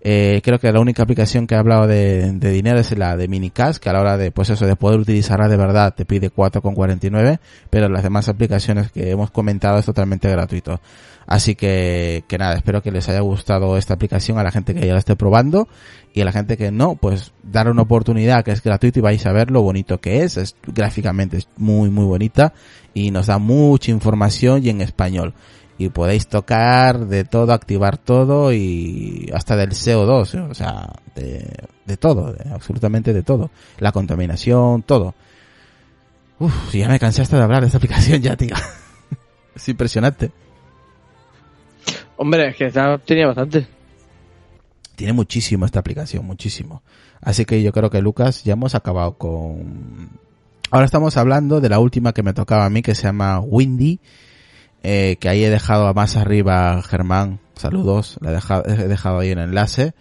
Eh, 0.05 0.41
creo 0.43 0.59
que 0.59 0.69
la 0.69 0.81
única 0.81 1.01
aplicación 1.01 1.47
que 1.47 1.55
ha 1.55 1.59
hablado 1.59 1.87
de, 1.87 2.33
dinero 2.33 2.77
es 2.77 2.97
la 2.97 3.15
de 3.15 3.29
Minicast, 3.29 3.81
que 3.81 3.89
a 3.89 3.93
la 3.93 4.01
hora 4.01 4.17
de, 4.17 4.31
pues 4.31 4.49
eso, 4.49 4.65
de 4.65 4.75
poder 4.75 4.99
utilizarla 4.99 5.47
de 5.47 5.55
verdad 5.55 5.93
te 5.95 6.03
pide 6.03 6.29
4,49, 6.29 7.39
pero 7.69 7.87
las 7.87 8.03
demás 8.03 8.27
aplicaciones 8.27 8.91
que 8.91 9.11
hemos 9.11 9.31
comentado 9.31 9.79
es 9.79 9.85
totalmente 9.85 10.29
gratuito. 10.29 10.81
Así 11.25 11.55
que, 11.55 12.25
que 12.27 12.37
nada, 12.37 12.55
espero 12.55 12.81
que 12.81 12.91
les 12.91 13.07
haya 13.07 13.21
gustado 13.21 13.77
esta 13.77 13.93
aplicación 13.93 14.37
a 14.37 14.43
la 14.43 14.51
gente 14.51 14.73
que 14.75 14.85
ya 14.85 14.91
la 14.91 14.99
esté 14.99 15.15
probando 15.15 15.69
y 16.13 16.19
a 16.19 16.25
la 16.25 16.33
gente 16.33 16.57
que 16.57 16.69
no, 16.69 16.95
pues 16.95 17.31
dar 17.41 17.69
una 17.69 17.83
oportunidad 17.83 18.43
que 18.43 18.51
es 18.51 18.61
gratuito 18.61 18.99
y 18.99 19.01
vais 19.01 19.25
a 19.25 19.31
ver 19.31 19.51
lo 19.51 19.61
bonito 19.61 20.01
que 20.01 20.23
es, 20.23 20.35
es 20.35 20.57
gráficamente 20.67 21.37
es 21.37 21.47
muy 21.55 21.89
muy 21.89 22.03
bonita 22.03 22.53
y 22.93 23.09
nos 23.11 23.27
da 23.27 23.39
mucha 23.39 23.89
información 23.91 24.65
y 24.65 24.69
en 24.69 24.81
español 24.81 25.33
y 25.77 25.89
podéis 25.89 26.27
tocar 26.27 27.07
de 27.07 27.23
todo, 27.23 27.53
activar 27.53 27.97
todo 27.97 28.53
y 28.53 29.29
hasta 29.33 29.55
del 29.55 29.71
CO2, 29.71 30.35
¿eh? 30.35 30.41
o 30.41 30.53
sea, 30.53 30.89
de, 31.15 31.47
de 31.85 31.97
todo, 31.97 32.33
de 32.33 32.49
absolutamente 32.51 33.13
de 33.13 33.23
todo. 33.23 33.49
La 33.79 33.91
contaminación, 33.91 34.83
todo. 34.83 35.15
Uf, 36.39 36.73
ya 36.73 36.89
me 36.89 36.99
cansé 36.99 37.21
hasta 37.21 37.37
de 37.37 37.43
hablar 37.43 37.61
de 37.61 37.67
esta 37.67 37.77
aplicación 37.77 38.21
ya, 38.21 38.35
tío. 38.35 38.55
es 39.55 39.69
impresionante. 39.69 40.31
Hombre, 42.17 42.49
es 42.49 42.55
que 42.55 42.69
ya 42.69 42.97
tenía 42.97 43.27
bastante. 43.27 43.67
Tiene 44.95 45.13
muchísimo 45.13 45.65
esta 45.65 45.79
aplicación, 45.79 46.25
muchísimo. 46.25 46.83
Así 47.21 47.45
que 47.45 47.61
yo 47.63 47.71
creo 47.71 47.89
que 47.89 48.01
Lucas 48.01 48.43
ya 48.43 48.53
hemos 48.53 48.75
acabado 48.75 49.17
con... 49.17 50.09
Ahora 50.69 50.85
estamos 50.85 51.17
hablando 51.17 51.61
de 51.61 51.69
la 51.69 51.79
última 51.79 52.13
que 52.13 52.23
me 52.23 52.33
tocaba 52.33 52.65
a 52.65 52.69
mí 52.69 52.81
que 52.81 52.95
se 52.95 53.03
llama 53.03 53.39
Windy. 53.39 53.99
Eh, 54.83 55.15
que 55.19 55.29
ahí 55.29 55.43
he 55.43 55.49
dejado 55.49 55.93
más 55.93 56.17
arriba 56.17 56.81
Germán, 56.83 57.39
saludos, 57.55 58.17
le 58.21 58.29
he 58.29 58.33
dejado, 58.33 58.63
he 58.67 58.87
dejado 58.87 59.19
ahí 59.19 59.31
un 59.31 59.39
enlace. 59.39 59.93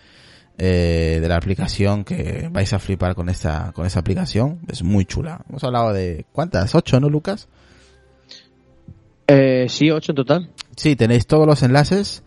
eh, 0.58 1.18
de 1.20 1.28
la 1.28 1.36
aplicación 1.36 2.04
que 2.04 2.48
vais 2.52 2.72
a 2.72 2.78
flipar 2.78 3.14
con 3.14 3.28
esta 3.28 3.72
con 3.74 3.86
esta 3.86 4.00
aplicación. 4.00 4.60
Es 4.68 4.82
muy 4.82 5.04
chula. 5.04 5.44
Hemos 5.48 5.64
hablado 5.64 5.92
de 5.92 6.26
cuántas, 6.32 6.74
ocho, 6.74 7.00
¿no, 7.00 7.08
Lucas? 7.08 7.48
Eh, 9.26 9.66
sí, 9.68 9.90
ocho 9.90 10.12
en 10.12 10.16
total. 10.16 10.50
Sí, 10.76 10.94
tenéis 10.96 11.26
todos 11.26 11.46
los 11.46 11.62
enlaces 11.62 12.22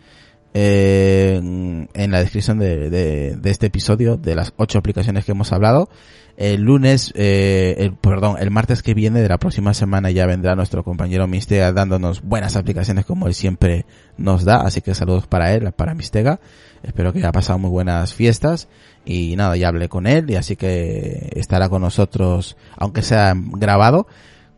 eh, 0.58 1.36
en 1.36 2.12
la 2.12 2.20
descripción 2.20 2.60
de, 2.60 2.90
de- 2.90 3.36
de 3.36 3.50
este 3.52 3.66
episodio 3.68 4.16
de 4.16 4.36
las 4.36 4.54
ocho 4.56 4.80
aplicaciones 4.80 5.26
que 5.26 5.34
hemos 5.34 5.52
hablado. 5.52 5.90
El 6.38 6.62
lunes, 6.64 7.12
eh, 7.16 7.76
el, 7.78 7.94
perdón, 7.94 8.38
el 8.40 8.52
martes 8.52 8.82
que 8.82 8.94
viene 8.94 9.22
de 9.22 9.28
la 9.30 9.38
próxima 9.38 9.74
semana 9.74 10.12
ya 10.12 10.26
vendrá 10.26 10.56
nuestro 10.56 10.84
compañero 10.84 11.28
Mistega 11.28 11.72
dándonos 11.72 12.22
buenas 12.22 12.56
aplicaciones 12.56 13.06
como 13.06 13.28
él 13.28 13.34
siempre 13.34 13.86
nos 14.18 14.44
da. 14.46 14.58
Así 14.62 14.82
que 14.82 14.96
saludos 14.96 15.28
para 15.28 15.54
él, 15.54 15.72
para 15.74 15.94
Mistega. 15.94 16.40
Espero 16.84 17.12
que 17.14 17.20
haya 17.20 17.32
pasado 17.32 17.60
muy 17.60 17.70
buenas 17.70 18.14
fiestas. 18.14 18.68
Y 19.06 19.36
nada, 19.36 19.56
ya 19.58 19.68
hablé 19.70 19.88
con 19.90 20.08
él 20.08 20.30
y 20.32 20.36
así 20.36 20.56
que 20.56 21.32
estará 21.36 21.70
con 21.70 21.82
nosotros, 21.82 22.58
aunque 22.78 23.02
sea 23.02 23.34
grabado, 23.36 24.08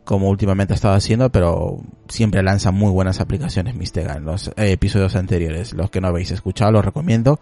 como 0.08 0.30
últimamente 0.30 0.72
ha 0.72 0.76
estado 0.76 0.94
haciendo, 0.94 1.30
pero 1.30 1.82
siempre 2.08 2.42
lanza 2.42 2.70
muy 2.70 2.90
buenas 2.90 3.20
aplicaciones 3.20 3.74
Mistega 3.74 4.14
en 4.14 4.24
los 4.24 4.48
eh, 4.48 4.72
episodios 4.72 5.14
anteriores. 5.16 5.74
Los 5.74 5.90
que 5.90 6.00
no 6.00 6.08
habéis 6.08 6.30
escuchado, 6.30 6.72
los 6.72 6.82
recomiendo. 6.82 7.38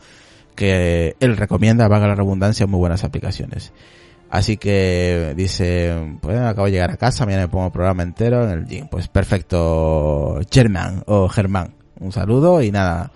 Que 0.57 1.15
él 1.21 1.37
recomienda, 1.37 1.87
valga 1.87 2.09
la 2.09 2.17
redundancia, 2.17 2.67
muy 2.67 2.79
buenas 2.79 3.05
aplicaciones. 3.05 3.73
Así 4.31 4.57
que 4.57 5.35
dice, 5.37 6.19
pues 6.21 6.41
acabo 6.41 6.67
de 6.67 6.73
llegar 6.73 6.91
a 6.91 6.97
casa, 6.97 7.25
mañana 7.25 7.45
me 7.45 7.49
pongo 7.51 7.67
el 7.67 7.73
programa 7.73 8.03
entero 8.03 8.43
en 8.43 8.51
el 8.51 8.67
gym. 8.67 8.89
Pues 8.89 9.07
perfecto, 9.07 10.41
Germán 10.51 11.05
o 11.07 11.29
Germán. 11.29 11.77
Un 12.01 12.11
saludo 12.11 12.61
y 12.63 12.73
nada, 12.73 13.13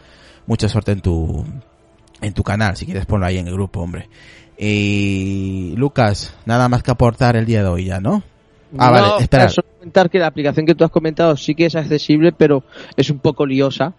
mucha 0.47 0.69
suerte 0.69 0.93
en 0.93 1.01
tu, 1.01 1.45
en 2.21 2.33
tu 2.35 2.45
canal, 2.45 2.77
si 2.77 2.85
quieres 2.85 3.05
ponlo 3.05 3.27
ahí 3.27 3.39
en 3.39 3.49
el 3.49 3.55
grupo, 3.55 3.81
hombre. 3.81 4.09
Y 4.57 5.75
Lucas, 5.77 6.37
nada 6.47 6.69
más 6.69 6.85
que 6.85 6.93
aportar 6.93 7.35
el 7.35 7.47
día 7.47 7.65
de 7.65 7.69
hoy 7.69 7.87
ya, 7.87 7.99
¿no? 7.99 8.23
Ah, 8.79 8.87
No, 8.87 8.93
vale, 8.93 9.23
espera. 9.25 9.49
solo 9.49 9.67
comentar 9.79 10.09
que 10.11 10.19
la 10.19 10.27
aplicación 10.29 10.65
que 10.67 10.75
tú 10.75 10.85
has 10.85 10.91
comentado 10.91 11.37
sí 11.37 11.55
que 11.55 11.67
es 11.67 11.75
accesible, 11.75 12.33
pero 12.33 12.63
es 12.97 13.11
un 13.11 13.19
poco 13.19 13.45
liosa. 13.47 13.93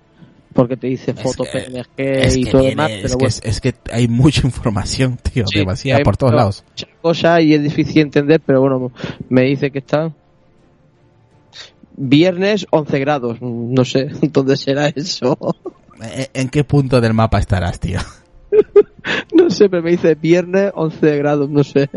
Porque 0.54 0.76
te 0.76 0.88
dice 0.88 1.14
foto 1.14 1.46
que- 1.46 1.62
PNG 1.62 1.88
Es 1.98 2.36
y 2.36 2.44
que, 2.44 2.52
todo 2.52 2.64
demás. 2.64 2.92
es, 2.92 2.98
Pero 2.98 3.08
que, 3.10 3.16
bueno, 3.16 3.28
es, 3.30 3.42
es 3.46 3.62
que 3.62 3.74
hay 3.90 4.08
mucha 4.10 4.42
información, 4.46 5.18
tío, 5.18 5.46
Sí, 5.48 5.60
demasiada 5.60 6.04
por 6.04 6.18
todos 6.18 6.34
lados. 6.34 6.64
muchas 6.70 6.90
cosas 7.02 7.42
y 7.44 7.54
es 7.54 7.64
difícil 7.64 8.02
entender, 8.02 8.42
pero 8.46 8.60
bueno, 8.60 8.92
me 9.30 9.44
dice 9.44 9.72
que 9.72 9.80
está. 9.80 10.12
Viernes 11.96 12.68
11 12.70 13.00
grados. 13.00 13.38
No 13.42 13.86
sé 13.86 14.10
dónde 14.32 14.58
será 14.58 14.88
eso. 14.90 15.38
¿En, 16.02 16.28
en 16.34 16.50
qué 16.50 16.64
punto 16.66 17.00
del 17.00 17.14
mapa 17.14 17.40
estarás, 17.40 17.80
tío? 17.80 18.00
No 19.34 19.50
sé, 19.50 19.68
pero 19.70 19.82
me 19.82 19.92
dice 19.92 20.14
viernes 20.16 20.72
11 20.76 21.18
grados, 21.18 21.50
no 21.50 21.64
sé. 21.64 21.90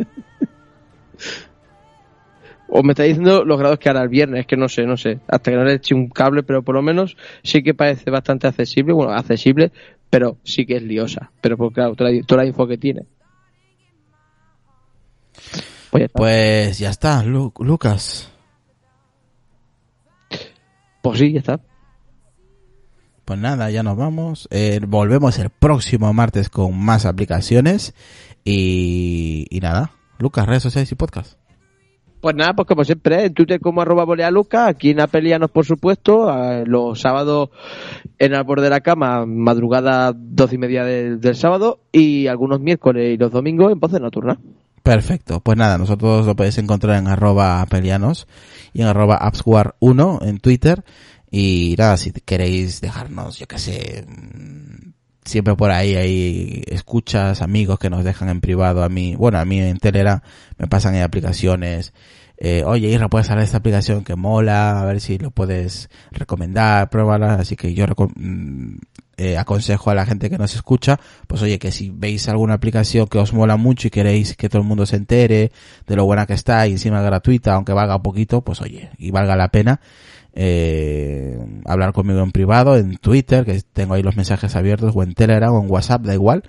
O 2.69 2.83
me 2.83 2.93
está 2.93 3.03
diciendo 3.05 3.45
los 3.45 3.59
grados 3.59 3.79
que 3.79 3.89
hará 3.89 4.03
el 4.03 4.09
viernes, 4.09 4.47
que 4.47 4.57
no 4.57 4.69
sé, 4.69 4.85
no 4.87 4.97
sé. 4.97 5.21
Hasta 5.29 5.51
que 5.51 5.57
no 5.57 5.65
le 5.65 5.75
eche 5.75 5.95
un 5.95 6.09
cable, 6.09 6.43
pero 6.43 6.63
por 6.63 6.75
lo 6.75 6.83
menos 6.83 7.17
sí 7.43 7.63
que 7.63 7.75
parece 7.75 8.11
bastante 8.11 8.47
accesible. 8.47 8.93
Bueno, 8.95 9.13
accesible, 9.13 9.71
pero 10.11 10.39
sí 10.45 10.67
que 10.67 10.77
es 10.77 10.83
liosa. 10.83 11.31
Pero 11.41 11.57
pues 11.57 11.73
claro, 11.73 11.95
toda 11.95 12.11
la, 12.11 12.23
toda 12.23 12.43
la 12.43 12.49
info 12.49 12.67
que 12.67 12.79
tiene. 12.79 13.07
Pues 15.91 16.01
ya 16.01 16.07
está. 16.07 16.19
Pues 16.19 16.79
ya 16.79 16.91
está, 16.91 17.23
Lu- 17.23 17.53
Lucas. 17.61 18.31
Pues 21.03 21.19
sí, 21.19 21.33
ya 21.33 21.41
está. 21.41 21.61
Pues 23.25 23.39
nada, 23.39 23.71
ya 23.71 23.83
nos 23.83 23.97
vamos. 23.97 24.49
Eh, 24.51 24.81
volvemos 24.87 25.39
el 25.39 25.51
próximo 25.51 26.13
martes 26.13 26.49
con 26.51 26.77
más 26.79 27.05
aplicaciones. 27.07 27.95
Y, 28.45 29.47
y 29.51 29.61
nada, 29.61 29.93
Lucas, 30.19 30.47
redes 30.47 30.63
sociales 30.63 30.91
y 30.93 30.95
podcast. 30.95 31.39
Pues 32.25 32.37
nada, 32.37 32.55
pues 32.55 32.67
como 32.67 32.85
siempre, 32.85 33.27
en 33.27 33.35
Twitter 33.35 33.61
como 33.61 33.83
arroba 33.83 34.07
bolealuca, 34.07 34.67
aquí 34.67 34.93
en 34.93 35.01
Apelianos 35.03 35.51
por 35.51 35.67
supuesto, 35.67 36.35
los 36.65 36.99
sábados 36.99 37.51
en 38.19 38.33
borde 38.47 38.63
de 38.63 38.71
la 38.71 38.81
cama, 38.81 39.27
madrugada 39.27 40.15
doce 40.17 40.55
y 40.55 40.59
media 40.59 40.85
del, 40.85 41.21
del 41.21 41.37
sábado, 41.37 41.81
y 41.93 42.27
algunos 42.27 42.61
miércoles 42.61 43.13
y 43.13 43.19
los 43.19 43.31
domingos 43.31 43.73
en 43.73 43.79
Voces 43.79 44.01
Nocturna. 44.01 44.39
Perfecto, 44.83 45.41
pues 45.41 45.59
nada, 45.59 45.77
nosotros 45.77 46.25
lo 46.25 46.35
podéis 46.35 46.57
encontrar 46.57 46.97
en 46.97 47.09
arroba 47.09 47.63
pelianos 47.67 48.27
y 48.73 48.81
en 48.81 48.87
arroba 48.87 49.21
appswar1 49.21 50.27
en 50.27 50.39
Twitter. 50.39 50.83
Y 51.31 51.75
nada, 51.77 51.99
si 51.99 52.11
queréis 52.11 52.81
dejarnos, 52.81 53.39
yo 53.39 53.47
qué 53.47 53.59
sé, 53.59 54.07
siempre 55.25 55.57
por 55.57 55.71
ahí 55.71 55.95
hay 55.97 56.63
escuchas, 56.67 57.43
amigos 57.43 57.79
que 57.79 57.91
nos 57.91 58.05
dejan 58.05 58.29
en 58.29 58.41
privado 58.41 58.83
a 58.85 58.89
mí, 58.89 59.17
bueno, 59.17 59.39
a 59.39 59.45
mí 59.45 59.61
en 59.61 59.79
Telera 59.79 60.23
me 60.59 60.67
pasan 60.67 60.95
en 60.95 61.03
aplicaciones, 61.03 61.93
eh, 62.37 62.63
oye 62.67 62.89
Isra, 62.89 63.09
puedes 63.09 63.31
hacer 63.31 63.43
esta 63.43 63.59
aplicación 63.59 64.05
que 64.05 64.17
mola, 64.17 64.81
a 64.81 64.85
ver 64.85 65.01
si 65.01 65.19
lo 65.19 65.31
puedes 65.31 65.89
recomendar, 66.11 66.91
pruébala, 66.91 67.35
así 67.35 67.57
que 67.57 67.75
yo 67.75 67.87
mm, 67.87 68.77
eh, 69.17 69.39
aconsejo 69.39 69.91
a 69.91 69.95
la 69.95 70.05
gente 70.05 70.29
que 70.29 70.39
nos 70.39 70.55
escucha, 70.55 70.99
pues 71.29 71.41
oye, 71.43 71.59
que 71.61 71.71
si 71.71 71.91
veis 71.91 72.29
alguna 72.29 72.55
aplicación 72.55 73.07
que 73.07 73.19
os 73.19 73.33
mola 73.33 73.57
mucho 73.57 73.87
y 73.87 73.91
queréis 73.91 74.37
que 74.37 74.49
todo 74.49 74.63
el 74.63 74.69
mundo 74.69 74.85
se 74.87 74.97
entere 74.97 75.53
de 75.87 75.97
lo 75.97 76.05
buena 76.05 76.27
que 76.27 76.35
está 76.35 76.67
y 76.67 76.73
encima 76.73 77.01
gratuita, 77.01 77.55
aunque 77.55 77.73
valga 77.73 78.03
poquito, 78.03 78.43
pues 78.43 78.61
oye, 78.61 78.91
y 78.99 79.13
valga 79.13 79.37
la 79.37 79.49
pena, 79.49 79.81
eh, 80.35 81.39
hablar 81.65 81.93
conmigo 81.93 82.21
en 82.21 82.33
privado, 82.33 82.77
en 82.77 82.97
Twitter, 82.97 83.45
que 83.45 83.61
tengo 83.73 83.95
ahí 83.95 84.03
los 84.03 84.17
mensajes 84.17 84.55
abiertos, 84.57 84.93
o 84.95 85.03
en 85.03 85.15
Telegram, 85.15 85.53
o 85.55 85.63
en 85.63 85.71
WhatsApp, 85.71 86.03
da 86.03 86.15
igual, 86.15 86.43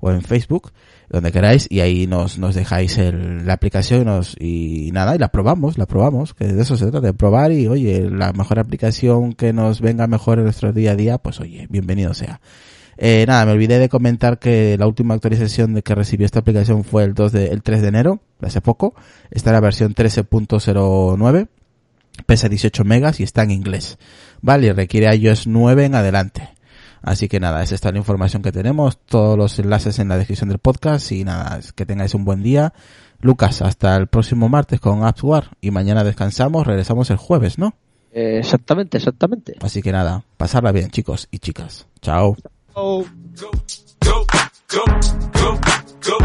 o 0.00 0.10
en 0.10 0.22
Facebook, 0.22 0.72
donde 1.08 1.30
queráis, 1.32 1.66
y 1.70 1.80
ahí 1.80 2.06
nos, 2.06 2.38
nos 2.38 2.54
dejáis 2.54 2.96
el- 2.98 3.46
la 3.46 3.52
aplicación 3.52 4.02
y, 4.02 4.04
nos, 4.04 4.36
y 4.40 4.90
nada, 4.92 5.14
y 5.14 5.18
la 5.18 5.28
probamos, 5.28 5.76
la 5.78 5.86
probamos, 5.86 6.34
que 6.34 6.46
de 6.46 6.62
eso 6.62 6.76
se 6.76 6.84
trata, 6.90 7.00
de 7.06 7.12
probar 7.14 7.52
y 7.52 7.68
oye, 7.68 8.08
la 8.10 8.32
mejor 8.32 8.58
aplicación 8.58 9.32
que 9.34 9.52
nos 9.52 9.80
venga 9.80 10.06
mejor 10.06 10.38
en 10.38 10.44
nuestro 10.44 10.72
día 10.72 10.92
a 10.92 10.96
día, 10.96 11.18
pues 11.18 11.38
oye, 11.40 11.66
bienvenido 11.68 12.14
sea. 12.14 12.40
Eh, 12.98 13.24
nada, 13.26 13.44
me 13.46 13.52
olvidé 13.52 13.78
de 13.78 13.88
comentar 13.88 14.38
que 14.38 14.76
la 14.78 14.86
última 14.86 15.14
actualización 15.14 15.74
de 15.74 15.82
que 15.82 15.94
recibió 15.94 16.24
esta 16.26 16.40
aplicación 16.40 16.84
fue 16.84 17.04
el 17.04 17.14
2 17.14 17.32
de, 17.32 17.46
el 17.48 17.62
3 17.62 17.82
de 17.82 17.88
enero, 17.88 18.20
hace 18.40 18.60
poco. 18.60 18.94
Está 19.30 19.50
la 19.52 19.60
versión 19.60 19.94
13.09, 19.94 21.48
pesa 22.26 22.48
18 22.48 22.84
megas 22.84 23.20
y 23.20 23.22
está 23.22 23.42
en 23.42 23.50
inglés. 23.50 23.98
Vale, 24.40 24.68
y 24.68 24.72
requiere 24.72 25.14
iOS 25.14 25.46
9 25.46 25.84
en 25.84 25.94
adelante. 25.94 26.48
Así 27.02 27.28
que 27.28 27.40
nada, 27.40 27.62
esa 27.62 27.74
está 27.74 27.90
la 27.90 27.98
información 27.98 28.42
que 28.42 28.52
tenemos, 28.52 28.98
todos 28.98 29.36
los 29.36 29.58
enlaces 29.58 29.98
en 29.98 30.08
la 30.08 30.16
descripción 30.16 30.48
del 30.48 30.58
podcast 30.58 31.10
y 31.10 31.24
nada, 31.24 31.58
es 31.58 31.72
que 31.72 31.84
tengáis 31.84 32.14
un 32.14 32.24
buen 32.24 32.42
día. 32.42 32.72
Lucas, 33.20 33.60
hasta 33.62 33.96
el 33.96 34.06
próximo 34.06 34.48
martes 34.48 34.80
con 34.80 35.04
AppsWar 35.04 35.56
y 35.60 35.70
mañana 35.72 36.04
descansamos, 36.04 36.66
regresamos 36.66 37.10
el 37.10 37.16
jueves, 37.16 37.58
¿no? 37.58 37.74
Eh, 38.12 38.38
exactamente, 38.38 38.98
exactamente. 38.98 39.56
Así 39.60 39.82
que 39.82 39.90
nada, 39.90 40.24
pasarla 40.36 40.70
bien 40.70 40.90
chicos 40.90 41.28
y 41.30 41.38
chicas. 41.38 41.86
Chao. 42.00 42.36
go, 42.74 43.04
go, 43.40 43.50
go, 44.00 44.26
go, 44.68 44.84
go, 45.32 46.18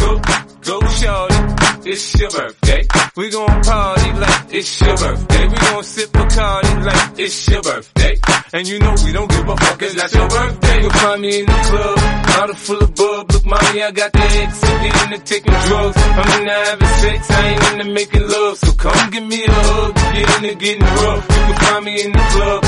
go, 0.00 0.20
go, 0.64 0.86
shorty. 0.88 1.69
It's 1.82 2.20
your 2.20 2.30
birthday. 2.30 2.86
We 3.16 3.30
gon' 3.30 3.62
party 3.62 4.12
like 4.12 4.54
it's 4.54 4.80
your 4.80 4.96
birthday. 4.96 5.48
We 5.48 5.56
gon' 5.56 5.82
sip 5.82 6.10
Bacardi 6.10 6.84
like 6.84 7.18
it's 7.18 7.48
your 7.48 7.62
birthday. 7.62 8.16
And 8.52 8.68
you 8.68 8.78
know 8.80 8.94
we 9.04 9.12
don't 9.12 9.30
give 9.30 9.48
a 9.48 9.56
fuck, 9.56 9.82
it's 9.82 10.14
your 10.14 10.28
birthday. 10.28 10.80
You'll 10.82 10.90
find 10.90 11.22
me 11.22 11.40
in 11.40 11.46
the 11.46 11.52
club, 11.52 11.96
bottle 12.26 12.54
full 12.54 12.82
of 12.82 12.94
bub. 12.94 13.32
Look, 13.32 13.44
mommy, 13.46 13.82
I 13.82 13.90
got 13.92 14.12
the 14.12 14.20
X, 14.20 14.64
I 14.64 14.82
get 14.82 15.12
into 15.12 15.24
taking 15.24 15.52
drugs. 15.52 15.96
I'm 15.96 16.40
into 16.40 16.52
having 16.52 16.88
sex, 17.00 17.30
I 17.30 17.46
ain't 17.48 17.80
into 17.80 17.94
making 17.94 18.28
love. 18.28 18.58
So 18.58 18.72
come 18.72 19.10
give 19.10 19.24
me 19.24 19.44
a 19.44 19.50
hug, 19.50 19.94
get 19.94 20.44
into 20.44 20.54
getting 20.56 20.82
rough. 20.82 21.24
You 21.30 21.42
can 21.48 21.56
find 21.64 21.84
me 21.84 22.02
in 22.04 22.12
the 22.12 22.24
club, 22.34 22.60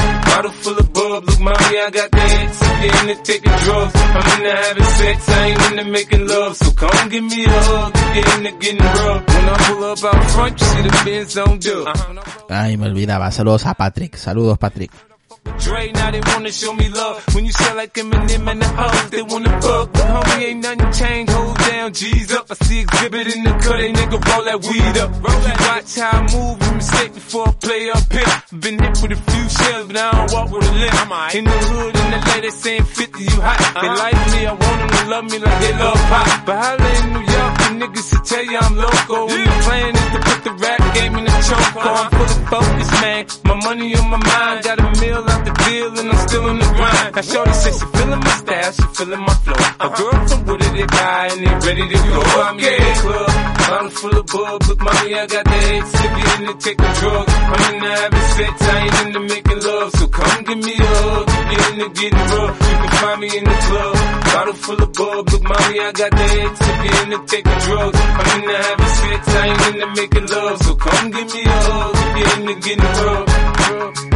Ay, 12.49 12.77
me 12.77 12.87
olvidaba. 12.87 13.31
Saludos 13.31 13.67
a 13.67 13.75
Patrick. 13.75 14.17
Saludos, 14.17 14.59
Patrick. 14.59 15.12
Dre, 15.45 15.93
now 15.93 16.11
they 16.11 16.21
wanna 16.21 16.51
show 16.53 16.73
me 16.73 16.89
love. 16.89 17.23
When 17.35 17.45
you 17.45 17.53
sell 17.53 17.77
like 17.77 17.95
Eminem 17.95 18.51
and 18.51 18.63
the 18.63 18.69
hoes, 18.69 19.11
they 19.11 19.23
wanna 19.23 19.61
fuck. 19.61 19.93
But 19.93 20.03
homie, 20.03 20.43
ain't 20.43 20.63
nothing 20.63 20.93
changed. 20.93 21.33
Hold 21.33 21.59
down, 21.59 21.93
G's 21.93 22.33
up. 22.33 22.47
I 22.51 22.55
see 22.55 22.81
exhibit 22.81 23.27
in 23.35 23.45
the 23.45 23.51
cut, 23.51 23.77
they 23.79 23.93
nigga 23.93 24.19
roll 24.27 24.45
that 24.45 24.59
weed 24.63 24.97
up. 24.99 25.11
Roll 25.13 25.41
that. 25.47 25.59
Watch 25.69 25.97
how 25.97 26.19
I 26.19 26.21
move 26.35 26.63
and 26.63 26.77
mistake 26.77 27.15
before 27.15 27.49
I 27.49 27.53
play 27.53 27.91
up 27.91 28.13
here. 28.13 28.43
Been 28.61 28.79
hit 28.79 29.03
with 29.03 29.13
a 29.13 29.21
few 29.31 29.49
shells, 29.49 29.87
but 29.87 29.97
I 29.97 30.11
don't 30.11 30.33
walk 30.33 30.51
with 30.51 30.69
a 30.69 30.73
limp. 30.73 31.35
In 31.35 31.45
the 31.45 31.59
hood, 31.71 31.97
in 31.97 32.11
the 32.11 32.21
lady 32.31 32.51
saying 32.51 32.85
50, 32.85 33.23
you 33.23 33.41
hot. 33.41 33.59
They 33.59 33.89
uh-huh. 33.89 34.03
like 34.03 34.19
me, 34.33 34.47
I 34.47 34.53
want 34.53 34.79
them 34.83 34.91
to 34.91 35.03
love 35.11 35.25
me 35.31 35.39
like 35.39 35.59
they 35.63 35.73
love 35.79 36.01
pop. 36.11 36.47
But 36.47 36.57
holla 36.63 36.91
in 36.99 37.07
New 37.15 37.25
York, 37.35 37.53
the 37.63 37.69
niggas 37.83 38.09
to 38.13 38.19
tell 38.23 38.45
you 38.45 38.59
I'm 38.59 38.77
local. 38.77 39.31
And 39.31 39.47
the 39.47 39.57
plan 39.67 39.91
is 39.95 40.09
to 40.15 40.21
put 40.23 40.39
the 40.45 40.53
rap 40.63 40.95
game 40.95 41.15
in 41.17 41.25
the 41.25 41.37
choke. 41.47 41.71
I'm 41.83 42.11
full 42.11 42.31
of 42.31 42.49
focus, 42.51 42.91
man. 43.01 43.27
My 43.45 43.55
money 43.65 43.95
on 43.97 44.11
my 44.11 44.19
mind, 44.19 44.65
got 44.65 44.79
a 44.79 45.01
meal 45.01 45.32
out 45.33 45.45
the 45.47 45.53
deal. 45.65 45.91
and 45.99 46.09
I'm 46.13 46.21
still 46.29 46.49
in 46.49 46.59
the 46.59 46.69
grind. 46.77 47.11
Now 47.17 47.23
Shorty 47.23 47.53
says 47.53 47.75
she 47.81 47.87
feeling 47.97 48.21
my 48.21 48.35
style, 48.43 48.73
she 48.73 48.87
feeling 48.97 49.21
my 49.21 49.35
flow. 49.45 49.63
A 49.81 49.89
girl 49.97 50.21
from 50.29 50.41
Wooded, 50.47 50.73
they 50.77 50.87
buy 50.87 51.29
and 51.33 51.41
they 51.45 51.55
ready 51.67 51.85
to 51.93 51.99
go. 52.13 52.21
I'm 52.45 52.59
in 52.59 52.81
the 52.87 52.93
club, 53.03 53.31
bottle 53.69 53.91
full 53.91 54.17
of 54.21 54.27
bub. 54.33 54.63
Look, 54.69 54.81
mommy, 54.81 55.15
I 55.15 55.27
got 55.27 55.45
the 55.45 55.59
head 55.67 55.85
sippy 55.93 56.23
in 56.37 56.43
the 56.47 56.55
taking 56.65 56.93
drugs. 57.01 57.33
I'm 57.33 57.63
in 57.69 57.77
the 57.83 57.91
having 58.01 58.29
sex, 58.37 58.55
I 58.63 58.75
ain't 58.83 58.97
into 59.07 59.21
making 59.33 59.61
love. 59.63 59.91
So 59.99 60.05
come 60.09 60.45
give 60.45 60.61
me 60.67 60.75
a 60.77 60.91
hug, 61.03 61.27
if 61.29 61.47
you're 61.53 61.67
into 61.73 61.89
getting 62.01 62.27
rough. 62.33 62.57
You 62.69 62.77
can 62.83 62.93
find 63.01 63.19
me 63.21 63.29
in 63.39 63.45
the 63.45 63.59
club, 63.67 63.95
bottle 64.33 64.57
full 64.65 64.83
of 64.83 64.93
bub. 64.93 65.23
Look, 65.33 65.43
mommy, 65.43 65.77
I 65.81 65.93
got 65.93 66.11
the 66.11 66.27
head 66.35 66.53
sippy 66.63 66.89
in 67.03 67.07
the 67.11 67.19
taking 67.33 67.61
drugs. 67.65 67.99
I'm 68.01 68.29
in 68.37 68.43
the 68.49 68.57
having 68.67 68.95
sex, 69.01 69.21
I 69.29 69.47
ain't 69.49 69.63
into 69.69 69.89
making 70.01 70.27
love. 70.27 70.57
So 70.63 70.75
come 70.77 71.11
give 71.11 71.29
me 71.33 71.43
a 71.45 71.57
hug, 71.67 71.95
if 71.97 72.13
you're 72.19 72.33
into 72.41 72.55
getting 72.67 72.93
rough. 73.01 74.12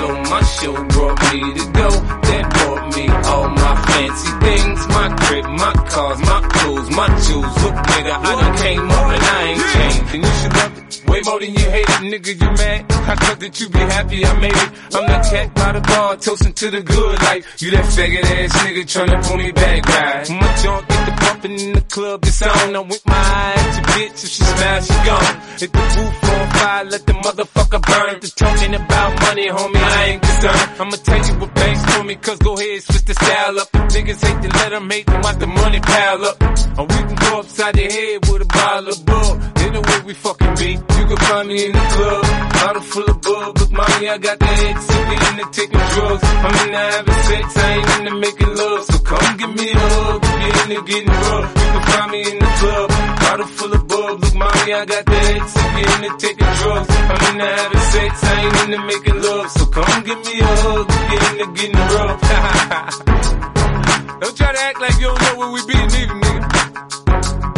My 0.00 0.30
my 0.30 0.42
show 0.42 0.74
brought 0.84 1.20
me 1.32 1.40
to 1.54 1.72
go. 1.72 1.90
That 1.90 2.57
me 2.98 3.08
all 3.30 3.48
my 3.48 3.74
fancy 3.86 4.30
things. 4.44 4.80
My 4.88 5.08
crib, 5.22 5.44
my 5.44 5.72
cars, 5.92 6.18
my 6.20 6.40
clothes, 6.52 6.90
my 6.90 7.08
jewels. 7.24 7.54
Look, 7.62 7.76
nigga, 7.92 8.14
I 8.28 8.32
done 8.40 8.56
came 8.58 8.90
up 8.90 9.06
and 9.14 9.22
I 9.22 9.42
ain't 9.48 9.64
changed. 9.74 10.14
And 10.14 10.24
you 10.24 10.32
should 10.40 10.54
love 10.54 10.78
it. 10.78 10.88
Way 11.08 11.20
more 11.24 11.40
than 11.40 11.52
you 11.54 11.66
hate 11.70 11.88
it, 11.88 12.02
nigga, 12.12 12.32
you 12.40 12.50
mad? 12.62 12.80
I 13.08 13.14
thought 13.14 13.40
that 13.40 13.60
you'd 13.60 13.72
be 13.72 13.78
happy 13.78 14.24
I 14.24 14.40
made 14.40 14.52
it. 14.52 14.70
I'm 14.94 15.06
that 15.08 15.24
cat 15.30 15.54
by 15.54 15.72
the 15.72 15.80
bar, 15.80 16.16
toasting 16.16 16.52
to 16.52 16.70
the 16.70 16.82
good 16.82 17.14
life. 17.22 17.62
You 17.62 17.70
that 17.70 17.84
faggot 17.84 18.24
ass 18.24 18.52
nigga 18.64 18.82
tryna 18.84 19.26
pull 19.26 19.36
me 19.38 19.52
back, 19.52 19.86
right? 19.88 20.30
My 20.30 20.52
junk 20.62 20.88
get 20.88 21.06
the 21.06 21.12
pumping 21.12 21.58
in 21.58 21.72
the 21.72 21.80
club, 21.80 22.24
it's 22.24 22.42
on. 22.42 22.76
I'm 22.76 22.88
with 22.88 23.06
my 23.06 23.14
eye 23.14 23.54
at 23.56 23.74
your 23.76 23.86
bitch, 23.96 24.24
if 24.24 24.30
she 24.30 24.42
smash, 24.42 24.86
she 24.86 24.98
gone. 25.08 25.34
Hit 25.58 25.72
the 25.72 25.84
roof 25.96 26.24
on 26.24 26.50
fire, 26.50 26.84
let 26.84 27.06
the 27.06 27.12
motherfucker 27.14 27.80
burn. 27.88 28.20
The 28.20 28.28
talking 28.36 28.74
about 28.74 29.20
money, 29.22 29.48
homie, 29.48 29.76
I 29.76 30.04
ain't 30.04 30.22
concerned. 30.22 30.80
I'ma 30.80 30.96
tell 31.08 31.26
you 31.26 31.34
what 31.40 31.54
banks 31.54 31.94
for 31.94 32.04
me, 32.04 32.14
cause 32.16 32.38
go 32.38 32.58
ahead, 32.58 32.82
switch 32.88 33.04
the 33.04 33.14
style 33.14 33.58
up. 33.60 33.68
Niggas 33.94 34.20
hate 34.26 34.40
to 34.42 34.48
let 34.58 34.70
them 34.70 34.90
hate 34.90 35.06
them, 35.06 35.20
watch 35.22 35.38
the 35.38 35.46
money 35.46 35.80
pile 35.80 36.24
up. 36.24 36.36
Or 36.78 36.84
we 36.86 36.98
can 37.08 37.16
go 37.16 37.40
upside 37.40 37.74
the 37.74 37.86
head 37.94 38.18
with 38.28 38.42
a 38.42 38.46
bottle 38.46 38.88
of 38.88 38.98
bug. 39.06 39.34
Either 39.62 39.80
way 39.80 39.98
we 40.06 40.14
fucking 40.14 40.54
be. 40.56 40.70
You 40.72 41.04
can 41.10 41.16
find 41.16 41.48
me 41.48 41.66
in 41.66 41.72
the 41.72 41.84
club, 41.94 42.22
bottle 42.52 42.82
full 42.82 43.08
of 43.10 43.20
bug. 43.20 43.58
Look, 43.58 43.70
mommy, 43.70 44.08
I 44.08 44.18
got 44.18 44.38
the 44.38 44.46
head 44.46 44.76
sippy 44.76 45.16
in 45.28 45.34
the 45.38 45.46
taking 45.52 45.84
drugs. 45.92 46.24
I'm 46.24 46.54
in 46.64 46.70
the 46.72 46.82
having 46.92 47.20
sex, 47.28 47.56
I 47.56 47.68
ain't 47.76 47.90
into 47.98 48.14
making 48.26 48.52
love. 48.56 48.84
So 48.84 48.98
come 48.98 49.36
give 49.36 49.54
me 49.54 49.68
a 49.70 49.78
hug, 49.78 50.24
you're 50.24 50.62
into 50.62 50.80
getting 50.88 51.08
rough. 51.08 51.48
You 51.58 51.68
can 51.72 51.82
find 51.92 52.10
me 52.12 52.20
in 52.30 52.38
the 52.38 52.50
club, 52.60 52.88
bottle 53.28 53.46
full 53.46 53.72
of 53.72 53.86
bug. 53.86 54.20
Look, 54.20 54.34
mommy, 54.34 54.72
I 54.72 54.84
got 54.86 55.04
the 55.04 55.14
head 55.14 55.42
sippy 55.52 55.84
in 55.94 56.00
the 56.02 56.08
taking 56.18 56.52
drugs. 56.58 56.88
I'm 56.88 57.22
in 57.28 57.36
the 57.38 57.46
having 57.58 57.84
sex, 57.92 58.24
I 58.24 58.26
ain't 58.44 58.56
into 58.64 58.80
making 58.92 59.18
love. 59.22 59.48
So 59.50 59.64
come 59.66 60.02
give 60.04 60.20
me 60.26 60.34
a 60.40 60.42
hug, 60.64 60.86
if 60.88 60.94
you're 61.12 61.24
into 61.30 61.46
getting 61.56 61.82
rough. 61.94 62.20
don't 64.20 64.36
try 64.36 64.50
to 64.52 64.60
act 64.68 64.80
like 64.80 64.96
you 65.00 65.06
don't 65.08 65.20
know 65.22 65.34
where 65.40 65.50
we 65.52 65.60
be, 65.66 65.74
neither, 65.74 66.14
nigga. 66.24 66.40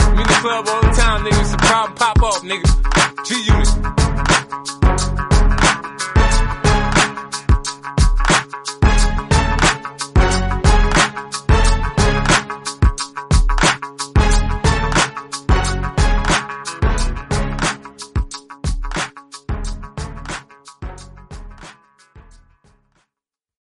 I'm 0.06 0.18
in 0.18 0.26
the 0.26 0.34
club 0.42 0.68
all 0.68 0.82
the 0.82 0.90
time, 0.90 1.24
nigga. 1.24 1.40
It's 1.40 1.54
a 1.54 1.56
problem 1.58 1.96
pop 1.96 2.22
off, 2.22 2.42
nigga. 2.42 2.66
G 3.26 3.28
Unit. 3.46 3.68